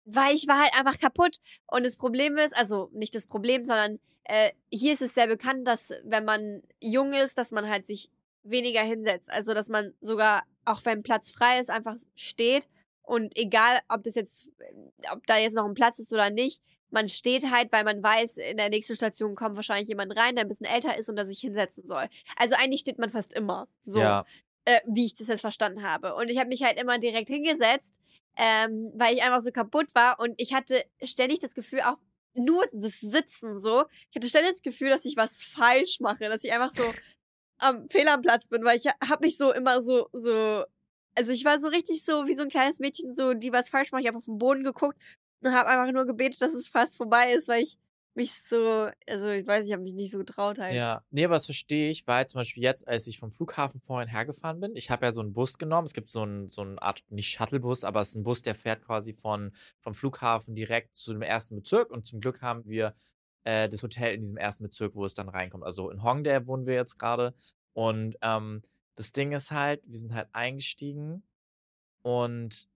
weil 0.04 0.34
ich 0.34 0.46
war 0.48 0.60
halt 0.62 0.74
einfach 0.74 0.98
kaputt. 0.98 1.36
Und 1.66 1.84
das 1.84 1.96
Problem 1.96 2.36
ist, 2.38 2.56
also 2.56 2.90
nicht 2.92 3.14
das 3.14 3.26
Problem, 3.26 3.62
sondern 3.62 4.00
äh, 4.24 4.50
hier 4.72 4.92
ist 4.92 5.02
es 5.02 5.14
sehr 5.14 5.26
bekannt, 5.26 5.66
dass 5.66 5.92
wenn 6.04 6.24
man 6.24 6.62
jung 6.80 7.12
ist, 7.12 7.36
dass 7.38 7.50
man 7.50 7.68
halt 7.68 7.86
sich 7.86 8.10
weniger 8.42 8.80
hinsetzt. 8.82 9.30
Also 9.30 9.54
dass 9.54 9.68
man 9.68 9.94
sogar, 10.00 10.44
auch 10.64 10.84
wenn 10.84 11.02
Platz 11.02 11.30
frei 11.30 11.60
ist, 11.60 11.70
einfach 11.70 11.96
steht 12.14 12.68
und 13.02 13.36
egal, 13.36 13.80
ob 13.88 14.02
das 14.02 14.14
jetzt, 14.14 14.48
ob 15.12 15.26
da 15.26 15.36
jetzt 15.36 15.54
noch 15.54 15.66
ein 15.66 15.74
Platz 15.74 15.98
ist 15.98 16.12
oder 16.12 16.30
nicht, 16.30 16.62
man 16.90 17.08
steht 17.08 17.50
halt, 17.50 17.70
weil 17.72 17.84
man 17.84 18.02
weiß, 18.02 18.38
in 18.38 18.56
der 18.56 18.68
nächsten 18.68 18.96
Station 18.96 19.34
kommt 19.36 19.56
wahrscheinlich 19.56 19.88
jemand 19.88 20.16
rein, 20.16 20.34
der 20.34 20.44
ein 20.44 20.48
bisschen 20.48 20.66
älter 20.66 20.98
ist 20.98 21.08
und 21.08 21.16
der 21.16 21.26
sich 21.26 21.40
hinsetzen 21.40 21.86
soll. 21.86 22.06
Also 22.36 22.56
eigentlich 22.58 22.80
steht 22.80 22.98
man 22.98 23.10
fast 23.10 23.32
immer. 23.32 23.68
So, 23.82 24.00
Ja, 24.00 24.24
äh, 24.64 24.80
wie 24.86 25.06
ich 25.06 25.14
das 25.14 25.28
jetzt 25.28 25.40
verstanden 25.40 25.82
habe. 25.82 26.14
Und 26.14 26.28
ich 26.28 26.38
habe 26.38 26.48
mich 26.48 26.62
halt 26.62 26.80
immer 26.80 26.98
direkt 26.98 27.28
hingesetzt, 27.28 28.00
ähm, 28.36 28.92
weil 28.94 29.14
ich 29.14 29.22
einfach 29.22 29.40
so 29.40 29.50
kaputt 29.50 29.94
war 29.94 30.20
und 30.20 30.34
ich 30.38 30.54
hatte 30.54 30.84
ständig 31.02 31.40
das 31.40 31.54
Gefühl, 31.54 31.80
auch 31.80 31.98
nur 32.34 32.64
das 32.72 33.00
Sitzen 33.00 33.58
so, 33.58 33.84
ich 34.10 34.16
hatte 34.16 34.28
ständig 34.28 34.52
das 34.52 34.62
Gefühl, 34.62 34.90
dass 34.90 35.04
ich 35.04 35.16
was 35.16 35.42
falsch 35.42 36.00
mache, 36.00 36.28
dass 36.28 36.44
ich 36.44 36.52
einfach 36.52 36.72
so 36.72 36.82
am 37.58 37.88
Fehl 37.88 38.08
am 38.08 38.22
Platz 38.22 38.48
bin, 38.48 38.64
weil 38.64 38.78
ich 38.78 38.86
habe 38.86 39.26
mich 39.26 39.36
so 39.36 39.52
immer 39.52 39.82
so, 39.82 40.08
so, 40.12 40.64
also 41.16 41.32
ich 41.32 41.44
war 41.44 41.58
so 41.58 41.68
richtig 41.68 42.04
so 42.04 42.26
wie 42.26 42.36
so 42.36 42.42
ein 42.42 42.48
kleines 42.48 42.78
Mädchen, 42.78 43.14
so, 43.14 43.34
die 43.34 43.52
was 43.52 43.68
falsch 43.68 43.92
macht. 43.92 44.02
Ich 44.02 44.08
habe 44.08 44.18
auf 44.18 44.24
den 44.24 44.38
Boden 44.38 44.62
geguckt 44.62 44.96
und 45.44 45.52
habe 45.52 45.68
einfach 45.68 45.92
nur 45.92 46.06
gebetet, 46.06 46.40
dass 46.40 46.54
es 46.54 46.68
fast 46.68 46.96
vorbei 46.96 47.32
ist, 47.32 47.48
weil 47.48 47.62
ich 47.62 47.76
mich 48.14 48.34
so, 48.34 48.90
also 49.08 49.28
ich 49.28 49.46
weiß, 49.46 49.66
ich 49.66 49.72
habe 49.72 49.82
mich 49.82 49.94
nicht 49.94 50.10
so 50.10 50.18
getraut 50.18 50.58
halt. 50.58 50.74
ja. 50.74 51.04
Nee, 51.10 51.24
aber 51.24 51.34
das 51.34 51.46
verstehe 51.46 51.90
ich, 51.90 52.06
weil 52.06 52.26
zum 52.26 52.40
Beispiel 52.40 52.62
jetzt, 52.62 52.86
als 52.86 53.06
ich 53.06 53.18
vom 53.18 53.30
Flughafen 53.30 53.80
vorhin 53.80 54.08
hergefahren 54.08 54.60
bin, 54.60 54.74
ich 54.74 54.90
habe 54.90 55.06
ja 55.06 55.12
so 55.12 55.20
einen 55.20 55.32
Bus 55.32 55.58
genommen. 55.58 55.86
Es 55.86 55.92
gibt 55.92 56.10
so 56.10 56.22
einen, 56.22 56.48
so 56.48 56.62
eine 56.62 56.80
Art, 56.82 57.04
nicht 57.08 57.28
Shuttlebus, 57.28 57.84
aber 57.84 58.00
es 58.00 58.10
ist 58.10 58.16
ein 58.16 58.24
Bus, 58.24 58.42
der 58.42 58.54
fährt 58.54 58.82
quasi 58.82 59.14
von, 59.14 59.52
vom 59.78 59.94
Flughafen 59.94 60.54
direkt 60.54 60.94
zu 60.94 61.12
dem 61.12 61.22
ersten 61.22 61.56
Bezirk. 61.56 61.90
Und 61.90 62.06
zum 62.06 62.20
Glück 62.20 62.42
haben 62.42 62.66
wir 62.66 62.94
äh, 63.44 63.68
das 63.68 63.82
Hotel 63.82 64.14
in 64.14 64.20
diesem 64.20 64.36
ersten 64.36 64.64
Bezirk, 64.64 64.94
wo 64.94 65.04
es 65.04 65.14
dann 65.14 65.28
reinkommt. 65.28 65.64
Also 65.64 65.90
in 65.90 66.02
Hongdae 66.02 66.46
wohnen 66.46 66.66
wir 66.66 66.74
jetzt 66.74 66.98
gerade. 66.98 67.34
Und 67.72 68.16
ähm, 68.22 68.62
das 68.96 69.12
Ding 69.12 69.32
ist 69.32 69.50
halt, 69.50 69.82
wir 69.86 69.96
sind 69.96 70.14
halt 70.14 70.28
eingestiegen 70.32 71.22
und 72.02 72.68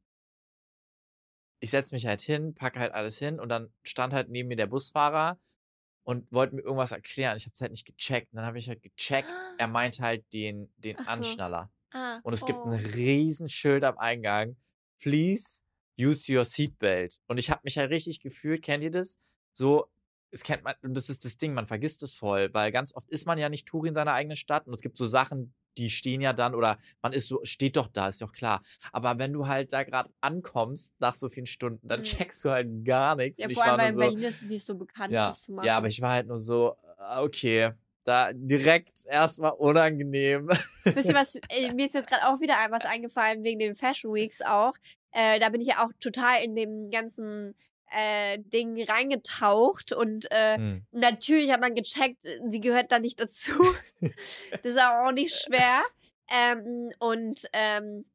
ich 1.64 1.70
setze 1.70 1.94
mich 1.94 2.06
halt 2.06 2.20
hin, 2.20 2.54
packe 2.54 2.78
halt 2.78 2.92
alles 2.92 3.18
hin 3.18 3.40
und 3.40 3.48
dann 3.48 3.72
stand 3.82 4.12
halt 4.12 4.28
neben 4.28 4.48
mir 4.48 4.56
der 4.56 4.66
Busfahrer 4.66 5.40
und 6.02 6.30
wollte 6.30 6.54
mir 6.54 6.60
irgendwas 6.60 6.92
erklären. 6.92 7.38
Ich 7.38 7.46
habe 7.46 7.54
es 7.54 7.60
halt 7.62 7.70
nicht 7.70 7.86
gecheckt. 7.86 8.30
Und 8.32 8.36
dann 8.36 8.44
habe 8.44 8.58
ich 8.58 8.68
halt 8.68 8.82
gecheckt, 8.82 9.30
er 9.56 9.66
meinte 9.68 10.02
halt 10.02 10.30
den, 10.34 10.70
den 10.76 10.98
so. 10.98 11.04
Anschnaller. 11.04 11.72
Ah, 11.90 12.20
Und 12.22 12.34
es 12.34 12.44
gibt 12.44 12.58
oh. 12.58 12.68
ein 12.68 12.84
riesen 12.84 13.48
Schild 13.48 13.82
am 13.82 13.96
Eingang. 13.96 14.58
Please 15.00 15.62
use 15.98 16.30
your 16.30 16.44
seatbelt. 16.44 17.22
Und 17.28 17.38
ich 17.38 17.50
habe 17.50 17.62
mich 17.64 17.78
halt 17.78 17.90
richtig 17.90 18.20
gefühlt, 18.20 18.62
kennt 18.62 18.84
ihr 18.84 18.90
das? 18.90 19.18
So, 19.54 19.86
es 20.30 20.42
kennt 20.42 20.64
man, 20.64 20.74
und 20.82 20.92
das 20.92 21.08
ist 21.08 21.24
das 21.24 21.38
Ding, 21.38 21.54
man 21.54 21.66
vergisst 21.66 22.02
es 22.02 22.14
voll, 22.14 22.52
weil 22.52 22.72
ganz 22.72 22.94
oft 22.94 23.08
ist 23.08 23.26
man 23.26 23.38
ja 23.38 23.48
nicht 23.48 23.66
Touri 23.66 23.88
in 23.88 23.94
seiner 23.94 24.12
eigenen 24.12 24.36
Stadt 24.36 24.66
und 24.66 24.74
es 24.74 24.82
gibt 24.82 24.98
so 24.98 25.06
Sachen, 25.06 25.54
die 25.78 25.90
stehen 25.90 26.20
ja 26.20 26.32
dann 26.32 26.54
oder 26.54 26.78
man 27.02 27.12
ist 27.12 27.28
so, 27.28 27.40
steht 27.44 27.76
doch 27.76 27.88
da, 27.88 28.08
ist 28.08 28.22
doch 28.22 28.32
klar. 28.32 28.62
Aber 28.92 29.18
wenn 29.18 29.32
du 29.32 29.46
halt 29.46 29.72
da 29.72 29.82
gerade 29.82 30.10
ankommst 30.20 30.94
nach 30.98 31.14
so 31.14 31.28
vielen 31.28 31.46
Stunden, 31.46 31.86
dann 31.88 32.00
Mhm. 32.00 32.04
checkst 32.04 32.44
du 32.44 32.50
halt 32.50 32.84
gar 32.84 33.16
nichts. 33.16 33.38
Ja, 33.38 33.48
vor 33.48 33.64
allem, 33.64 33.78
weil 33.78 33.88
in 33.88 33.94
so, 33.94 34.00
Berlin 34.00 34.22
ist 34.22 34.42
es 34.42 34.48
nicht 34.48 34.66
so 34.66 34.74
bekannt, 34.76 35.12
ja, 35.12 35.28
das 35.28 35.42
zu 35.42 35.52
machen. 35.52 35.66
ja, 35.66 35.76
aber 35.76 35.86
ich 35.88 36.00
war 36.00 36.12
halt 36.12 36.26
nur 36.26 36.38
so, 36.38 36.76
ah, 36.98 37.22
okay, 37.22 37.72
da 38.04 38.32
direkt 38.34 39.06
erstmal 39.06 39.52
unangenehm. 39.52 40.48
Wisst 40.84 41.08
ihr 41.08 41.14
was, 41.14 41.34
äh, 41.48 41.72
mir 41.74 41.86
ist 41.86 41.94
jetzt 41.94 42.08
gerade 42.08 42.26
auch 42.26 42.40
wieder 42.40 42.54
was 42.70 42.84
eingefallen, 42.84 43.42
wegen 43.42 43.58
den 43.58 43.74
Fashion 43.74 44.12
Weeks 44.14 44.40
auch. 44.42 44.74
Äh, 45.12 45.40
da 45.40 45.48
bin 45.48 45.60
ich 45.60 45.68
ja 45.68 45.84
auch 45.84 45.90
total 46.00 46.42
in 46.44 46.54
dem 46.54 46.90
ganzen 46.90 47.54
äh, 47.90 48.38
Ding 48.38 48.82
reingetaucht 48.84 49.92
und 49.92 50.30
äh, 50.30 50.56
Hm. 50.56 50.86
natürlich 50.92 51.50
hat 51.50 51.60
man 51.60 51.74
gecheckt, 51.74 52.18
sie 52.48 52.60
gehört 52.60 52.92
da 52.92 52.98
nicht 52.98 53.20
dazu. 53.20 53.52
das 54.00 54.64
ist 54.64 54.80
auch 54.80 55.12
nicht 55.12 55.34
schwer. 55.34 55.82
Ähm, 56.30 56.90
und 56.98 57.46
ähm, 57.52 58.06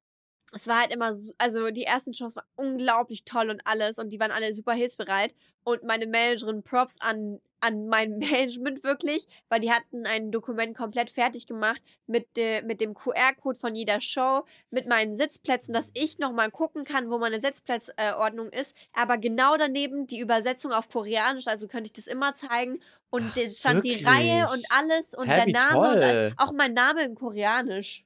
es 0.51 0.67
war 0.67 0.81
halt 0.81 0.93
immer, 0.93 1.13
so, 1.13 1.33
also 1.38 1.69
die 1.69 1.83
ersten 1.83 2.13
Shows 2.13 2.35
waren 2.35 2.45
unglaublich 2.55 3.23
toll 3.23 3.49
und 3.49 3.62
alles 3.65 3.99
und 3.99 4.12
die 4.12 4.19
waren 4.19 4.31
alle 4.31 4.53
super 4.53 4.73
hilfsbereit. 4.73 5.35
Und 5.63 5.83
meine 5.83 6.07
Managerin, 6.07 6.63
Props 6.63 6.95
an, 7.01 7.39
an 7.59 7.88
mein 7.88 8.17
Management 8.17 8.83
wirklich, 8.83 9.27
weil 9.49 9.59
die 9.59 9.71
hatten 9.71 10.05
ein 10.05 10.31
Dokument 10.31 10.75
komplett 10.75 11.09
fertig 11.12 11.45
gemacht 11.45 11.81
mit, 12.07 12.35
de, 12.35 12.63
mit 12.63 12.81
dem 12.81 12.95
QR-Code 12.95 13.59
von 13.59 13.75
jeder 13.75 14.01
Show, 14.01 14.45
mit 14.71 14.88
meinen 14.88 15.13
Sitzplätzen, 15.13 15.73
dass 15.73 15.91
ich 15.93 16.17
nochmal 16.17 16.49
gucken 16.49 16.83
kann, 16.83 17.12
wo 17.12 17.19
meine 17.19 17.39
Sitzplatzordnung 17.39 18.49
ist. 18.49 18.75
Aber 18.93 19.17
genau 19.17 19.57
daneben 19.57 20.07
die 20.07 20.19
Übersetzung 20.19 20.71
auf 20.71 20.89
Koreanisch, 20.89 21.47
also 21.47 21.67
könnte 21.67 21.88
ich 21.88 21.93
das 21.93 22.07
immer 22.07 22.33
zeigen. 22.33 22.79
Und 23.12 23.25
Ach, 23.29 23.35
da 23.35 23.49
stand 23.49 23.85
die 23.85 23.89
wirklich? 23.89 24.07
Reihe 24.07 24.47
und 24.51 24.65
alles 24.69 25.13
und 25.13 25.27
Hä, 25.27 25.45
der 25.45 25.53
Name 25.53 26.29
und 26.29 26.39
auch 26.39 26.51
mein 26.53 26.73
Name 26.73 27.03
in 27.03 27.15
Koreanisch. 27.15 28.05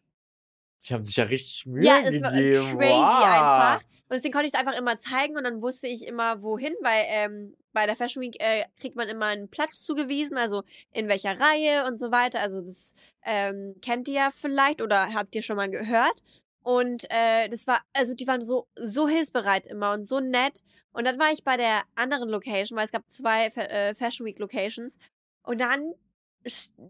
Die 0.86 0.94
haben 0.94 1.06
sich 1.06 1.16
ja 1.16 1.24
richtig 1.24 1.66
Mühe 1.66 1.86
Ja, 1.86 2.00
es 2.04 2.22
war 2.22 2.32
gegeben. 2.32 2.78
crazy 2.78 2.94
wow. 2.94 3.24
einfach. 3.24 3.82
Und 4.10 4.18
deswegen 4.18 4.34
konnte 4.34 4.48
ich 4.48 4.54
es 4.54 4.60
einfach 4.60 4.78
immer 4.78 4.98
zeigen 4.98 5.38
und 5.38 5.44
dann 5.44 5.62
wusste 5.62 5.88
ich 5.88 6.06
immer, 6.06 6.44
wohin, 6.44 6.74
weil 6.82 7.06
ähm, 7.08 7.56
bei 7.72 7.86
der 7.86 7.96
Fashion 7.96 8.22
Week 8.22 8.36
äh, 8.40 8.66
kriegt 8.80 8.96
man 8.96 9.08
immer 9.08 9.28
einen 9.28 9.50
Platz 9.50 9.84
zugewiesen, 9.84 10.38
also 10.38 10.64
in 10.92 11.08
welcher 11.08 11.40
Reihe 11.40 11.86
und 11.88 11.98
so 11.98 12.12
weiter. 12.12 12.42
Also 12.42 12.60
das 12.62 12.94
ähm, 13.24 13.76
kennt 13.82 14.08
ihr 14.08 14.16
ja 14.16 14.30
vielleicht 14.32 14.82
oder 14.82 15.14
habt 15.14 15.34
ihr 15.36 15.42
schon 15.42 15.56
mal 15.56 15.70
gehört. 15.70 16.22
Und 16.64 17.06
äh, 17.10 17.50
das 17.50 17.66
war, 17.68 17.82
also 17.94 18.14
die 18.14 18.28
waren 18.28 18.42
so, 18.44 18.68
so 18.76 19.08
hilfsbereit 19.08 19.68
immer 19.68 19.94
und 19.94 20.04
so 20.04 20.20
nett. 20.20 20.62
Und 20.92 21.06
dann 21.06 21.18
war 21.20 21.32
ich 21.32 21.44
bei 21.44 21.58
der 21.58 21.82
anderen 21.96 22.30
Location, 22.30 22.78
weil 22.78 22.86
es 22.86 22.92
gab 22.92 23.10
zwei 23.10 23.50
Fa 23.50 23.62
äh, 23.62 23.96
Fashion 23.96 24.26
Week 24.26 24.38
Locations. 24.40 24.98
Und 25.44 25.60
dann 25.60 25.94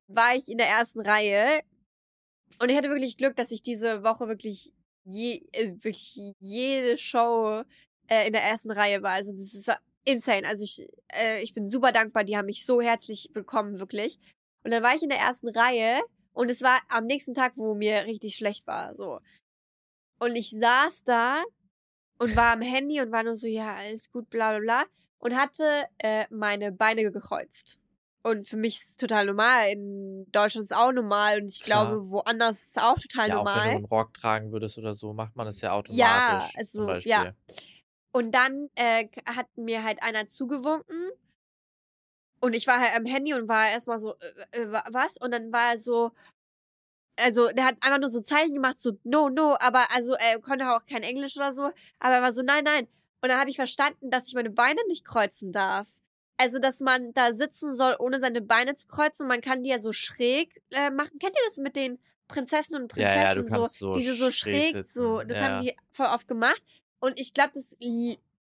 war 0.08 0.36
ich 0.36 0.50
in 0.50 0.58
der 0.58 0.68
ersten 0.68 1.02
Reihe 1.02 1.62
und 2.60 2.70
ich 2.70 2.78
hatte 2.78 2.90
wirklich 2.90 3.18
Glück, 3.18 3.36
dass 3.36 3.52
ich 3.52 3.62
diese 3.62 4.04
Woche 4.04 4.28
wirklich, 4.28 4.74
je, 5.06 5.46
äh, 5.52 5.74
wirklich 5.84 6.20
jede 6.40 6.98
Show 6.98 7.64
äh, 8.08 8.28
in 8.28 8.34
der 8.34 8.44
ersten 8.44 8.72
Reihe 8.72 9.02
war. 9.02 9.14
Also 9.14 9.32
das 9.32 9.54
ist 9.54 9.72
insane. 10.06 10.48
Also 10.48 10.64
ich, 10.64 10.88
äh, 11.12 11.42
ich 11.42 11.54
bin 11.54 11.68
super 11.68 11.92
dankbar. 11.92 12.24
Die 12.24 12.38
haben 12.38 12.46
mich 12.46 12.66
so 12.66 12.82
herzlich 12.82 13.30
willkommen, 13.34 13.80
wirklich. 13.80 14.20
Und 14.64 14.72
dann 14.72 14.84
war 14.84 14.96
ich 14.96 15.04
in 15.04 15.10
der 15.10 15.20
ersten 15.20 15.50
Reihe 15.50 16.02
und 16.34 16.50
es 16.50 16.62
war 16.62 16.82
am 16.90 17.06
nächsten 17.06 17.34
Tag, 17.34 17.54
wo 17.56 17.76
mir 17.76 18.06
richtig 18.06 18.36
schlecht 18.36 18.66
war. 18.68 18.96
So. 18.96 19.20
Und 20.20 20.36
ich 20.36 20.52
saß 20.52 21.04
da 21.04 21.44
und 22.20 22.36
war 22.36 22.54
am 22.54 22.62
Handy 22.62 23.02
und 23.02 23.12
war 23.12 23.24
nur 23.24 23.36
so, 23.36 23.48
ja, 23.48 23.76
alles 23.76 24.10
gut, 24.12 24.30
bla 24.30 24.52
bla 24.52 24.60
bla. 24.60 24.86
Und 25.20 25.36
hatte 25.36 25.86
äh, 26.00 26.26
meine 26.30 26.72
Beine 26.72 27.10
gekreuzt. 27.12 27.80
Und 28.26 28.48
für 28.48 28.56
mich 28.58 28.76
ist 28.78 28.90
es 28.92 28.96
total 28.98 29.26
normal. 29.26 29.72
In 29.72 30.26
Deutschland 30.32 30.64
ist 30.66 30.72
es 30.72 30.78
auch 30.78 30.92
normal. 30.94 31.42
Und 31.42 31.48
ich 31.50 31.64
Klar. 31.64 31.86
glaube, 31.86 32.10
woanders 32.10 32.62
ist 32.64 32.78
es 32.78 32.84
auch 32.84 32.98
total 32.98 33.28
Ja, 33.28 33.36
auch 33.38 33.54
wenn 33.54 33.64
du 33.64 33.70
normal. 33.70 33.76
einen 33.76 33.86
Rock 33.86 34.14
tragen 34.14 34.52
würdest 34.52 34.78
oder 34.78 34.96
so, 34.96 35.14
macht 35.14 35.36
man 35.36 35.46
das 35.46 35.62
ja 35.62 35.74
automatisch. 35.74 36.56
Ja, 36.56 36.64
zum 36.66 36.90
also, 36.90 37.02
ja. 37.04 37.34
Und 38.14 38.32
dann 38.34 38.70
äh, 38.76 39.08
hat 39.28 39.48
mir 39.58 39.84
halt 39.84 40.02
einer 40.04 40.28
zugewunken. 40.28 41.12
Und 42.42 42.54
ich 42.54 42.68
war 42.68 42.80
halt 42.80 42.96
am 42.96 43.06
Handy 43.06 43.34
und 43.34 43.48
war 43.48 43.70
erstmal 43.70 44.00
so, 44.00 44.16
äh, 44.52 44.62
äh, 44.64 44.72
wa- 44.72 44.84
was? 44.92 45.18
Und 45.18 45.32
dann 45.32 45.52
war 45.54 45.74
er 45.74 45.80
so, 45.80 46.12
also 47.18 47.50
der 47.50 47.66
hat 47.66 47.76
einfach 47.82 48.00
nur 48.00 48.10
so 48.10 48.22
Zeichen 48.22 48.54
gemacht, 48.54 48.80
so 48.80 48.94
no, 49.04 49.30
no, 49.30 49.56
aber 49.60 49.92
also 49.92 50.14
er 50.14 50.40
konnte 50.40 50.70
auch 50.72 50.86
kein 50.86 51.04
Englisch 51.04 51.38
oder 51.38 51.54
so, 51.54 51.64
aber 52.00 52.16
er 52.16 52.22
war 52.22 52.34
so, 52.34 52.42
nein, 52.42 52.64
nein. 52.64 52.88
Und 53.22 53.30
dann 53.30 53.40
habe 53.40 53.50
ich 53.50 53.56
verstanden, 53.56 54.10
dass 54.12 54.28
ich 54.28 54.34
meine 54.34 54.50
Beine 54.50 54.82
nicht 54.88 55.06
kreuzen 55.06 55.52
darf. 55.52 55.88
Also, 56.38 56.60
dass 56.60 56.80
man 56.80 57.14
da 57.14 57.34
sitzen 57.34 57.76
soll, 57.76 57.96
ohne 58.00 58.20
seine 58.20 58.42
Beine 58.42 58.74
zu 58.74 58.88
kreuzen. 58.88 59.28
Man 59.28 59.42
kann 59.42 59.64
die 59.64 59.70
ja 59.70 59.80
so 59.80 59.92
schräg 59.94 60.62
äh, 60.72 60.90
machen. 60.90 61.20
Kennt 61.20 61.34
ihr 61.36 61.48
das 61.48 61.58
mit 61.58 61.76
den 61.76 62.00
Prinzessinnen 62.28 62.84
und 62.84 62.92
Ja, 62.98 63.08
Prinzessinnen? 63.08 63.26
ja, 63.28 63.36
du 63.36 63.44
kannst 63.46 63.78
so 63.80 63.96
diese 63.96 64.16
so 64.16 64.32
schräg 64.32 64.72
schräg, 64.72 64.88
so, 64.88 65.22
das 65.22 65.38
Ja. 65.38 65.44
haben 65.44 65.64
die 65.64 65.76
voll 65.92 66.08
oft 66.08 66.28
gemacht. 66.28 66.64
Und 67.00 67.20
ich 67.20 67.34
glaube, 67.34 67.52
das 67.54 67.78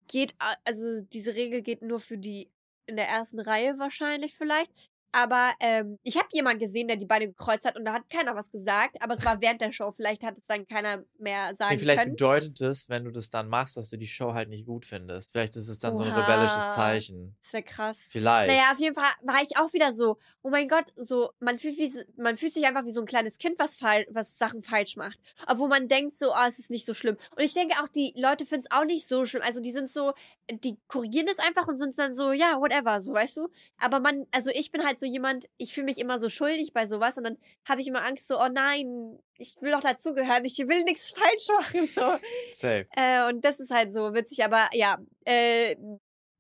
geht, 0.09 0.35
also 0.65 1.01
diese 1.03 1.35
Regel 1.35 1.63
geht 1.63 1.83
nur 1.83 2.01
für 2.01 2.17
die 2.17 2.49
in 2.87 2.97
der 2.97 3.09
ersten 3.09 3.41
Reihe 3.41 3.79
wahrscheinlich 3.79 4.35
vielleicht. 4.35 4.71
Aber 5.13 5.53
ähm, 5.61 5.99
ich 6.03 6.17
habe 6.17 6.29
jemanden 6.33 6.59
gesehen, 6.61 6.89
der 6.89 6.97
die 6.97 7.07
Beine 7.07 7.27
gekreuzt 7.29 7.65
hat 7.65 7.77
und 7.77 7.85
da 7.85 7.95
hat 7.95 8.11
keiner 8.11 8.35
was 8.35 8.51
gesagt. 8.51 8.97
Aber 9.01 9.15
es 9.15 9.25
war 9.25 9.41
während 9.41 9.61
der 9.61 9.71
Show. 9.73 9.91
Vielleicht 9.91 10.23
hat 10.25 10.37
es 10.37 10.47
dann 10.47 10.67
keiner 10.67 11.05
mehr 11.19 11.55
sagen 11.55 11.75
Nee, 11.75 11.79
vielleicht 11.81 11.99
können. 12.01 12.13
bedeutet 12.13 12.61
es, 12.61 12.89
wenn 12.89 13.05
du 13.05 13.11
das 13.11 13.31
dann 13.31 13.49
machst, 13.49 13.77
dass 13.77 13.91
du 13.91 13.97
die 13.97 14.07
Show 14.07 14.35
halt 14.35 14.49
nicht 14.49 14.67
gut 14.67 14.85
findest. 14.85 15.31
Vielleicht 15.33 15.57
ist 15.57 15.69
es 15.69 15.79
dann 15.79 15.97
so 15.97 16.05
ein 16.05 16.13
Oha. 16.13 16.21
rebellisches 16.21 16.75
Zeichen. 16.75 17.37
Das 17.43 17.53
wäre 17.53 17.63
krass. 17.63 18.09
Vielleicht. 18.11 18.51
Naja, 18.53 18.71
auf 18.73 18.79
jeden 18.79 18.95
Fall 18.95 19.11
war 19.23 19.43
ich 19.43 19.57
auch 19.57 19.73
wieder 19.73 19.93
so, 19.93 20.19
oh 20.43 20.51
mein 20.51 20.69
Gott, 20.69 20.93
so, 20.97 21.31
man 21.41 21.59
fühlt, 21.59 21.79
wie, 21.79 21.93
man 22.17 22.37
fühlt 22.37 22.53
sich 22.55 22.67
einfach 22.67 22.85
wie 22.85 22.91
so 22.91 23.01
ein 23.01 23.07
kleines 23.07 23.39
Kind, 23.39 23.59
was, 23.59 23.81
was 23.81 24.39
Sachen 24.39 24.63
falsch 24.63 24.97
macht. 24.97 25.19
Obwohl 25.47 25.69
man 25.69 25.89
denkt 25.89 26.15
so, 26.15 26.31
oh, 26.31 26.47
es 26.47 26.59
ist 26.59 26.71
nicht 26.71 26.87
so 26.87 26.95
schlimm. 26.95 27.17
Und 27.37 27.43
ich 27.43 27.55
denke 27.55 27.75
auch, 27.83 27.89
die 27.89 28.13
Leute 28.17 28.45
finden 28.45 28.67
es 28.69 28.77
auch 28.77 28.85
nicht 28.85 29.09
so 29.09 29.25
schlimm. 29.25 29.43
Also 29.43 29.61
die 29.61 29.73
sind 29.73 29.91
so, 29.91 30.13
die 30.51 30.79
korrigieren 30.89 31.27
das 31.27 31.39
einfach 31.39 31.67
und 31.69 31.79
sind 31.79 31.99
dann 31.99 32.15
so, 32.15 32.33
ja, 32.33 32.61
whatever, 32.61 33.01
so, 33.01 33.13
weißt 33.13 33.39
du? 33.39 33.49
Aber 33.79 34.01
man, 34.01 34.27
also 34.33 34.51
ich 34.53 34.71
bin 34.71 34.85
halt 34.85 35.01
so 35.01 35.06
jemand, 35.07 35.47
ich 35.57 35.75
fühle 35.75 35.87
mich 35.87 35.99
immer 35.99 36.19
so 36.19 36.29
schuldig 36.29 36.73
bei 36.73 36.87
sowas 36.87 37.17
und 37.17 37.25
dann 37.25 37.39
habe 37.69 37.81
ich 37.81 37.89
immer 37.89 38.05
Angst 38.05 38.29
so, 38.29 38.39
oh 38.39 38.49
nein, 38.53 39.19
ich 39.39 39.57
will 39.61 39.73
doch 39.73 39.81
dazugehören, 39.81 40.45
ich 40.45 40.59
will 40.59 40.85
nichts 40.85 41.11
falsch 41.11 41.49
machen, 41.59 41.87
so. 41.87 42.19
Safe. 42.55 42.87
Äh, 42.97 43.29
und 43.29 43.45
das 43.45 43.61
ist 43.61 43.71
halt 43.71 43.93
so 43.93 44.15
witzig, 44.15 44.45
aber 44.45 44.69
ja, 44.73 44.99
äh, 45.25 45.77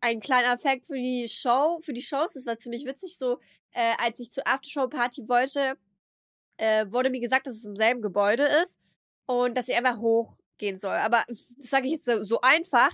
ein 0.00 0.20
kleiner 0.20 0.58
Fact 0.58 0.86
für 0.86 0.96
die 0.96 1.28
Show, 1.28 1.78
für 1.82 1.92
die 1.92 2.02
Shows, 2.02 2.34
das 2.34 2.46
war 2.46 2.58
ziemlich 2.58 2.84
witzig, 2.84 3.16
so, 3.18 3.38
äh, 3.72 3.94
als 3.98 4.20
ich 4.20 4.30
zur 4.30 4.46
Aftershow-Party 4.46 5.28
wollte, 5.28 5.76
äh, 6.58 6.86
wurde 6.90 7.10
mir 7.10 7.20
gesagt, 7.20 7.46
dass 7.46 7.56
es 7.56 7.64
im 7.64 7.76
selben 7.76 8.02
Gebäude 8.02 8.44
ist 8.62 8.78
und 9.26 9.56
dass 9.56 9.68
ich 9.68 9.76
einfach 9.76 9.98
hochgehen 9.98 10.78
soll. 10.78 10.96
Aber 10.96 11.24
das 11.28 11.48
sage 11.58 11.86
ich 11.86 11.92
jetzt 11.92 12.04
so, 12.04 12.22
so 12.22 12.40
einfach. 12.40 12.90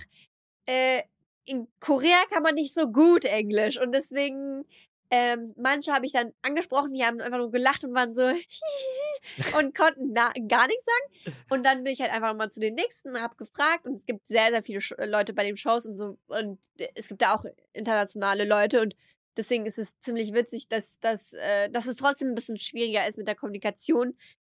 Äh, 0.65 1.03
in 1.45 1.67
Korea 1.79 2.23
kann 2.29 2.43
man 2.43 2.55
nicht 2.55 2.73
so 2.73 2.87
gut 2.87 3.25
Englisch 3.25 3.79
und 3.79 3.93
deswegen 3.93 4.65
ähm, 5.15 5.53
manche 5.57 5.93
habe 5.93 6.07
ich 6.07 6.11
dann 6.11 6.33
angesprochen, 6.41 6.91
die 6.91 7.05
haben 7.05 7.21
einfach 7.21 7.37
nur 7.37 7.51
gelacht 7.51 7.83
und 7.83 7.93
waren 7.93 8.15
so 8.15 8.23
und 9.57 9.77
konnten 9.77 10.11
gar 10.11 10.31
nichts 10.67 10.85
sagen. 10.85 11.37
Und 11.51 11.63
dann 11.63 11.83
bin 11.83 11.93
ich 11.93 12.01
halt 12.01 12.11
einfach 12.11 12.33
mal 12.33 12.49
zu 12.49 12.59
den 12.59 12.73
nächsten, 12.73 13.21
habe 13.21 13.35
gefragt 13.35 13.85
und 13.85 13.93
es 13.93 14.07
gibt 14.07 14.27
sehr, 14.27 14.49
sehr 14.49 14.63
viele 14.63 14.79
Leute 15.05 15.33
bei 15.33 15.43
den 15.43 15.55
Shows 15.55 15.85
und 15.85 15.97
so 15.97 16.17
und 16.25 16.59
es 16.95 17.09
gibt 17.09 17.21
da 17.21 17.35
auch 17.35 17.45
internationale 17.73 18.43
Leute 18.43 18.81
und 18.81 18.95
deswegen 19.37 19.67
ist 19.67 19.77
es 19.77 19.99
ziemlich 19.99 20.33
witzig, 20.33 20.67
dass, 20.67 20.99
dass, 20.99 21.33
äh, 21.33 21.69
dass 21.69 21.85
es 21.85 21.97
trotzdem 21.97 22.29
ein 22.29 22.35
bisschen 22.35 22.57
schwieriger 22.57 23.07
ist 23.07 23.19
mit 23.19 23.27
der 23.27 23.35
Kommunikation. 23.35 24.17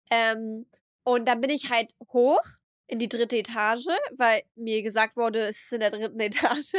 Ähm, 0.08 0.66
und 1.02 1.26
dann 1.26 1.40
bin 1.40 1.50
ich 1.50 1.68
halt 1.68 1.96
hoch 2.12 2.44
in 2.86 3.00
die 3.00 3.08
dritte 3.08 3.38
Etage, 3.38 3.88
weil 4.16 4.42
mir 4.54 4.82
gesagt 4.84 5.16
wurde, 5.16 5.40
es 5.40 5.64
ist 5.64 5.72
in 5.72 5.80
der 5.80 5.90
dritten 5.90 6.20
Etage. 6.20 6.74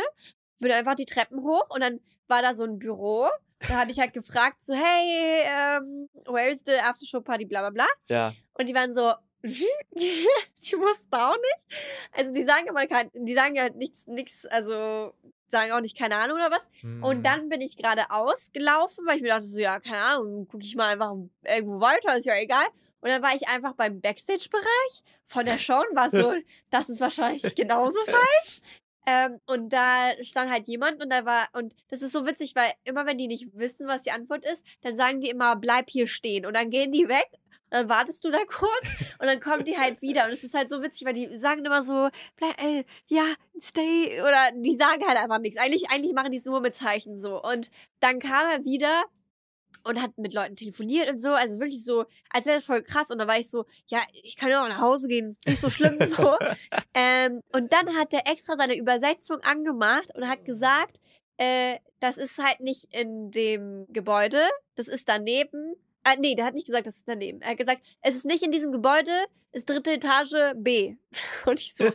Bin 0.59 0.71
einfach 0.71 0.95
die 0.95 1.05
Treppen 1.05 1.43
hoch 1.43 1.69
und 1.71 1.81
dann 1.81 1.99
war 2.29 2.41
da 2.41 2.55
so 2.55 2.63
ein 2.63 2.79
Büro. 2.79 3.27
Da 3.59 3.79
habe 3.79 3.91
ich 3.91 3.99
halt 3.99 4.13
gefragt, 4.13 4.63
so, 4.63 4.73
hey, 4.73 5.43
ähm, 5.45 6.09
where 6.25 6.49
is 6.49 6.63
the 6.65 6.73
after-show 6.73 7.21
party, 7.21 7.45
bla 7.45 7.61
bla 7.61 7.69
bla. 7.69 7.87
Ja. 8.07 8.33
Und 8.53 8.67
die 8.67 8.75
waren 8.75 8.93
so, 8.93 9.13
die 9.43 10.77
wussten 10.77 11.15
auch 11.15 11.35
nicht. 11.35 11.81
Also 12.11 12.33
die 12.33 12.43
sagen 12.43 12.67
immer 12.67 12.87
kein, 12.87 13.09
die 13.13 13.33
sagen 13.33 13.59
halt 13.59 13.75
nichts, 13.75 14.07
nichts, 14.07 14.45
also 14.47 15.13
sagen 15.49 15.71
auch 15.71 15.81
nicht 15.81 15.97
keine 15.97 16.17
Ahnung 16.17 16.37
oder 16.37 16.51
was. 16.51 16.67
Mhm. 16.81 17.03
Und 17.03 17.23
dann 17.23 17.49
bin 17.49 17.61
ich 17.61 17.77
gerade 17.77 18.09
ausgelaufen, 18.09 19.05
weil 19.05 19.17
ich 19.17 19.21
mir 19.21 19.29
dachte 19.29 19.45
so, 19.45 19.59
ja, 19.59 19.79
keine 19.79 19.99
Ahnung, 19.99 20.47
gucke 20.47 20.63
ich 20.63 20.75
mal 20.75 20.93
einfach 20.93 21.13
irgendwo 21.43 21.79
weiter, 21.79 22.17
ist 22.17 22.25
ja 22.25 22.35
egal. 22.35 22.65
Und 23.01 23.09
dann 23.09 23.21
war 23.21 23.35
ich 23.35 23.47
einfach 23.47 23.73
beim 23.73 24.01
Backstage-Bereich 24.01 25.03
von 25.25 25.45
der 25.45 25.57
Show 25.57 25.81
und 25.89 25.95
war 25.95 26.09
so, 26.09 26.33
das 26.69 26.89
ist 26.89 26.99
wahrscheinlich 26.99 27.55
genauso 27.55 27.99
falsch. 28.05 28.61
Ähm, 29.05 29.39
und 29.45 29.71
da 29.71 30.11
stand 30.21 30.51
halt 30.51 30.67
jemand 30.67 31.03
und 31.03 31.11
da 31.11 31.25
war, 31.25 31.47
und 31.53 31.75
das 31.89 32.01
ist 32.01 32.11
so 32.11 32.25
witzig, 32.25 32.55
weil 32.55 32.71
immer 32.83 33.05
wenn 33.05 33.17
die 33.17 33.27
nicht 33.27 33.55
wissen, 33.57 33.87
was 33.87 34.03
die 34.03 34.11
Antwort 34.11 34.45
ist, 34.45 34.65
dann 34.81 34.95
sagen 34.95 35.21
die 35.21 35.29
immer, 35.29 35.55
bleib 35.55 35.89
hier 35.89 36.07
stehen. 36.07 36.45
Und 36.45 36.55
dann 36.55 36.69
gehen 36.69 36.91
die 36.91 37.07
weg 37.07 37.29
dann 37.69 37.89
wartest 37.89 38.23
du 38.23 38.31
da 38.31 38.39
kurz 38.45 38.87
und 39.19 39.27
dann 39.27 39.39
kommen 39.39 39.65
die 39.65 39.77
halt 39.77 40.01
wieder. 40.01 40.25
Und 40.25 40.31
es 40.31 40.43
ist 40.43 40.53
halt 40.53 40.69
so 40.69 40.81
witzig, 40.81 41.05
weil 41.05 41.13
die 41.13 41.39
sagen 41.39 41.65
immer 41.65 41.83
so, 41.83 42.09
bleib, 42.37 42.61
äh, 42.61 42.85
ja, 43.07 43.23
stay. 43.59 44.21
Oder 44.21 44.51
die 44.55 44.75
sagen 44.75 45.05
halt 45.05 45.17
einfach 45.17 45.39
nichts. 45.39 45.59
Eigentlich, 45.59 45.89
eigentlich 45.89 46.13
machen 46.13 46.31
die 46.31 46.37
es 46.37 46.45
nur 46.45 46.61
mit 46.61 46.75
Zeichen 46.75 47.17
so. 47.17 47.41
Und 47.41 47.69
dann 47.99 48.19
kam 48.19 48.49
er 48.49 48.63
wieder 48.63 49.03
und 49.83 50.01
hat 50.01 50.17
mit 50.17 50.33
Leuten 50.33 50.55
telefoniert 50.55 51.09
und 51.09 51.19
so. 51.19 51.29
Also 51.29 51.59
wirklich 51.59 51.83
so, 51.83 52.05
als 52.29 52.45
wäre 52.45 52.57
das 52.57 52.65
voll 52.65 52.83
krass. 52.83 53.11
Und 53.11 53.19
da 53.19 53.27
war 53.27 53.39
ich 53.39 53.49
so, 53.49 53.65
ja, 53.87 53.99
ich 54.23 54.37
kann 54.37 54.49
ja 54.49 54.63
auch 54.63 54.69
nach 54.69 54.81
Hause 54.81 55.07
gehen. 55.07 55.37
Nicht 55.45 55.61
so 55.61 55.69
schlimm 55.69 55.97
so. 56.09 56.35
ähm, 56.93 57.41
und 57.53 57.73
dann 57.73 57.95
hat 57.95 58.13
er 58.13 58.31
extra 58.31 58.55
seine 58.57 58.77
Übersetzung 58.77 59.39
angemacht 59.41 60.09
und 60.15 60.27
hat 60.27 60.45
gesagt, 60.45 60.99
äh, 61.37 61.77
das 61.99 62.17
ist 62.17 62.37
halt 62.37 62.59
nicht 62.59 62.85
in 62.91 63.31
dem 63.31 63.85
Gebäude, 63.89 64.41
das 64.75 64.87
ist 64.87 65.09
daneben. 65.09 65.75
Ah, 66.03 66.15
nee, 66.19 66.35
der 66.35 66.45
hat 66.45 66.53
nicht 66.53 66.67
gesagt, 66.67 66.85
das 66.85 66.97
ist 66.97 67.07
daneben. 67.07 67.41
Er 67.41 67.51
hat 67.51 67.57
gesagt, 67.57 67.81
es 68.01 68.15
ist 68.15 68.25
nicht 68.25 68.43
in 68.43 68.51
diesem 68.51 68.71
Gebäude, 68.71 69.11
ist 69.51 69.69
dritte 69.69 69.93
Etage 69.93 70.53
B. 70.55 70.95
Und 71.45 71.59
ich 71.59 71.73
so, 71.73 71.89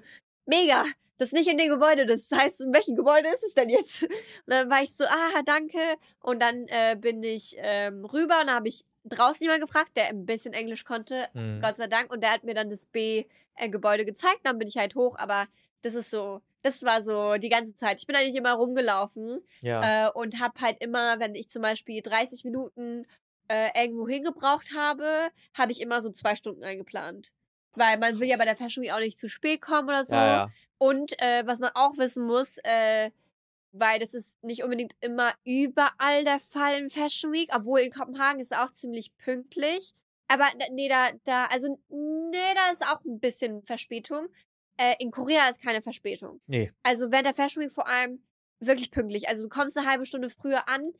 mega, 0.46 0.84
das 1.20 1.28
ist 1.28 1.33
nicht 1.35 1.48
in 1.50 1.59
dem 1.59 1.68
Gebäude. 1.68 2.06
Das 2.06 2.30
heißt, 2.33 2.62
in 2.62 2.72
welchem 2.74 2.96
Gebäude 2.96 3.28
ist 3.28 3.44
es 3.44 3.54
denn 3.54 3.68
jetzt? 3.68 4.02
Und 4.04 4.11
dann 4.46 4.70
war 4.70 4.83
ich 4.83 4.96
so, 4.96 5.04
ah, 5.04 5.42
danke. 5.44 5.78
Und 6.20 6.40
dann 6.40 6.66
äh, 6.68 6.96
bin 6.98 7.22
ich 7.22 7.56
ähm, 7.59 8.04
rüber 8.06 8.40
und 8.40 8.46
dann 8.46 8.56
habe 8.56 8.68
ich 8.68 8.85
draußen 9.04 9.42
jemanden 9.44 9.66
gefragt, 9.66 9.90
der 9.96 10.09
ein 10.09 10.24
bisschen 10.24 10.52
Englisch 10.54 10.85
konnte, 10.85 11.28
Mhm. 11.35 11.61
Gott 11.61 11.76
sei 11.76 11.87
Dank. 11.88 12.11
Und 12.12 12.22
der 12.22 12.33
hat 12.33 12.44
mir 12.44 12.54
dann 12.54 12.70
das 12.70 12.87
B-Gebäude 12.87 14.04
gezeigt. 14.04 14.40
Dann 14.44 14.59
bin 14.59 14.68
ich 14.68 14.76
halt 14.78 14.94
hoch, 14.94 15.16
aber 15.18 15.46
das 15.83 15.94
ist 15.94 16.11
so, 16.11 16.40
das 16.62 16.83
war 16.85 17.02
so 17.02 17.37
die 17.38 17.48
ganze 17.48 17.74
Zeit. 17.74 17.98
Ich 17.98 18.06
bin 18.06 18.16
eigentlich 18.16 18.37
immer 18.37 18.52
rumgelaufen 18.54 19.40
Ja. 19.62 20.06
äh, 20.09 20.11
und 20.12 20.40
habe 20.40 20.61
halt 20.61 20.83
immer, 20.83 21.20
wenn 21.20 21.35
ich 21.35 21.48
zum 21.48 21.62
Beispiel 21.62 22.00
30 22.02 22.44
Minuten 22.44 23.06
äh, 23.48 23.68
irgendwo 23.83 24.06
hingebraucht 24.09 24.72
habe, 24.76 25.28
habe 25.54 25.72
ich 25.72 25.80
immer 25.80 26.02
so 26.02 26.11
zwei 26.11 26.35
Stunden 26.37 26.62
eingeplant. 26.62 27.33
Weil 27.74 27.98
man 27.98 28.18
will 28.18 28.28
ja 28.28 28.37
bei 28.37 28.44
der 28.44 28.56
Fashion 28.56 28.83
Week 28.83 28.92
auch 28.92 28.98
nicht 28.98 29.18
zu 29.18 29.28
spät 29.28 29.61
kommen 29.61 29.88
oder 29.88 30.04
so. 30.04 30.14
ja, 30.14 30.26
ja. 30.26 30.50
Und 30.78 31.20
äh, 31.20 31.46
was 31.46 31.59
man 31.59 31.70
auch 31.74 31.98
wissen 31.98 32.24
muss, 32.24 32.59
äh, 32.64 33.11
weil 33.72 33.98
das 33.98 34.14
ist 34.14 34.42
nicht 34.42 34.64
unbedingt 34.64 34.94
immer 35.00 35.33
überall 35.44 36.24
der 36.24 36.40
Fall 36.40 36.78
in 36.78 36.90
Fashion 36.90 37.33
Week, 37.33 37.50
obwohl 37.54 37.80
in 37.80 37.92
Kopenhagen 37.92 38.40
ist 38.40 38.52
es 38.52 38.59
auch 38.59 38.72
ziemlich 38.72 39.16
pünktlich. 39.16 39.92
Aber 40.28 40.46
nee, 40.72 40.88
da, 40.88 41.11
da, 41.24 41.46
also, 41.46 41.78
nee, 41.88 42.54
da 42.54 42.72
ist 42.72 42.87
auch 42.87 43.04
ein 43.04 43.20
bisschen 43.20 43.62
Verspätung. 43.64 44.28
Äh, 44.76 44.94
in 44.98 45.11
Korea 45.11 45.48
ist 45.48 45.61
keine 45.61 45.83
Verspätung. 45.83 46.40
Nee. 46.46 46.72
Also 46.83 47.11
während 47.11 47.26
der 47.26 47.35
Fashion 47.35 47.62
Week 47.62 47.72
vor 47.72 47.88
allem 47.88 48.22
wirklich 48.61 48.90
pünktlich. 48.90 49.28
Also 49.28 49.42
du 49.42 49.48
kommst 49.48 49.76
eine 49.76 49.88
halbe 49.88 50.06
Stunde 50.06 50.30
früher 50.30 50.68
an, 50.68 50.92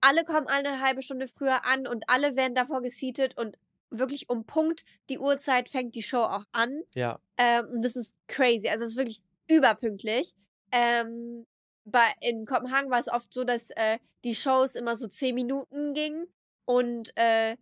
alle 0.00 0.24
kommen 0.24 0.46
eine 0.46 0.80
halbe 0.80 1.02
Stunde 1.02 1.26
früher 1.26 1.64
an 1.64 1.86
und 1.86 2.08
alle 2.08 2.36
werden 2.36 2.54
davor 2.54 2.82
geseatet 2.82 3.36
und 3.36 3.58
wirklich 3.90 4.28
um 4.28 4.44
Punkt 4.44 4.84
die 5.08 5.18
Uhrzeit 5.18 5.68
fängt 5.68 5.94
die 5.94 6.02
Show 6.02 6.22
auch 6.22 6.44
an. 6.52 6.82
Ja. 6.94 7.20
Ähm, 7.36 7.66
und 7.72 7.82
das 7.82 7.96
ist 7.96 8.16
crazy. 8.28 8.68
Also 8.68 8.84
es 8.84 8.90
ist 8.92 8.96
wirklich 8.96 9.22
überpünktlich. 9.50 10.34
Ähm, 10.72 11.46
bei, 11.84 12.12
in 12.20 12.46
Kopenhagen 12.46 12.90
war 12.90 12.98
es 12.98 13.08
oft 13.08 13.32
so, 13.32 13.44
dass 13.44 13.70
äh, 13.70 13.98
die 14.24 14.34
Shows 14.34 14.74
immer 14.74 14.96
so 14.96 15.06
zehn 15.06 15.34
Minuten 15.34 15.94
gingen 15.94 16.26
und 16.64 17.12
äh, 17.16 17.56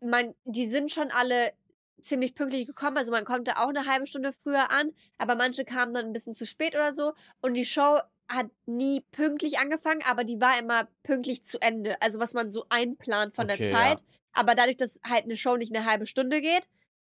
man, 0.00 0.34
die 0.44 0.66
sind 0.66 0.90
schon 0.90 1.10
alle 1.10 1.52
ziemlich 2.00 2.34
pünktlich 2.34 2.66
gekommen. 2.66 2.96
Also 2.96 3.12
man 3.12 3.26
konnte 3.26 3.58
auch 3.58 3.68
eine 3.68 3.86
halbe 3.86 4.06
Stunde 4.06 4.32
früher 4.32 4.70
an, 4.70 4.92
aber 5.18 5.36
manche 5.36 5.64
kamen 5.64 5.92
dann 5.92 6.06
ein 6.06 6.12
bisschen 6.12 6.34
zu 6.34 6.46
spät 6.46 6.74
oder 6.74 6.94
so. 6.94 7.12
Und 7.42 7.54
die 7.54 7.66
Show 7.66 7.98
hat 8.30 8.46
nie 8.66 9.00
pünktlich 9.10 9.58
angefangen, 9.58 10.02
aber 10.04 10.24
die 10.24 10.40
war 10.40 10.58
immer 10.58 10.88
pünktlich 11.02 11.44
zu 11.44 11.60
Ende. 11.60 12.00
Also 12.00 12.20
was 12.20 12.32
man 12.32 12.50
so 12.50 12.64
einplant 12.68 13.34
von 13.34 13.46
Okay, 13.46 13.56
der 13.56 13.70
ja. 13.70 13.72
Zeit. 13.72 14.04
Aber 14.32 14.54
dadurch, 14.54 14.76
dass 14.76 15.00
halt 15.06 15.24
eine 15.24 15.36
Show 15.36 15.56
nicht 15.56 15.74
eine 15.74 15.84
halbe 15.84 16.06
Stunde 16.06 16.40
geht, 16.40 16.68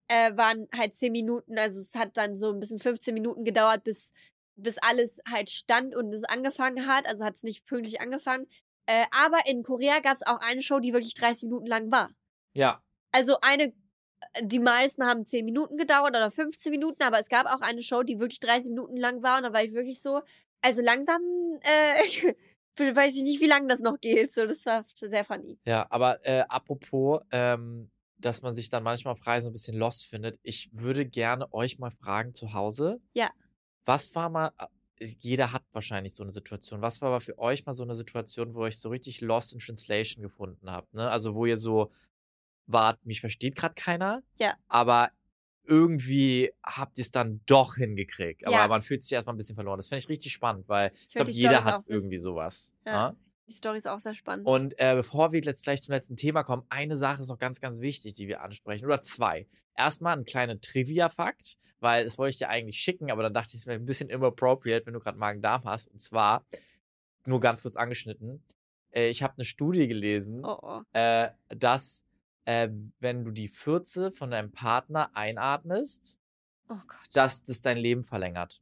äh, 0.08 0.38
waren 0.38 0.68
halt 0.74 0.94
zehn 0.94 1.12
Minuten, 1.12 1.58
also 1.58 1.80
es 1.80 1.96
hat 1.96 2.16
dann 2.16 2.36
so 2.36 2.52
ein 2.52 2.60
bisschen 2.60 2.80
15 2.80 3.14
Minuten 3.14 3.44
gedauert, 3.44 3.84
bis, 3.84 4.14
bis 4.56 4.78
alles 4.78 5.20
halt 5.30 5.50
stand 5.50 5.96
und 5.96 6.14
es 6.14 6.24
angefangen 6.24 6.86
hat. 6.86 7.08
Also 7.08 7.26
hat 7.26 7.36
es 7.36 7.44
nicht 7.44 7.66
pünktlich 7.66 8.00
angefangen. 8.00 8.48
Äh, 8.86 9.06
aber 9.12 9.40
in 9.48 9.64
Korea 9.64 10.00
gab 10.00 10.14
es 10.14 10.26
auch 10.26 10.40
eine 10.40 10.62
Show, 10.62 10.80
die 10.80 10.94
wirklich 10.94 11.16
30 11.16 11.50
Minuten 11.50 11.66
lang 11.66 11.92
war. 11.92 12.12
Ja. 12.56 12.82
Also 13.12 13.38
eine, 13.42 13.74
die 14.42 14.60
meisten 14.60 15.04
haben 15.06 15.26
10 15.26 15.44
Minuten 15.44 15.78
gedauert 15.78 16.12
oder 16.12 16.30
15 16.30 16.72
Minuten, 16.72 17.02
aber 17.04 17.20
es 17.20 17.28
gab 17.28 17.48
auch 17.48 17.62
eine 17.62 17.82
Show, 17.82 18.04
die 18.04 18.20
wirklich 18.20 18.40
30 18.40 18.70
Minuten 18.70 18.98
lang 18.98 19.24
war 19.24 19.38
und 19.38 19.44
da 19.44 19.54
war 19.54 19.64
ich 19.64 19.74
wirklich 19.74 20.02
so, 20.02 20.22
also 20.62 20.82
langsam, 20.82 21.22
äh, 21.62 22.34
weiß 22.96 23.18
ich 23.18 23.24
nicht, 23.24 23.42
wie 23.42 23.48
lange 23.48 23.68
das 23.68 23.80
noch 23.80 24.00
geht. 24.00 24.32
So, 24.32 24.46
das 24.46 24.66
war 24.66 24.86
sehr 24.96 25.26
funny. 25.26 25.60
Ja, 25.66 25.88
aber 25.90 26.26
äh, 26.26 26.44
apropos, 26.48 27.22
ähm, 27.32 27.90
dass 28.20 28.42
man 28.42 28.54
sich 28.54 28.70
dann 28.70 28.84
manchmal 28.84 29.14
auf 29.14 29.26
Reisen 29.26 29.50
ein 29.50 29.54
bisschen 29.54 29.78
lost 29.78 30.08
findet. 30.08 30.40
Ich 30.44 30.70
würde 30.74 31.06
gerne 31.06 31.52
euch 31.54 31.80
mal 31.80 31.92
fragen 31.92 32.34
zu 32.34 32.54
Hause. 32.54 33.00
Ja. 33.14 33.30
Was 33.86 34.16
war 34.16 34.30
mal, 34.30 34.52
jeder 35.00 35.54
hat 35.54 35.64
wahrscheinlich 35.72 36.16
so 36.16 36.24
eine 36.24 36.32
Situation. 36.32 36.82
Was 36.82 37.02
war 37.02 37.10
aber 37.10 37.22
für 37.22 37.38
euch 37.38 37.66
mal 37.66 37.74
so 37.74 37.84
eine 37.84 37.96
Situation, 37.96 38.54
wo 38.54 38.62
ihr 38.62 38.68
euch 38.68 38.80
so 38.80 38.90
richtig 38.90 39.22
lost 39.22 39.54
in 39.54 39.60
Translation 39.60 40.24
gefunden 40.24 40.72
habt? 40.72 40.94
Ne? 40.94 41.10
Also 41.10 41.36
wo 41.36 41.46
ihr 41.46 41.58
so 41.58 41.92
wart, 42.66 43.06
mich 43.06 43.22
versteht 43.22 43.56
gerade 43.56 43.76
keiner. 43.76 44.24
Ja. 44.40 44.56
Aber 44.68 45.12
irgendwie 45.68 46.52
habt 46.64 46.98
ihr 46.98 47.04
es 47.04 47.12
dann 47.12 47.42
doch 47.46 47.76
hingekriegt. 47.76 48.46
Aber 48.46 48.56
Ja. 48.56 48.68
man 48.68 48.82
fühlt 48.82 49.04
sich 49.04 49.12
erstmal 49.12 49.36
ein 49.36 49.38
bisschen 49.38 49.56
verloren. 49.56 49.78
Das 49.78 49.88
finde 49.88 50.00
ich 50.00 50.10
richtig 50.10 50.32
spannend, 50.32 50.68
weil 50.68 50.92
ich 50.94 51.16
will 51.16 51.24
glaube, 51.24 51.32
jeder 51.32 51.64
hat 51.64 51.84
irgendwie 51.88 52.18
sowas. 52.18 52.72
Ja. 52.86 53.12
ne? 53.12 53.18
Die 53.48 53.54
Story 53.54 53.78
ist 53.78 53.88
auch 53.88 54.00
sehr 54.00 54.14
spannend. 54.14 54.46
Und 54.46 54.78
äh, 54.78 54.96
bevor 54.96 55.32
wir 55.32 55.40
jetzt 55.40 55.64
gleich 55.64 55.82
zum 55.82 55.94
letzten 55.94 56.18
Thema 56.18 56.44
kommen, 56.44 56.64
eine 56.70 56.98
Sache 56.98 57.22
ist 57.22 57.30
noch 57.30 57.40
ganz, 57.40 57.62
ganz 57.62 57.80
wichtig, 57.80 58.14
die 58.14 58.28
wir 58.28 58.42
ansprechen. 58.42 58.86
Oder 58.86 59.02
zwei. 59.02 59.48
Erstmal 59.76 60.18
ein 60.18 60.26
kleiner 60.26 60.60
Trivia-Fakt, 60.60 61.58
weil 61.80 62.04
das 62.04 62.18
wollte 62.18 62.32
ich 62.32 62.38
dir 62.40 62.50
eigentlich 62.50 62.78
schicken, 62.78 63.10
aber 63.10 63.24
dann 63.24 63.34
dachte 63.34 63.50
ich, 63.50 63.62
es 63.62 63.68
wäre 63.68 63.80
ein 63.80 63.86
bisschen 63.86 64.10
inappropriate, 64.10 64.86
wenn 64.86 64.94
du 64.94 65.00
gerade 65.00 65.18
Magen-Darm 65.18 65.64
hast. 65.64 65.88
Und 65.88 66.00
zwar, 66.00 66.46
nur 67.26 67.40
ganz 67.40 67.62
kurz 67.62 67.78
angeschnitten, 67.78 68.44
äh, 68.92 69.10
ich 69.10 69.24
habe 69.24 69.36
eine 69.38 69.46
Studie 69.46 69.88
gelesen, 69.88 70.44
oh, 70.44 70.58
oh. 70.62 70.82
äh, 70.94 71.30
dass 71.50 72.04
äh, 72.48 72.70
wenn 73.00 73.26
du 73.26 73.32
die 73.32 73.50
Fürze 73.50 74.10
von 74.12 74.32
deinem 74.32 74.52
Partner 74.52 75.12
einatmest, 75.16 76.16
Oh 76.70 76.76
dass 77.14 77.44
das 77.44 77.62
dein 77.62 77.78
Leben 77.78 78.04
verlängert. 78.06 78.62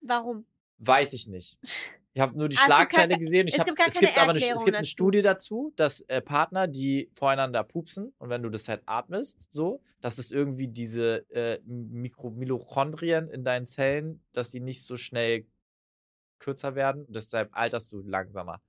Warum? 0.00 0.46
Weiß 0.78 1.12
ich 1.12 1.26
nicht. 1.26 1.58
Ich 2.14 2.20
habe 2.20 2.36
nur 2.38 2.48
die 2.48 2.56
Ah, 2.56 2.64
Schlagzeile 2.64 3.10
gar- 3.10 3.18
gesehen. 3.18 3.46
Ich 3.46 3.58
es 3.58 3.64
gibt 3.64 3.76
gar 3.76 3.86
es 3.88 3.94
gibt 3.94 4.16
aber 4.18 4.30
eine, 4.30 4.38
es 4.38 4.46
gibt 4.64 4.68
eine 4.68 4.78
dazu. 4.78 4.86
Studie 4.90 5.22
dazu, 5.22 5.72
dass 5.76 6.00
äh, 6.02 6.22
Partner, 6.22 6.66
die 6.66 7.10
voreinander 7.12 7.62
pupsen 7.64 8.14
und 8.18 8.30
wenn 8.30 8.42
du 8.42 8.48
das 8.50 8.68
halt 8.68 8.82
atmest, 8.86 9.38
so, 9.50 9.82
dass 10.00 10.16
es 10.18 10.30
irgendwie 10.30 10.68
diese 10.68 11.28
äh, 11.30 11.60
Mikro 11.64 12.30
Mitochondrien 12.30 13.28
in 13.28 13.44
deinen 13.44 13.66
Zellen, 13.66 14.22
dass 14.32 14.50
die 14.50 14.60
nicht 14.60 14.82
so 14.82 14.96
schnell 14.96 15.46
kürzer 16.38 16.74
werden. 16.74 17.04
Deshalb 17.08 17.50
alterst 17.52 17.92
du 17.92 18.00
langsamer. 18.02 18.62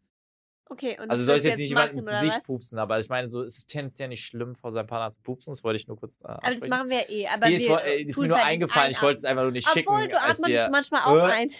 Okay, 0.70 0.97
und 0.99 1.09
Also 1.09 1.26
willst 1.28 1.45
du 1.45 1.49
jetzt 1.49 1.57
nicht 1.59 1.70
jemand 1.70 1.93
ins 1.93 2.05
Gesicht 2.05 2.38
was? 2.38 2.43
pupsen, 2.45 2.78
aber 2.80 2.99
ich 2.99 3.07
meine, 3.09 3.30
so 3.30 3.41
ist 3.41 3.57
es 3.57 3.65
tendenziell 3.68 4.09
nicht 4.09 4.26
schlimm, 4.26 4.53
vor 4.55 4.72
seinem 4.74 4.88
Partner 4.88 5.11
zu 5.13 5.22
pupsen. 5.22 5.51
Das 5.53 5.63
wollte 5.63 5.78
ich 5.80 5.88
nur 5.88 5.97
kurz. 5.97 6.20
Äh, 6.20 6.28
Aber 6.28 6.53
das 6.53 6.68
machen 6.68 6.89
wir 6.89 7.09
eh. 7.09 7.28
Aber 7.28 7.47
nee, 7.47 7.55
ist, 7.55 7.70
äh, 7.70 8.01
ist 8.01 8.18
mir 8.18 8.28
nur 8.28 8.38
halt 8.38 8.47
eingefallen. 8.47 8.91
Ich 8.91 9.01
wollte 9.01 9.18
es 9.20 9.26
einfach 9.26 9.43
nur 9.43 9.51
nicht 9.51 9.68
schicken. 9.70 9.88
Obwohl, 9.89 10.07
du 10.09 10.20
atmest 10.20 10.45
dir- 10.47 10.65
es 10.65 10.70
manchmal 10.72 11.03
auch 11.03 11.30
Äh, 11.30 11.32
ein. 11.32 11.51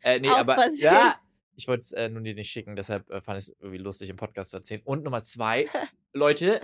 Äh, 0.00 0.20
nee, 0.20 0.28
aber 0.28 0.54
Versehen. 0.54 0.78
ja, 0.84 1.14
ich 1.56 1.68
wollte 1.68 1.80
es 1.82 1.92
äh, 1.92 2.08
nur 2.08 2.22
dir 2.22 2.34
nicht 2.34 2.50
schicken, 2.50 2.74
deshalb 2.74 3.08
äh, 3.10 3.20
fand 3.20 3.38
ich 3.38 3.48
es 3.48 3.56
irgendwie 3.60 3.78
lustig 3.78 4.08
im 4.08 4.16
Podcast 4.16 4.50
zu 4.50 4.56
erzählen. 4.56 4.80
Und 4.84 5.02
Nummer 5.04 5.22
zwei, 5.22 5.68
Leute, 6.14 6.60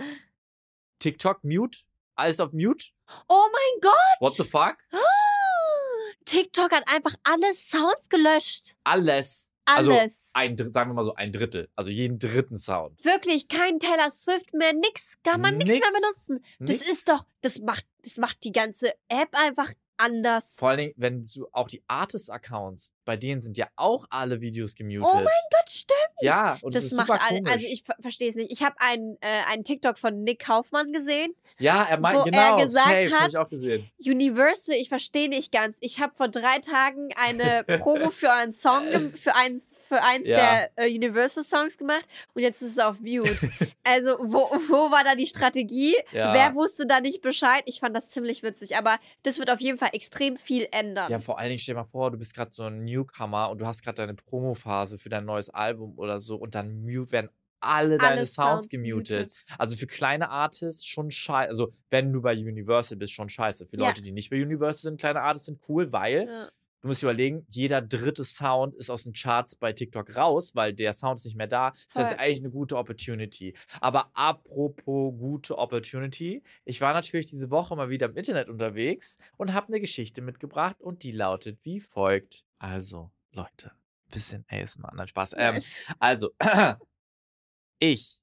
TikTok 0.99 1.43
mute, 1.43 1.79
alles 2.15 2.39
auf 2.39 2.51
mute. 2.51 2.87
Oh 3.27 3.45
mein 3.51 3.81
Gott! 3.81 3.93
What 4.19 4.33
the 4.33 4.43
fuck? 4.43 4.77
TikTok 6.25 6.71
hat 6.71 6.83
einfach 6.87 7.13
alle 7.23 7.53
Sounds 7.53 8.09
gelöscht. 8.09 8.75
Alles. 8.83 9.50
Also 9.65 9.93
Alles. 9.93 10.31
ein 10.33 10.55
Drittel, 10.55 10.73
sagen 10.73 10.89
wir 10.89 10.95
mal 10.95 11.05
so 11.05 11.13
ein 11.13 11.31
Drittel, 11.31 11.69
also 11.75 11.89
jeden 11.89 12.19
dritten 12.19 12.57
Sound. 12.57 13.03
Wirklich, 13.05 13.47
kein 13.47 13.79
Taylor 13.79 14.11
Swift 14.11 14.53
mehr, 14.53 14.73
nix. 14.73 15.17
Kann 15.23 15.41
man 15.41 15.57
nichts 15.57 15.79
mehr 15.79 15.79
Nix. 15.87 15.99
benutzen. 16.27 16.45
Das 16.59 16.79
Nix. 16.79 16.91
ist 16.91 17.09
doch, 17.09 17.25
das 17.41 17.59
macht, 17.59 17.85
das 18.03 18.17
macht 18.17 18.43
die 18.43 18.51
ganze 18.51 18.93
App 19.07 19.29
einfach 19.33 19.71
anders. 19.97 20.55
Vor 20.57 20.69
allen 20.69 20.77
Dingen, 20.79 20.93
wenn 20.97 21.21
du 21.21 21.47
auch 21.51 21.67
die 21.67 21.83
Artist-Accounts, 21.87 22.93
bei 23.05 23.17
denen 23.17 23.41
sind 23.41 23.57
ja 23.57 23.67
auch 23.75 24.05
alle 24.09 24.41
Videos 24.41 24.75
gemutet. 24.75 25.07
Oh 25.11 25.15
mein 25.15 25.23
Gott, 25.25 25.69
stimmt. 25.69 25.97
Ja, 26.21 26.57
und 26.61 26.75
das, 26.75 26.83
Das 26.83 26.91
ist 26.91 26.97
macht 26.97 27.07
super 27.07 27.21
all, 27.21 27.37
komisch. 27.37 27.51
also 27.51 27.65
ich 27.67 27.83
ver 27.83 27.95
verstehe 27.99 28.29
es 28.29 28.35
nicht. 28.35 28.51
Ich 28.51 28.61
habe 28.63 28.75
einen, 28.79 29.17
äh, 29.21 29.27
einen 29.51 29.63
TikTok 29.63 29.97
von 29.97 30.23
Nick 30.23 30.39
Kaufmann 30.45 30.93
gesehen. 30.93 31.33
ja, 31.59 31.83
er 31.83 31.99
meint, 31.99 32.15
wo 32.17 32.19
er 32.21 32.25
genau, 32.25 32.57
gesagt 32.57 33.03
safe, 33.05 33.15
hat, 33.19 33.29
ich 33.33 33.37
auch 33.39 33.49
gesehen. 33.49 33.89
Universal, 34.05 34.75
ich 34.75 34.89
verstehe 34.89 35.29
nicht 35.29 35.51
ganz. 35.51 35.77
Ich 35.81 35.99
habe 35.99 36.13
vor 36.15 36.27
drei 36.27 36.59
Tagen 36.59 37.09
eine 37.15 37.63
Promo 37.79 38.09
für 38.11 38.31
einen 38.31 38.51
Song, 38.51 38.85
für 39.15 39.35
eins, 39.35 39.77
für 39.83 40.01
eins 40.03 40.27
Ja. 40.27 40.37
der 40.37 40.71
äh, 40.85 40.93
Universal 40.95 41.43
Songs 41.43 41.77
gemacht 41.77 42.05
und 42.33 42.41
jetzt 42.43 42.61
ist 42.61 42.73
es 42.73 42.79
auf 42.79 42.99
Mute. 42.99 43.35
also 43.83 44.17
wo, 44.19 44.39
wo 44.69 44.91
war 44.91 45.03
da 45.03 45.15
die 45.15 45.25
Strategie? 45.25 45.95
Ja. 46.11 46.33
Wer 46.33 46.53
wusste 46.55 46.85
da 46.85 46.99
nicht 46.99 47.21
Bescheid? 47.21 47.63
Ich 47.65 47.79
fand 47.79 47.95
das 47.95 48.09
ziemlich 48.09 48.43
witzig, 48.43 48.75
aber 48.77 48.97
das 49.23 49.39
wird 49.39 49.49
auf 49.49 49.59
jeden 49.59 49.77
Fall 49.79 49.89
extrem 49.93 50.35
viel 50.37 50.67
ändern. 50.71 51.11
Ja, 51.11 51.17
vor 51.19 51.39
allen 51.39 51.49
Dingen 51.49 51.59
stell 51.59 51.73
dir 51.75 51.79
mal 51.81 51.85
vor, 51.85 52.11
du 52.11 52.17
bist 52.17 52.35
gerade 52.35 52.51
so 52.53 52.63
ein 52.63 52.83
Newcomer 53.01 53.49
und 53.49 53.61
du 53.61 53.65
hast 53.65 53.83
gerade 53.83 53.95
deine 53.95 54.13
Promophase 54.15 54.97
für 54.99 55.09
dein 55.09 55.25
neues 55.25 55.49
Album 55.49 55.97
oder 55.97 56.19
so 56.21 56.35
und 56.35 56.55
dann 56.55 56.81
mute 56.83 57.11
werden 57.11 57.29
alle 57.63 57.97
deine 57.99 58.11
Alle 58.17 58.25
Sounds, 58.25 58.69
gemutet. 58.69 59.43
Also 59.59 59.75
für 59.75 59.85
kleine 59.85 60.29
Artists 60.29 60.83
schon 60.85 61.11
scheiße. 61.11 61.49
Also 61.49 61.73
wenn 61.91 62.11
du 62.11 62.21
bei 62.21 62.33
Universal 62.33 62.97
bist, 62.97 63.13
schon 63.13 63.29
scheiße. 63.29 63.67
Für 63.67 63.77
Ja. 63.77 63.87
Leute, 63.87 64.01
die 64.01 64.11
nicht 64.11 64.31
bei 64.31 64.41
Universal 64.41 64.91
sind, 64.91 64.99
kleine 64.99 65.21
Artists 65.21 65.45
sind 65.45 65.59
cool, 65.69 65.91
weil 65.91 66.25
Ja. 66.27 66.49
Du 66.81 66.87
musst 66.87 67.03
überlegen, 67.03 67.45
jeder 67.49 67.81
dritte 67.81 68.23
Sound 68.23 68.75
ist 68.75 68.89
aus 68.89 69.03
den 69.03 69.13
Charts 69.13 69.55
bei 69.55 69.71
TikTok 69.71 70.15
raus, 70.15 70.55
weil 70.55 70.73
der 70.73 70.93
Sound 70.93 71.19
ist 71.19 71.25
nicht 71.25 71.37
mehr 71.37 71.47
da. 71.47 71.71
Das 71.93 72.07
ist 72.07 72.09
Voll. 72.09 72.19
eigentlich 72.19 72.39
eine 72.39 72.49
gute 72.51 72.77
Opportunity. 72.77 73.55
Aber 73.79 74.11
apropos 74.13 75.13
gute 75.17 75.57
Opportunity, 75.57 76.43
ich 76.65 76.81
war 76.81 76.93
natürlich 76.93 77.27
diese 77.27 77.49
Woche 77.49 77.75
mal 77.75 77.89
wieder 77.89 78.07
im 78.07 78.17
Internet 78.17 78.49
unterwegs 78.49 79.17
und 79.37 79.53
habe 79.53 79.67
eine 79.67 79.79
Geschichte 79.79 80.21
mitgebracht 80.21 80.81
und 80.81 81.03
die 81.03 81.11
lautet 81.11 81.59
wie 81.63 81.79
folgt. 81.79 82.45
Also, 82.57 83.11
Leute, 83.31 83.71
bisschen 84.09 84.45
ASMR, 84.49 84.93
nein, 84.93 85.07
Spaß. 85.07 85.35
Ähm, 85.37 85.61
also, 85.99 86.31
ich, 87.79 88.19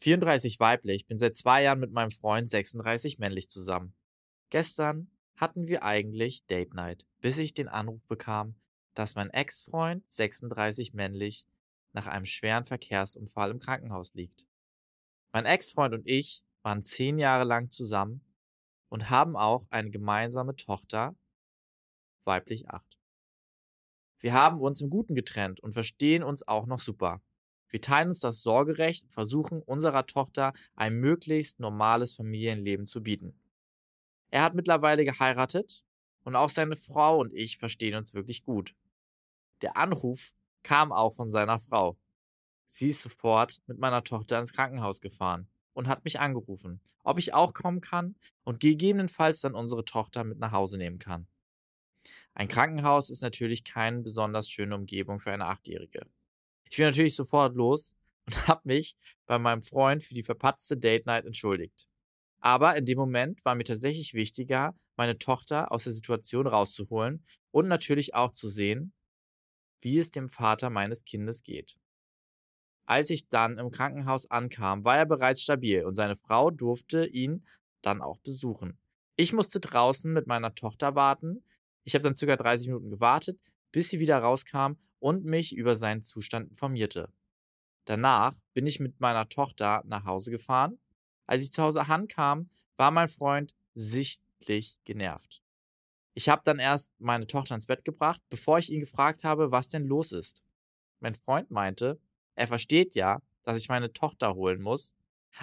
34 0.00 0.60
weiblich, 0.60 1.06
bin 1.06 1.18
seit 1.18 1.34
zwei 1.36 1.62
Jahren 1.62 1.80
mit 1.80 1.92
meinem 1.92 2.10
Freund 2.10 2.48
36 2.48 3.18
männlich 3.18 3.48
zusammen. 3.48 3.94
Gestern 4.50 5.10
hatten 5.36 5.66
wir 5.66 5.82
eigentlich 5.82 6.46
Date 6.46 6.74
Night, 6.74 7.06
bis 7.20 7.38
ich 7.38 7.54
den 7.54 7.68
Anruf 7.68 8.02
bekam, 8.06 8.54
dass 8.94 9.14
mein 9.14 9.30
Ex-Freund 9.30 10.04
36 10.12 10.94
männlich 10.94 11.46
nach 11.92 12.06
einem 12.06 12.26
schweren 12.26 12.64
Verkehrsunfall 12.64 13.50
im 13.50 13.58
Krankenhaus 13.58 14.14
liegt. 14.14 14.44
Mein 15.32 15.46
Ex-Freund 15.46 15.94
und 15.94 16.06
ich 16.06 16.44
waren 16.62 16.82
zehn 16.82 17.18
Jahre 17.18 17.44
lang 17.44 17.70
zusammen 17.70 18.24
und 18.88 19.10
haben 19.10 19.36
auch 19.36 19.66
eine 19.70 19.90
gemeinsame 19.90 20.56
Tochter, 20.56 21.16
weiblich 22.24 22.68
acht. 22.68 22.98
Wir 24.20 24.32
haben 24.32 24.60
uns 24.60 24.80
im 24.80 24.90
Guten 24.90 25.14
getrennt 25.14 25.60
und 25.60 25.72
verstehen 25.72 26.22
uns 26.22 26.46
auch 26.46 26.66
noch 26.66 26.78
super. 26.78 27.20
Wir 27.68 27.80
teilen 27.80 28.08
uns 28.08 28.20
das 28.20 28.42
Sorgerecht 28.42 29.04
und 29.04 29.12
versuchen 29.12 29.60
unserer 29.60 30.06
Tochter 30.06 30.52
ein 30.76 30.94
möglichst 30.94 31.60
normales 31.60 32.14
Familienleben 32.14 32.86
zu 32.86 33.02
bieten. 33.02 33.38
Er 34.34 34.42
hat 34.42 34.56
mittlerweile 34.56 35.04
geheiratet 35.04 35.84
und 36.24 36.34
auch 36.34 36.48
seine 36.48 36.74
Frau 36.74 37.20
und 37.20 37.32
ich 37.32 37.56
verstehen 37.56 37.94
uns 37.94 38.14
wirklich 38.14 38.42
gut. 38.42 38.74
Der 39.62 39.76
Anruf 39.76 40.32
kam 40.64 40.90
auch 40.90 41.14
von 41.14 41.30
seiner 41.30 41.60
Frau. 41.60 41.96
Sie 42.66 42.88
ist 42.88 43.02
sofort 43.02 43.62
mit 43.68 43.78
meiner 43.78 44.02
Tochter 44.02 44.40
ins 44.40 44.52
Krankenhaus 44.52 45.00
gefahren 45.00 45.46
und 45.72 45.86
hat 45.86 46.02
mich 46.02 46.18
angerufen, 46.18 46.80
ob 47.04 47.20
ich 47.20 47.32
auch 47.32 47.54
kommen 47.54 47.80
kann 47.80 48.16
und 48.42 48.58
gegebenenfalls 48.58 49.40
dann 49.40 49.54
unsere 49.54 49.84
Tochter 49.84 50.24
mit 50.24 50.40
nach 50.40 50.50
Hause 50.50 50.78
nehmen 50.78 50.98
kann. 50.98 51.28
Ein 52.34 52.48
Krankenhaus 52.48 53.10
ist 53.10 53.22
natürlich 53.22 53.62
keine 53.62 54.00
besonders 54.00 54.50
schöne 54.50 54.74
Umgebung 54.74 55.20
für 55.20 55.30
eine 55.30 55.46
Achtjährige. 55.46 56.08
Ich 56.68 56.76
bin 56.76 56.86
natürlich 56.86 57.14
sofort 57.14 57.54
los 57.54 57.94
und 58.26 58.34
habe 58.48 58.62
mich 58.64 58.96
bei 59.26 59.38
meinem 59.38 59.62
Freund 59.62 60.02
für 60.02 60.14
die 60.14 60.24
verpatzte 60.24 60.76
Date 60.76 61.06
Night 61.06 61.24
entschuldigt. 61.24 61.86
Aber 62.44 62.76
in 62.76 62.84
dem 62.84 62.98
Moment 62.98 63.42
war 63.46 63.54
mir 63.54 63.64
tatsächlich 63.64 64.12
wichtiger, 64.12 64.74
meine 64.96 65.16
Tochter 65.16 65.72
aus 65.72 65.84
der 65.84 65.94
Situation 65.94 66.46
rauszuholen 66.46 67.24
und 67.50 67.68
natürlich 67.68 68.14
auch 68.14 68.32
zu 68.32 68.48
sehen, 68.48 68.92
wie 69.80 69.98
es 69.98 70.10
dem 70.10 70.28
Vater 70.28 70.68
meines 70.68 71.04
Kindes 71.04 71.42
geht. 71.42 71.78
Als 72.84 73.08
ich 73.08 73.30
dann 73.30 73.56
im 73.56 73.70
Krankenhaus 73.70 74.30
ankam, 74.30 74.84
war 74.84 74.98
er 74.98 75.06
bereits 75.06 75.40
stabil 75.40 75.86
und 75.86 75.94
seine 75.94 76.16
Frau 76.16 76.50
durfte 76.50 77.06
ihn 77.06 77.46
dann 77.80 78.02
auch 78.02 78.18
besuchen. 78.18 78.78
Ich 79.16 79.32
musste 79.32 79.58
draußen 79.58 80.12
mit 80.12 80.26
meiner 80.26 80.54
Tochter 80.54 80.94
warten. 80.94 81.42
Ich 81.84 81.94
habe 81.94 82.02
dann 82.02 82.14
circa 82.14 82.36
30 82.36 82.68
Minuten 82.68 82.90
gewartet, 82.90 83.40
bis 83.72 83.88
sie 83.88 84.00
wieder 84.00 84.18
rauskam 84.18 84.72
und 84.98 85.24
mich 85.24 85.56
über 85.56 85.76
seinen 85.76 86.02
Zustand 86.02 86.50
informierte. 86.50 87.10
Danach 87.86 88.34
bin 88.52 88.66
ich 88.66 88.80
mit 88.80 89.00
meiner 89.00 89.30
Tochter 89.30 89.82
nach 89.86 90.04
Hause 90.04 90.30
gefahren. 90.30 90.78
Als 91.26 91.42
ich 91.42 91.52
zu 91.52 91.62
Hause 91.62 91.86
ankam, 91.86 92.50
war 92.76 92.90
mein 92.90 93.08
Freund 93.08 93.54
sichtlich 93.74 94.78
genervt. 94.84 95.42
Ich 96.14 96.28
habe 96.28 96.42
dann 96.44 96.58
erst 96.58 96.92
meine 97.00 97.26
Tochter 97.26 97.54
ins 97.54 97.66
Bett 97.66 97.84
gebracht, 97.84 98.20
bevor 98.30 98.58
ich 98.58 98.70
ihn 98.70 98.80
gefragt 98.80 99.24
habe, 99.24 99.50
was 99.50 99.68
denn 99.68 99.86
los 99.86 100.12
ist. 100.12 100.42
Mein 101.00 101.14
Freund 101.14 101.50
meinte, 101.50 101.98
er 102.36 102.46
versteht 102.46 102.94
ja, 102.94 103.20
dass 103.42 103.58
ich 103.58 103.68
meine 103.68 103.92
Tochter 103.92 104.34
holen 104.34 104.62
muss, 104.62 104.94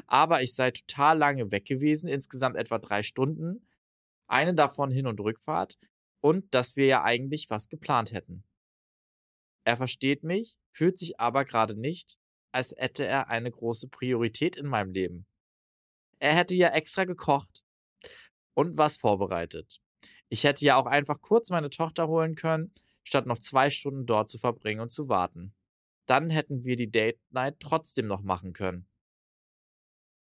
aber 0.07 0.41
ich 0.41 0.55
sei 0.55 0.71
total 0.71 1.17
lange 1.17 1.51
weg 1.51 1.65
gewesen, 1.65 2.07
insgesamt 2.07 2.55
etwa 2.55 2.79
drei 2.79 3.03
Stunden, 3.03 3.67
eine 4.27 4.53
davon 4.53 4.91
Hin- 4.91 5.07
und 5.07 5.19
Rückfahrt, 5.19 5.77
und 6.21 6.53
dass 6.53 6.75
wir 6.75 6.85
ja 6.85 7.03
eigentlich 7.03 7.49
was 7.49 7.67
geplant 7.67 8.13
hätten. 8.13 8.43
Er 9.63 9.77
versteht 9.77 10.23
mich, 10.23 10.57
fühlt 10.71 10.97
sich 10.97 11.19
aber 11.19 11.45
gerade 11.45 11.75
nicht, 11.75 12.19
als 12.51 12.73
hätte 12.77 13.05
er 13.05 13.27
eine 13.29 13.51
große 13.51 13.87
Priorität 13.89 14.55
in 14.55 14.67
meinem 14.67 14.91
Leben. 14.91 15.25
Er 16.21 16.35
hätte 16.35 16.53
ja 16.53 16.69
extra 16.69 17.05
gekocht 17.05 17.63
und 18.53 18.77
was 18.77 18.97
vorbereitet. 18.97 19.81
Ich 20.29 20.43
hätte 20.43 20.63
ja 20.63 20.75
auch 20.75 20.85
einfach 20.85 21.19
kurz 21.19 21.49
meine 21.49 21.71
Tochter 21.71 22.07
holen 22.07 22.35
können, 22.35 22.73
statt 23.03 23.25
noch 23.25 23.39
zwei 23.39 23.71
Stunden 23.71 24.05
dort 24.05 24.29
zu 24.29 24.37
verbringen 24.37 24.81
und 24.81 24.91
zu 24.91 25.09
warten. 25.09 25.55
Dann 26.05 26.29
hätten 26.29 26.63
wir 26.63 26.75
die 26.75 26.91
Date 26.91 27.19
Night 27.31 27.59
trotzdem 27.59 28.05
noch 28.05 28.21
machen 28.21 28.53
können. 28.53 28.87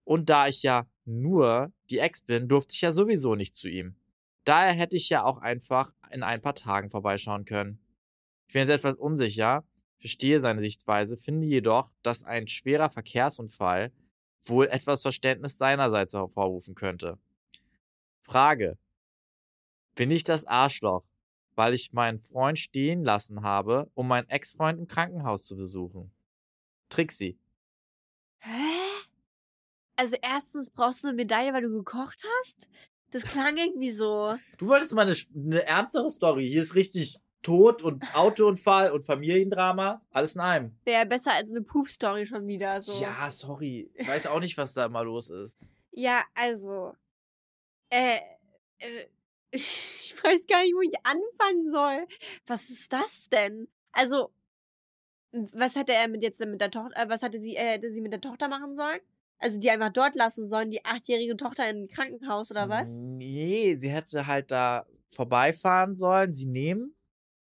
Und 0.05 0.30
da 0.30 0.46
ich 0.46 0.62
ja 0.62 0.88
nur 1.05 1.72
die 1.90 1.99
Ex 1.99 2.22
bin, 2.22 2.49
durfte 2.49 2.74
ich 2.74 2.80
ja 2.80 2.92
sowieso 2.92 3.34
nicht 3.34 3.57
zu 3.57 3.68
ihm. 3.68 3.96
Daher 4.44 4.72
hätte 4.74 4.96
ich 4.96 5.09
ja 5.09 5.24
auch 5.24 5.38
einfach 5.38 5.92
in 6.12 6.22
ein 6.22 6.40
paar 6.40 6.55
Tagen 6.55 6.90
vorbeischauen 6.90 7.44
können. 7.44 7.80
Ich 8.46 8.53
bin 8.53 8.61
jetzt 8.61 8.70
etwas 8.70 8.94
unsicher, 8.94 9.66
verstehe 9.99 10.38
seine 10.38 10.61
Sichtweise, 10.61 11.16
finde 11.16 11.49
jedoch, 11.49 11.92
dass 12.03 12.22
ein 12.22 12.46
schwerer 12.46 12.88
Verkehrsunfall 12.88 13.92
wohl 14.43 14.66
etwas 14.68 15.03
Verständnis 15.03 15.59
seinerseits 15.59 16.14
hervorrufen 16.14 16.74
könnte. 16.74 17.18
Frage. 18.22 18.78
Bin 19.95 20.11
ich 20.11 20.22
das 20.22 20.45
Arschloch, 20.45 21.05
weil 21.55 21.74
ich 21.74 21.93
meinen 21.93 22.20
Freund 22.20 22.59
stehen 22.59 23.03
lassen 23.03 23.43
habe, 23.43 23.91
um 23.95 24.07
meinen 24.07 24.28
Ex-Freund 24.28 24.78
im 24.78 24.86
Krankenhaus 24.86 25.45
zu 25.45 25.57
besuchen? 25.57 26.12
Trixie. 26.89 27.39
Hä? 28.39 28.78
Also 29.97 30.16
erstens 30.22 30.70
brauchst 30.70 31.03
du 31.03 31.09
eine 31.09 31.16
Medaille, 31.16 31.53
weil 31.53 31.62
du 31.62 31.70
gekocht 31.70 32.22
hast? 32.39 32.70
Das 33.11 33.24
klang 33.24 33.57
irgendwie 33.57 33.91
so. 33.91 34.36
Du 34.59 34.68
wolltest 34.68 34.95
mal 34.95 35.03
eine, 35.03 35.16
eine 35.34 35.66
ernstere 35.66 36.11
Story. 36.11 36.47
Hier 36.47 36.62
ist 36.62 36.74
richtig 36.74 37.18
Tod 37.49 37.82
und 37.82 38.14
Autounfall 38.14 38.92
und 38.92 39.07
Familiendrama. 39.07 40.03
Alles 40.11 40.34
in 40.34 40.42
einem. 40.42 40.76
Wäre 40.84 41.07
besser 41.07 41.32
als 41.32 41.49
eine 41.49 41.62
Poop-Story 41.62 42.26
schon 42.26 42.46
wieder. 42.46 42.82
So. 42.82 43.01
Ja, 43.01 43.30
sorry. 43.30 43.90
Ich 43.94 44.07
weiß 44.07 44.26
auch 44.26 44.40
nicht, 44.40 44.59
was 44.59 44.74
da 44.74 44.86
mal 44.90 45.07
los 45.07 45.30
ist. 45.30 45.59
Ja, 45.92 46.24
also. 46.34 46.92
Äh, 47.88 48.18
äh, 48.78 49.07
ich 49.51 50.14
weiß 50.22 50.46
gar 50.46 50.62
nicht, 50.62 50.74
wo 50.74 50.82
ich 50.82 50.94
anfangen 51.05 51.70
soll. 51.70 52.07
Was 52.46 52.68
ist 52.68 52.92
das 52.92 53.30
denn? 53.30 53.66
Also, 53.92 54.30
was 55.32 55.74
hätte 55.74 55.94
er 55.94 56.09
mit 56.09 56.22
jetzt 56.22 56.44
mit 56.44 56.61
der 56.61 56.70
Tochter, 56.70 57.03
äh, 57.03 57.09
was 57.09 57.22
hatte 57.22 57.40
sie, 57.40 57.57
äh, 57.57 57.72
hätte 57.72 57.90
sie 57.90 58.03
mit 58.03 58.12
der 58.12 58.20
Tochter 58.20 58.49
machen 58.49 58.74
sollen? 58.74 59.01
Also 59.38 59.59
die 59.59 59.70
einfach 59.70 59.92
dort 59.92 60.16
lassen 60.16 60.49
sollen, 60.49 60.70
die 60.70 60.84
achtjährige 60.84 61.36
Tochter 61.36 61.70
in 61.70 61.84
ein 61.84 61.88
Krankenhaus 61.88 62.51
oder 62.51 62.68
was? 62.68 62.99
Nee, 62.99 63.74
sie 63.76 63.88
hätte 63.88 64.26
halt 64.26 64.51
da 64.51 64.84
vorbeifahren 65.07 65.96
sollen, 65.96 66.34
sie 66.34 66.46
nehmen 66.46 66.94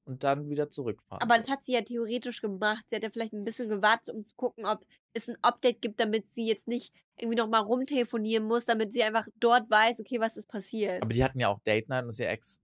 und 0.05 0.24
dann 0.24 0.48
wieder 0.50 0.68
zurückfahren. 0.68 1.22
Aber 1.22 1.36
das 1.36 1.48
hat 1.50 1.64
sie 1.64 1.72
ja 1.74 1.82
theoretisch 1.82 2.40
gemacht. 2.40 2.84
Sie 2.88 2.96
hat 2.96 3.03
ja 3.03 3.11
vielleicht 3.11 3.32
ein 3.32 3.44
bisschen 3.44 3.68
gewartet, 3.68 4.14
um 4.14 4.24
zu 4.24 4.34
gucken, 4.36 4.64
ob 4.66 4.84
es 5.14 5.28
ein 5.28 5.36
Update 5.42 5.80
gibt, 5.82 6.00
damit 6.00 6.32
sie 6.32 6.46
jetzt 6.46 6.66
nicht 6.68 6.92
irgendwie 7.16 7.36
nochmal 7.36 7.62
rumtelefonieren 7.62 8.44
muss, 8.44 8.64
damit 8.64 8.92
sie 8.92 9.03
einfach 9.03 9.26
dort 9.36 9.70
weiß, 9.70 10.00
okay, 10.00 10.18
was 10.20 10.36
ist 10.36 10.48
passiert. 10.48 11.03
Aber 11.03 11.12
die 11.12 11.22
hatten 11.22 11.38
ja 11.38 11.48
auch 11.48 11.61
Date 11.61 11.88
Night 11.88 12.03
und 12.05 12.09
ist 12.11 12.18
ihr 12.20 12.28
Ex. 12.30 12.61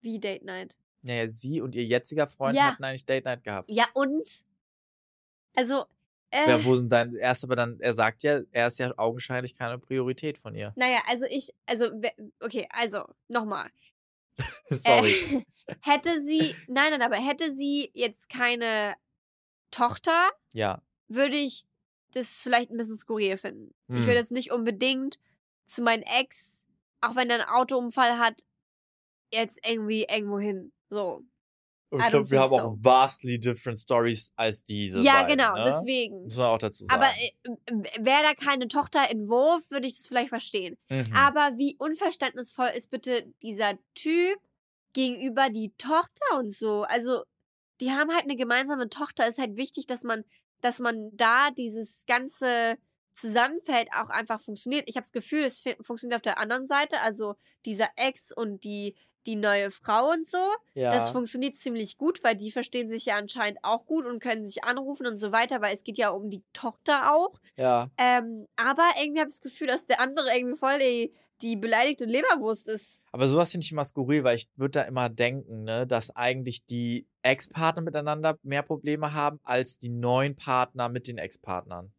Wie 0.00 0.18
Date 0.20 0.44
Night? 0.44 0.78
Naja, 1.02 1.28
sie 1.28 1.60
und 1.60 1.74
ihr 1.74 1.84
jetziger 1.84 2.26
Freund 2.28 2.56
Ja. 2.56 2.72
hatten 2.72 2.84
eigentlich 2.84 3.04
Date 3.04 3.24
Night 3.24 3.42
gehabt. 3.42 3.70
Ja, 3.70 3.86
und? 3.94 4.44
Also, 5.56 5.84
äh, 6.30 6.48
Ja, 6.50 6.64
wo 6.64 6.74
sind 6.74 6.90
dann, 6.92 7.14
er 7.16 7.32
ist 7.32 7.42
aber 7.44 7.56
dann, 7.56 7.80
er 7.80 7.94
sagt 7.94 8.22
ja, 8.22 8.40
er 8.52 8.66
ist 8.68 8.78
ja 8.78 8.92
augenscheinlich 8.96 9.56
keine 9.56 9.78
Priorität 9.78 10.38
von 10.38 10.54
ihr. 10.54 10.72
naja, 10.76 11.00
also 11.08 11.24
ich, 11.28 11.50
also, 11.66 11.90
okay, 12.40 12.68
also, 12.70 13.04
nochmal. 13.28 13.68
Sorry. 14.70 15.12
Äh, 15.12 15.44
hätte 15.82 16.22
sie, 16.22 16.54
nein, 16.66 16.90
nein, 16.90 17.02
aber 17.02 17.16
hätte 17.16 17.54
sie 17.54 17.90
jetzt 17.94 18.28
keine 18.30 18.94
Tochter, 19.70 20.30
ja. 20.54 20.82
würde 21.08 21.36
ich 21.36 21.64
das 22.12 22.40
vielleicht 22.42 22.70
ein 22.70 22.78
bisschen 22.78 22.96
skurril 22.96 23.36
finden. 23.36 23.74
Ich 23.88 23.96
Hm. 23.96 24.06
würde 24.06 24.18
jetzt 24.18 24.32
nicht 24.32 24.50
unbedingt 24.50 25.18
zu 25.66 25.82
meinem 25.82 26.02
Ex, 26.02 26.64
auch 27.02 27.16
wenn 27.16 27.28
er 27.30 27.40
einen 27.40 27.48
Autounfall 27.54 28.18
hat, 28.18 28.42
jetzt 29.32 29.60
irgendwie 29.66 30.06
irgendwo 30.08 30.38
hin. 30.38 30.72
So. 30.88 31.22
Und 31.90 32.00
ich 32.00 32.08
glaube, 32.08 32.30
wir 32.30 32.40
haben 32.40 32.52
auch 32.52 32.74
so. 32.74 32.78
vastly 32.82 33.38
different 33.40 33.78
stories 33.78 34.30
als 34.36 34.62
diese. 34.64 35.00
ja, 35.00 35.22
beiden, 35.22 35.38
genau, 35.38 35.54
ne? 35.54 35.64
deswegen. 35.64 36.22
Muss 36.24 36.36
man 36.36 36.46
auch 36.46 36.58
dazu 36.58 36.84
sagen. 36.84 36.92
Aber 37.02 37.10
äh, 37.16 38.04
wäre 38.04 38.22
da 38.22 38.34
keine 38.34 38.68
Tochter 38.68 39.10
in 39.10 39.28
Wurf, 39.28 39.70
würde 39.70 39.86
ich 39.86 39.96
das 39.96 40.06
vielleicht 40.06 40.28
verstehen. 40.28 40.76
Mhm. 40.90 41.10
Aber 41.14 41.52
wie 41.56 41.76
unverständnisvoll 41.78 42.68
ist 42.76 42.90
bitte 42.90 43.32
dieser 43.42 43.78
Typ 43.94 44.38
gegenüber 44.92 45.48
die 45.50 45.72
Tochter 45.78 46.38
und 46.38 46.52
so? 46.52 46.82
Also, 46.82 47.22
die 47.80 47.90
haben 47.90 48.12
halt 48.12 48.24
eine 48.24 48.36
gemeinsame 48.36 48.88
Tochter. 48.90 49.26
Ist 49.26 49.38
halt 49.38 49.56
wichtig, 49.56 49.86
dass 49.86 50.02
man, 50.02 50.24
dass 50.60 50.80
man 50.80 51.10
da 51.14 51.50
dieses 51.50 52.04
ganze 52.06 52.76
Zusammenfeld 53.12 53.88
auch 53.94 54.10
einfach 54.10 54.40
funktioniert. 54.40 54.84
Ich 54.86 54.96
habe 54.96 55.02
das 55.04 55.12
Gefühl, 55.12 55.44
es 55.44 55.60
fu- 55.60 55.82
funktioniert 55.82 56.16
auf 56.18 56.22
der 56.22 56.38
anderen 56.38 56.66
Seite. 56.66 57.00
Also 57.00 57.34
dieser 57.64 57.88
Ex 57.96 58.30
und 58.32 58.62
die, 58.62 58.94
die 59.26 59.36
neue 59.36 59.70
Frau 59.70 60.10
und 60.10 60.26
so. 60.26 60.38
ja. 60.74 60.90
Das 60.90 61.10
funktioniert 61.10 61.56
ziemlich 61.56 61.98
gut, 61.98 62.22
weil 62.24 62.34
die 62.36 62.50
verstehen 62.50 62.88
sich 62.88 63.06
ja 63.06 63.16
anscheinend 63.16 63.58
auch 63.62 63.84
gut 63.86 64.06
und 64.06 64.20
können 64.22 64.44
sich 64.46 64.64
anrufen 64.64 65.06
und 65.06 65.18
so 65.18 65.32
weiter, 65.32 65.60
weil 65.60 65.74
es 65.74 65.84
geht 65.84 65.98
ja 65.98 66.10
um 66.10 66.30
die 66.30 66.42
Tochter 66.52 67.14
auch. 67.14 67.38
ja. 67.56 67.90
Ähm, 67.98 68.46
aber 68.56 68.84
irgendwie 69.00 69.20
habe 69.20 69.28
ich 69.28 69.34
das 69.36 69.40
Gefühl, 69.42 69.66
dass 69.66 69.86
der 69.86 70.00
andere 70.00 70.34
irgendwie 70.34 70.56
voll 70.58 70.78
die, 70.78 71.12
die 71.42 71.56
beleidigte 71.56 72.04
Leberwurst 72.04 72.66
ist. 72.68 73.00
Aber 73.12 73.28
sowas 73.28 73.50
finde 73.50 73.64
ich 73.64 73.72
immer 73.72 73.84
skurril, 73.84 74.24
weil 74.24 74.36
ich 74.36 74.48
würde 74.56 74.80
da 74.80 74.82
immer 74.82 75.08
denken, 75.08 75.64
ne, 75.64 75.86
dass 75.86 76.14
eigentlich 76.16 76.64
die 76.64 77.06
Ex-Partner 77.22 77.82
miteinander 77.82 78.38
mehr 78.42 78.62
Probleme 78.62 79.12
haben 79.12 79.38
als 79.44 79.78
die 79.78 79.90
neuen 79.90 80.36
Partner 80.36 80.88
mit 80.88 81.06
den 81.06 81.18
Ex-Partnern. 81.18 81.92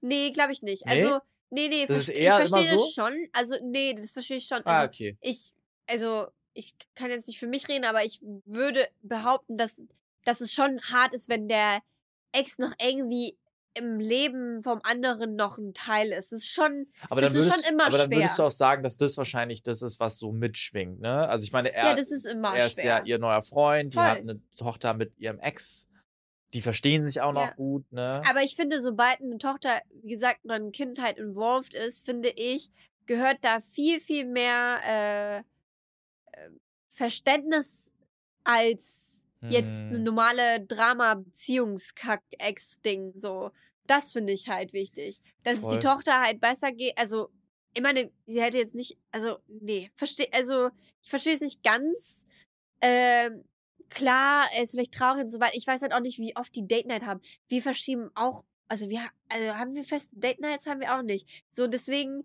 Nee, 0.00 0.30
glaube 0.30 0.52
ich 0.52 0.62
nicht. 0.62 0.84
Nee? 0.86 1.04
Also, 1.04 1.18
nee, 1.50 1.68
nee, 1.68 1.86
Das 1.86 1.96
ist 1.96 2.08
ich 2.10 2.16
eher 2.16 2.38
immer 2.38 2.46
verstehe 2.48 2.72
das 2.72 2.80
so? 2.94 3.02
schon. 3.02 3.28
Also, 3.32 3.54
nee, 3.62 3.94
das 3.94 4.10
verstehe 4.10 4.36
ich 4.38 4.46
schon. 4.46 4.60
Ah, 4.64 4.80
Also, 4.80 4.86
okay. 4.88 5.16
ich, 5.20 5.52
also, 5.88 6.26
ich 6.56 6.74
kann 6.94 7.10
jetzt 7.10 7.28
nicht 7.28 7.38
für 7.38 7.46
mich 7.46 7.68
reden, 7.68 7.84
aber 7.84 8.04
ich 8.04 8.20
würde 8.44 8.88
behaupten, 9.02 9.56
dass, 9.56 9.82
dass 10.24 10.40
es 10.40 10.52
schon 10.52 10.80
hart 10.82 11.14
ist, 11.14 11.28
wenn 11.28 11.48
der 11.48 11.80
Ex 12.32 12.58
noch 12.58 12.72
irgendwie 12.80 13.36
im 13.74 13.98
Leben 14.00 14.62
vom 14.62 14.80
anderen 14.84 15.36
noch 15.36 15.58
ein 15.58 15.74
Teil 15.74 16.08
ist. 16.08 16.32
Es 16.32 16.44
ist 16.44 16.48
schon, 16.50 16.86
Aber 17.10 17.20
dann, 17.20 17.32
das 17.32 17.34
ist 17.42 17.50
würdest, 17.50 17.64
schon 17.66 17.74
immer 17.74 17.86
aber 17.86 17.98
dann 17.98 18.10
würdest 18.10 18.32
du 18.34 18.36
schwer. 18.36 18.46
auch 18.46 18.50
sagen, 18.50 18.82
dass 18.82 18.96
das 18.96 19.18
wahrscheinlich 19.18 19.62
das 19.62 19.82
ist, 19.82 20.00
was 20.00 20.18
so 20.18 20.32
mitschwingt, 20.32 21.00
ne? 21.00 21.28
Also 21.28 21.44
ich 21.44 21.52
meine, 21.52 21.72
er, 21.74 21.90
ja, 21.90 21.94
das 21.94 22.10
ist 22.10 22.24
immer 22.24 22.56
er 22.56 22.66
ist 22.66 22.74
schwer. 22.80 22.84
ja 22.84 23.04
ihr 23.04 23.18
neuer 23.18 23.42
Freund, 23.42 23.92
die 23.92 23.98
Voll. 23.98 24.06
hat 24.06 24.18
eine 24.20 24.40
Tochter 24.56 24.94
mit 24.94 25.18
ihrem 25.18 25.38
Ex, 25.40 25.86
die 26.54 26.62
verstehen 26.62 27.04
sich 27.04 27.20
auch 27.20 27.32
noch 27.32 27.48
Ja. 27.48 27.54
gut, 27.54 27.90
ne? 27.92 28.22
Aber 28.26 28.42
ich 28.42 28.56
finde, 28.56 28.80
sobald 28.80 29.20
eine 29.20 29.36
Tochter, 29.36 29.82
wie 30.02 30.08
gesagt, 30.08 30.40
eine 30.48 30.70
Kindheit 30.70 31.18
involved 31.18 31.74
ist, 31.74 32.06
finde 32.06 32.30
ich, 32.34 32.70
gehört 33.04 33.38
da 33.42 33.60
viel, 33.60 34.00
viel 34.00 34.24
mehr 34.24 34.78
äh, 35.42 35.42
Verständnis 36.88 37.90
als 38.44 39.22
jetzt 39.48 39.82
eine 39.82 39.98
Hm. 39.98 40.04
normale 40.04 40.60
Drama-Beziehungskack-Ex-Ding. 40.66 43.12
So, 43.14 43.50
das 43.86 44.12
finde 44.12 44.32
ich 44.32 44.48
halt 44.48 44.72
wichtig. 44.72 45.20
Dass 45.42 45.58
es 45.58 45.60
Voll. 45.60 45.74
die 45.74 45.86
Tochter 45.86 46.20
halt 46.20 46.40
besser 46.40 46.72
geht. 46.72 46.96
Also, 46.98 47.30
ich 47.74 47.82
meine, 47.82 48.10
sie 48.26 48.42
hätte 48.42 48.58
jetzt 48.58 48.74
nicht, 48.74 48.98
also, 49.12 49.38
nee, 49.48 49.90
verstehe, 49.94 50.28
also, 50.32 50.70
ich 51.02 51.10
verstehe 51.10 51.34
es 51.34 51.40
nicht 51.40 51.62
ganz. 51.62 52.26
Ähm, 52.80 53.44
klar, 53.90 54.46
er 54.54 54.62
ist 54.62 54.72
vielleicht 54.72 54.94
traurig 54.94 55.24
und 55.24 55.30
so 55.30 55.40
weiter. 55.40 55.56
Ich 55.56 55.66
weiß 55.66 55.82
halt 55.82 55.92
auch 55.92 56.00
nicht, 56.00 56.18
wie 56.18 56.36
oft 56.36 56.54
die 56.54 56.66
Date 56.66 56.86
Night 56.86 57.04
haben. 57.04 57.20
Wir 57.48 57.62
verschieben 57.62 58.10
auch, 58.14 58.44
also 58.68 58.88
wir, 58.88 59.00
also 59.28 59.54
haben 59.54 59.74
wir 59.74 59.84
feste 59.84 60.16
Date 60.16 60.40
Nights, 60.40 60.66
haben 60.66 60.80
wir 60.80 60.96
auch 60.96 61.02
nicht. 61.02 61.44
So, 61.50 61.66
deswegen, 61.66 62.24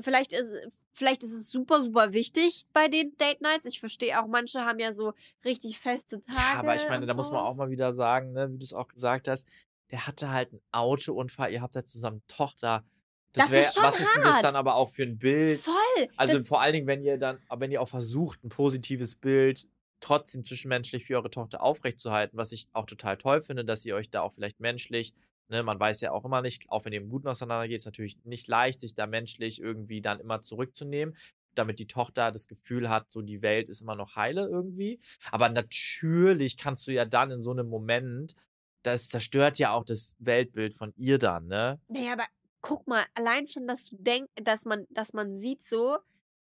vielleicht 0.00 0.32
ist, 0.32 0.52
vielleicht 0.92 1.22
ist 1.22 1.32
es 1.32 1.50
super, 1.50 1.82
super 1.82 2.12
wichtig 2.12 2.64
bei 2.72 2.88
den 2.88 3.16
Date 3.16 3.40
Nights. 3.40 3.64
Ich 3.64 3.80
verstehe 3.80 4.20
auch, 4.20 4.26
manche 4.26 4.60
haben 4.60 4.78
ja 4.78 4.92
so 4.92 5.12
richtig 5.44 5.78
feste 5.78 6.20
Tage. 6.20 6.38
Ja, 6.38 6.58
aber 6.60 6.74
ich 6.74 6.88
meine, 6.88 7.06
da 7.06 7.14
muss 7.14 7.30
man 7.30 7.40
so. 7.40 7.46
auch 7.46 7.54
mal 7.54 7.70
wieder 7.70 7.92
sagen, 7.92 8.32
ne, 8.32 8.50
wie 8.52 8.58
du 8.58 8.64
es 8.64 8.72
auch 8.72 8.88
gesagt 8.88 9.28
hast, 9.28 9.46
der 9.90 10.06
hatte 10.06 10.30
halt 10.30 10.52
einen 10.52 10.62
Autounfall, 10.72 11.52
ihr 11.52 11.60
habt 11.60 11.74
ja 11.74 11.84
zusammen 11.84 12.22
Tochter. 12.26 12.84
Das 13.32 13.46
ist 13.46 13.52
wär- 13.52 13.72
schon 13.72 13.82
was 13.82 14.00
ist 14.00 14.14
denn 14.14 14.22
das 14.22 14.34
hart. 14.34 14.44
dann 14.44 14.56
aber 14.56 14.74
auch 14.74 14.90
für 14.90 15.02
ein 15.04 15.18
Bild? 15.18 15.60
Voll. 15.60 16.08
Also 16.16 16.38
das, 16.38 16.48
vor 16.48 16.60
allen 16.60 16.74
Dingen, 16.74 16.86
wenn 16.86 17.02
ihr 17.02 17.18
dann, 17.18 17.40
aber 17.48 17.62
wenn 17.62 17.70
ihr 17.70 17.80
auch 17.80 17.88
versucht, 17.88 18.42
ein 18.44 18.48
positives 18.48 19.14
Bild 19.14 19.66
trotzdem 20.00 20.44
zwischenmenschlich 20.44 21.04
für 21.04 21.16
eure 21.16 21.30
Tochter 21.30 21.62
aufrechtzuerhalten, 21.62 22.36
was 22.36 22.52
ich 22.52 22.66
auch 22.72 22.86
total 22.86 23.16
toll 23.16 23.40
finde, 23.40 23.64
dass 23.64 23.86
ihr 23.86 23.94
euch 23.94 24.10
da 24.10 24.22
auch 24.22 24.32
vielleicht 24.32 24.60
menschlich, 24.60 25.14
ne, 25.52 25.62
man 25.62 25.78
weiß 25.78 26.00
ja 26.00 26.10
auch 26.10 26.24
immer 26.24 26.42
nicht, 26.42 26.68
auch 26.70 26.84
wenn 26.84 26.92
ihr 26.92 27.00
im 27.00 27.08
Guten 27.08 27.28
auseinandergeht, 27.28 27.76
ist 27.76 27.84
natürlich 27.84 28.18
nicht 28.24 28.48
leicht, 28.48 28.80
sich 28.80 28.94
da 28.94 29.06
menschlich 29.06 29.60
irgendwie 29.60 30.00
dann 30.00 30.18
immer 30.18 30.40
zurückzunehmen, 30.40 31.14
damit 31.54 31.78
die 31.78 31.86
Tochter 31.86 32.32
das 32.32 32.48
Gefühl 32.48 32.88
hat, 32.88 33.12
so 33.12 33.22
die 33.22 33.42
Welt 33.42 33.68
ist 33.68 33.82
immer 33.82 33.94
noch 33.94 34.16
heile 34.16 34.48
irgendwie. 34.48 34.98
Aber 35.30 35.48
natürlich 35.48 36.56
kannst 36.56 36.86
du 36.88 36.92
ja 36.92 37.04
dann 37.04 37.30
in 37.30 37.42
so 37.42 37.52
einem 37.52 37.68
Moment, 37.68 38.34
das 38.82 39.10
zerstört 39.10 39.58
ja 39.58 39.72
auch 39.72 39.84
das 39.84 40.16
Weltbild 40.18 40.74
von 40.74 40.92
ihr 40.96 41.18
dann, 41.18 41.46
ne? 41.46 41.78
Naja, 41.88 42.14
aber 42.14 42.26
guck 42.62 42.88
mal, 42.88 43.04
allein 43.14 43.46
schon, 43.46 43.66
dass 43.66 43.90
du 43.90 43.96
denkst, 43.98 44.32
dass 44.42 44.64
man, 44.64 44.86
dass 44.90 45.12
man 45.12 45.36
sieht 45.36 45.62
so, 45.64 45.98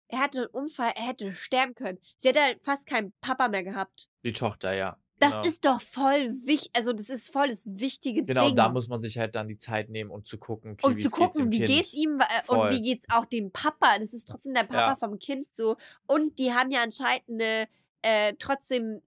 er 0.08 0.20
hatte 0.20 0.38
einen 0.38 0.48
Unfall, 0.48 0.92
er 0.96 1.06
hätte 1.08 1.34
sterben 1.34 1.74
können. 1.74 1.98
Sie 2.16 2.28
hätte 2.28 2.40
halt 2.40 2.64
fast 2.64 2.86
keinen 2.86 3.12
Papa 3.20 3.48
mehr 3.48 3.64
gehabt. 3.64 4.08
Die 4.24 4.32
Tochter, 4.32 4.72
ja. 4.72 4.96
Das 5.20 5.32
genau. 5.36 5.46
ist 5.48 5.64
doch 5.64 5.80
voll 5.80 6.30
wichtig, 6.46 6.70
also 6.74 6.92
das 6.92 7.10
ist 7.10 7.30
voll 7.32 7.48
das 7.50 7.78
wichtige 7.78 8.24
Genau, 8.24 8.40
Ding. 8.42 8.50
und 8.50 8.56
da 8.56 8.68
muss 8.70 8.88
man 8.88 9.00
sich 9.00 9.18
halt 9.18 9.34
dann 9.34 9.48
die 9.48 9.56
Zeit 9.56 9.88
nehmen, 9.90 10.10
um 10.10 10.24
zu 10.24 10.38
gucken, 10.38 10.72
okay, 10.82 10.96
wie 10.96 11.02
zu 11.02 11.08
es 11.08 11.12
geht's 11.14 11.34
gucken, 11.36 11.52
wie 11.52 11.58
kind. 11.58 11.68
geht's 11.68 11.94
ihm 11.94 12.18
wa- 12.18 12.24
äh, 12.24 12.40
und 12.50 12.56
Voll. 12.56 12.70
wie 12.72 12.82
geht's 12.82 13.06
auch 13.10 13.26
dem 13.26 13.50
Papa. 13.52 13.98
Das 13.98 14.14
ist 14.14 14.28
trotzdem 14.28 14.54
der 14.54 14.64
Papa 14.64 14.88
Ja. 14.90 14.96
vom 14.96 15.18
Kind 15.18 15.46
so. 15.54 15.76
Und 16.06 16.38
die 16.38 16.52
haben 16.52 16.70
ja 16.70 16.82
anscheinend 16.82 17.24
eine 17.28 17.68
äh, 18.02 18.34
trotzdem 18.38 19.02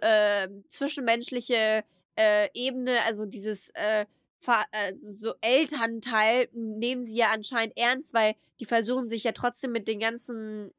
äh, 0.00 0.48
zwischenmenschliche 0.68 1.84
äh, 2.16 2.48
Ebene, 2.54 2.96
also 3.06 3.24
dieses 3.24 3.70
äh, 3.74 4.04
äh, 4.46 4.96
so 4.96 5.34
Elternteil 5.40 6.48
nehmen 6.52 7.04
sie 7.04 7.16
ja 7.18 7.30
anscheinend 7.32 7.76
ernst, 7.78 8.12
weil 8.14 8.34
die 8.60 8.64
versuchen 8.64 9.08
sich 9.08 9.24
ja 9.24 9.32
trotzdem 9.32 9.70
mit 9.72 9.86
den 9.88 10.00
ganzen 10.00 10.72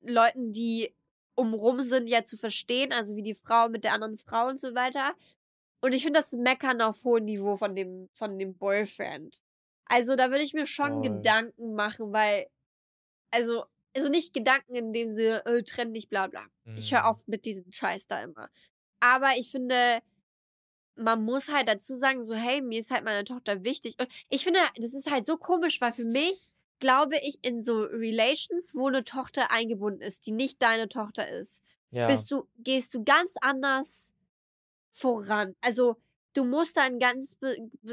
Leuten, 0.00 0.52
die 0.52 0.92
umrum 1.36 1.82
sind, 1.84 2.06
ja 2.08 2.24
zu 2.24 2.36
verstehen, 2.36 2.92
also 2.92 3.16
wie 3.16 3.22
die 3.22 3.34
Frau 3.34 3.68
mit 3.68 3.84
der 3.84 3.92
anderen 3.92 4.18
Frau 4.18 4.48
und 4.48 4.60
so 4.60 4.74
weiter. 4.74 5.14
Und 5.82 5.92
ich 5.92 6.02
finde 6.04 6.20
das 6.20 6.32
Meckern 6.32 6.80
auf 6.80 7.04
hohem 7.04 7.24
Niveau 7.24 7.56
von 7.56 7.74
dem, 7.76 8.08
von 8.14 8.38
dem 8.38 8.56
Boyfriend. 8.56 9.42
Also 9.86 10.16
da 10.16 10.30
würde 10.30 10.44
ich 10.44 10.54
mir 10.54 10.66
schon 10.66 10.92
Voll. 10.94 11.02
Gedanken 11.02 11.74
machen, 11.74 12.12
weil, 12.12 12.46
also, 13.32 13.64
also 13.96 14.08
nicht 14.08 14.32
Gedanken 14.34 14.74
in 14.74 14.92
dem 14.92 15.12
Sinne, 15.14 15.44
äh, 15.46 15.62
trenn 15.62 15.92
dich, 15.94 16.08
bla 16.08 16.26
bla. 16.28 16.46
Ich 16.76 16.92
höre 16.92 17.00
Mhm. 17.02 17.06
auf 17.06 17.26
mit 17.28 17.44
diesem 17.44 17.70
Scheiß 17.70 18.06
da 18.06 18.22
immer. 18.22 18.48
Aber 19.00 19.32
ich 19.36 19.50
finde, 19.50 20.00
man 20.96 21.24
muss 21.24 21.48
halt 21.52 21.68
dazu 21.68 21.94
sagen, 21.96 22.24
so, 22.24 22.34
hey, 22.34 22.62
mir 22.62 22.78
ist 22.80 22.90
halt 22.90 23.04
meine 23.04 23.24
Tochter 23.24 23.64
wichtig. 23.64 23.96
Und 23.98 24.08
ich 24.28 24.44
finde, 24.44 24.60
das 24.76 24.94
ist 24.94 25.10
halt 25.10 25.26
so 25.26 25.36
komisch, 25.36 25.80
weil 25.80 25.92
für 25.92 26.04
mich, 26.04 26.48
glaube 26.80 27.16
ich, 27.22 27.38
in 27.42 27.60
so 27.60 27.80
Relations, 27.82 28.74
wo 28.74 28.88
eine 28.88 29.04
Tochter 29.04 29.50
eingebunden 29.50 30.00
ist, 30.02 30.26
die 30.26 30.32
nicht 30.32 30.60
deine 30.62 30.88
Tochter 30.88 31.28
ist, 31.28 31.60
Ja. 31.90 32.06
bist 32.06 32.30
du, 32.30 32.46
gehst 32.58 32.92
du 32.94 33.04
ganz 33.04 33.36
anders 33.40 34.12
voran. 34.90 35.54
Also, 35.60 35.96
du 36.34 36.44
musst 36.44 36.76
da 36.76 36.82
ein 36.82 36.98
ganz, 36.98 37.38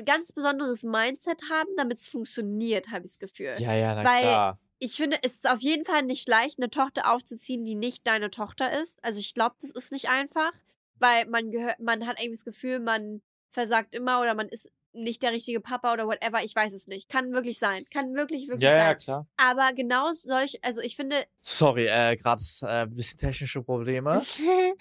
ganz 0.06 0.32
besonderes 0.34 0.84
Mindset 0.84 1.44
haben, 1.50 1.70
damit 1.78 2.00
es 2.00 2.08
funktioniert, 2.08 2.90
habe 2.92 3.06
ich 3.06 3.12
das 3.14 3.20
Gefühl. 3.20 3.56
ja, 3.60 3.74
ja, 3.74 3.96
na 3.96 4.04
weil- 4.04 4.22
klar. 4.22 4.60
Ich 4.84 4.94
finde, 4.96 5.18
es 5.22 5.36
ist 5.36 5.48
auf 5.48 5.60
jeden 5.60 5.86
Fall 5.86 6.02
nicht 6.02 6.28
leicht, 6.28 6.58
eine 6.58 6.72
Tochter 6.72 7.14
aufzuziehen, 7.14 7.64
die 7.64 7.76
nicht 7.76 8.08
deine 8.08 8.32
Tochter 8.32 8.82
ist. 8.82 8.98
Also 9.04 9.20
ich 9.20 9.36
glaube, 9.36 9.54
das 9.62 9.70
ist 9.70 9.92
nicht 9.92 10.10
einfach, 10.10 10.52
weil 10.96 11.28
man 11.28 11.52
gehört, 11.52 11.80
man 11.80 12.08
hat 12.08 12.18
irgendwie 12.20 12.34
das 12.38 12.46
Gefühl, 12.46 12.80
man 12.80 13.22
versagt 13.52 13.94
immer 13.94 14.22
oder 14.22 14.34
man 14.34 14.50
ist 14.50 14.72
nicht 14.94 15.24
der 15.24 15.32
richtige 15.32 15.62
Papa 15.62 15.94
oder 15.94 16.06
whatever. 16.08 16.44
Ich 16.44 16.56
weiß 16.56 16.74
es 16.74 16.88
nicht. 16.88 17.10
Kann 17.10 17.34
wirklich 17.34 17.60
sein. 17.60 17.86
Kann 17.94 18.14
wirklich, 18.14 18.48
wirklich 18.48 18.64
Ja, 18.64 18.76
ja, 18.76 18.86
sein. 18.90 18.98
klar. 19.00 19.28
Aber 19.38 19.74
genau 19.74 20.12
solch, 20.12 20.60
also 20.64 20.82
ich 20.82 20.96
finde, 20.96 21.24
Sorry, 21.42 21.88
äh, 21.88 22.16
gerade 22.16 22.42
äh, 22.64 22.66
ein 22.84 22.96
bisschen 22.96 23.20
technische 23.20 23.62
Probleme. 23.62 24.22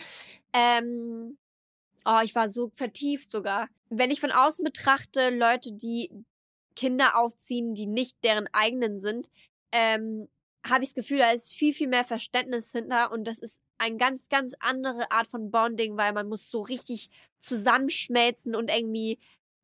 ähm, 0.52 1.38
oh, 2.04 2.20
ich 2.24 2.34
war 2.34 2.48
so 2.48 2.70
vertieft 2.74 3.30
sogar. 3.30 3.68
Wenn 3.88 4.10
ich 4.10 4.20
von 4.20 4.32
außen 4.32 4.64
betrachte, 4.64 5.30
Leute, 5.30 5.72
die 5.72 6.10
Kinder 6.76 7.18
aufziehen, 7.18 7.74
die 7.74 7.86
nicht 7.86 8.16
deren 8.24 8.48
eigenen 8.52 8.96
sind, 8.96 9.28
ähm, 9.72 10.28
habe 10.66 10.82
ich 10.84 10.90
das 10.90 10.94
Gefühl, 10.94 11.18
da 11.18 11.30
ist 11.32 11.52
viel, 11.52 11.72
viel 11.72 11.88
mehr 11.88 12.04
Verständnis 12.04 12.72
hinter 12.72 13.12
und 13.12 13.24
das 13.24 13.38
ist 13.38 13.60
eine 13.78 13.96
ganz, 13.96 14.28
ganz 14.28 14.54
andere 14.60 15.10
Art 15.10 15.26
von 15.26 15.50
Bonding, 15.50 15.96
weil 15.96 16.12
man 16.12 16.28
muss 16.28 16.50
so 16.50 16.60
richtig 16.60 17.10
zusammenschmelzen 17.38 18.54
und 18.54 18.70
irgendwie 18.70 19.18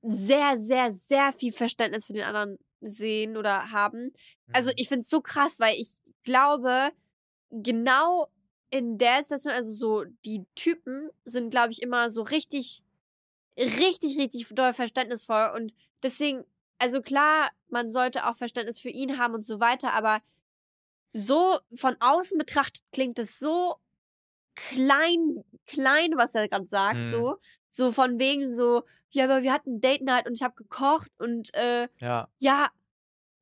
sehr, 0.08 0.58
sehr, 0.58 0.92
sehr 0.94 1.32
viel 1.32 1.52
Verständnis 1.52 2.06
für 2.06 2.12
den 2.12 2.24
anderen 2.24 2.58
sehen 2.80 3.36
oder 3.36 3.70
haben. 3.72 4.12
Also 4.52 4.70
Mhm. 4.70 4.76
ich 4.76 4.88
finde 4.88 5.02
es 5.02 5.10
so 5.10 5.20
krass, 5.20 5.58
weil 5.60 5.74
ich 5.76 5.98
glaube, 6.24 6.90
genau 7.50 8.28
in 8.70 8.98
der 8.98 9.22
Situation, 9.22 9.54
also 9.54 9.72
so 9.72 10.04
die 10.24 10.44
Typen 10.56 11.10
sind, 11.24 11.50
glaube 11.50 11.72
ich, 11.72 11.82
immer 11.82 12.10
so 12.10 12.22
richtig, 12.22 12.82
richtig, 13.58 14.18
richtig 14.18 14.48
doll 14.54 14.74
verständnisvoll. 14.74 15.52
Und 15.56 15.74
deswegen, 16.02 16.44
also 16.78 17.02
klar, 17.02 17.50
man 17.68 17.90
sollte 17.90 18.26
auch 18.26 18.36
Verständnis 18.36 18.80
für 18.80 18.90
ihn 18.90 19.18
haben 19.18 19.34
und 19.34 19.44
so 19.44 19.60
weiter, 19.60 19.92
aber 19.94 20.20
so 21.12 21.58
von 21.74 21.96
außen 22.00 22.38
betrachtet 22.38 22.82
klingt 22.92 23.18
es 23.18 23.38
so 23.38 23.76
klein, 24.56 25.44
klein, 25.66 26.12
was 26.16 26.34
er 26.34 26.48
gerade 26.48 26.66
sagt, 26.66 27.08
Mhm. 27.08 27.08
so. 27.08 27.38
So 27.70 27.92
von 27.92 28.18
wegen 28.18 28.54
so, 28.54 28.84
ja, 29.10 29.24
aber 29.24 29.42
wir 29.42 29.52
hatten 29.52 29.80
Date 29.80 30.02
Night 30.02 30.26
und 30.26 30.34
ich 30.34 30.42
habe 30.42 30.54
gekocht 30.54 31.08
und 31.18 31.52
äh, 31.54 31.88
ja. 32.00 32.28
ja, 32.38 32.68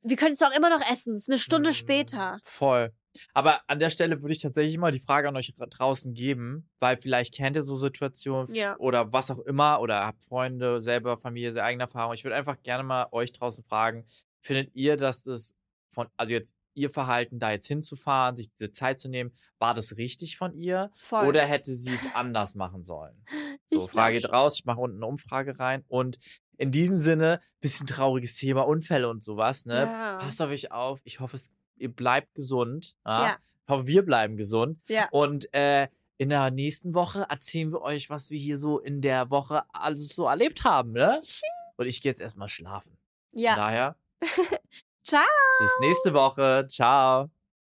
wir 0.03 0.17
können 0.17 0.33
es 0.33 0.39
doch 0.39 0.55
immer 0.55 0.71
noch 0.71 0.83
essen. 0.91 1.15
Es 1.15 1.23
ist 1.23 1.31
eine 1.31 1.39
Stunde 1.39 1.71
Mm, 1.71 1.73
später. 1.73 2.39
Voll. 2.43 2.93
Aber 3.33 3.61
an 3.69 3.79
der 3.79 3.91
Stelle 3.91 4.21
würde 4.23 4.33
ich 4.33 4.43
tatsächlich 4.43 4.77
mal 4.77 4.91
die 4.91 5.01
Frage 5.01 5.29
an 5.29 5.37
euch 5.37 5.55
ra- 5.59 5.67
draußen 5.67 6.15
geben, 6.15 6.69
weil 6.81 6.97
vielleicht 6.97 7.35
kennt 7.35 7.57
ihr 7.57 7.63
so 7.63 7.77
Situationen 7.77 8.53
Ja. 8.55 8.77
oder 8.79 9.13
was 9.13 9.31
auch 9.31 9.39
immer 9.41 9.81
oder 9.81 10.05
habt 10.05 10.25
Freunde, 10.25 10.81
selber 10.83 11.17
Familie, 11.17 11.53
sehr 11.53 11.65
eigene 11.65 11.85
Erfahrung. 11.85 12.13
Ich 12.15 12.25
würde 12.25 12.35
einfach 12.37 12.61
gerne 12.63 12.83
mal 12.83 13.07
euch 13.13 13.33
draußen 13.33 13.65
fragen, 13.65 14.05
findet 14.41 14.75
ihr, 14.75 14.97
dass 14.97 15.23
das 15.23 15.55
von, 15.93 16.09
also 16.17 16.33
jetzt 16.33 16.55
ihr 16.75 16.91
Verhalten, 16.91 17.39
da 17.39 17.51
jetzt 17.53 17.67
hinzufahren, 17.67 18.37
sich 18.37 18.53
diese 18.53 18.71
Zeit 18.71 18.99
zu 18.99 19.09
nehmen, 19.09 19.33
war 19.59 19.75
das 19.75 19.97
richtig 19.97 20.37
von 20.37 20.55
ihr? 20.55 20.91
Voll. 20.97 21.27
Oder 21.29 21.43
hätte 21.47 21.73
sie 21.73 21.95
es 21.95 22.07
anders 22.15 22.55
machen 22.55 22.83
sollen? 22.83 23.25
So, 23.69 23.85
Ich 23.87 23.91
Frage 23.91 24.17
geht 24.21 24.31
raus, 24.31 24.57
ich 24.59 24.65
mache 24.65 24.81
unten 24.81 24.97
eine 24.99 25.07
Umfrage 25.07 25.59
rein. 25.59 25.85
Und 25.89 26.19
in 26.57 26.71
diesem 26.71 26.99
Sinne, 26.99 27.41
bisschen 27.61 27.87
trauriges 27.87 28.35
Thema, 28.37 28.63
Unfälle 28.63 29.09
und 29.09 29.23
sowas, 29.23 29.67
ne? 29.67 29.81
Ja. 29.83 30.17
Passt 30.19 30.41
auf 30.41 30.51
euch 30.51 30.71
auf. 30.71 31.01
Ich 31.05 31.19
hoffe, 31.21 31.37
es, 31.37 31.51
ihr 31.77 31.93
bleibt 31.93 32.35
gesund. 32.35 32.97
Ja? 33.05 33.25
Ja. 33.25 33.37
Ich 33.67 33.69
hoffe, 33.69 33.87
wir 33.87 34.05
bleiben 34.05 34.37
gesund. 34.37 34.79
Ja. 34.89 35.09
Und 35.11 35.53
äh, 35.53 35.89
in 36.17 36.29
der 36.29 36.51
nächsten 36.53 36.95
Woche 36.95 37.27
erzählen 37.29 37.73
wir 37.73 37.83
euch, 37.83 38.09
was 38.09 38.31
wir 38.31 38.39
hier 38.39 38.57
so 38.57 38.79
in 38.79 39.01
der 39.01 39.31
Woche 39.31 39.63
alles 39.73 40.11
so 40.11 40.27
erlebt 40.29 40.63
haben, 40.63 40.93
ne? 40.93 41.21
Und 41.77 41.87
ich 41.87 42.01
gehe 42.01 42.11
jetzt 42.11 42.21
erstmal 42.21 42.49
schlafen. 42.49 42.97
Von 43.33 43.41
Ja. 43.41 43.57
daher, 43.57 43.97
Ciao. 45.05 45.23
bis 45.61 45.79
nächste 45.81 46.15
Woche. 46.15 46.67
Ciao. 46.69 47.31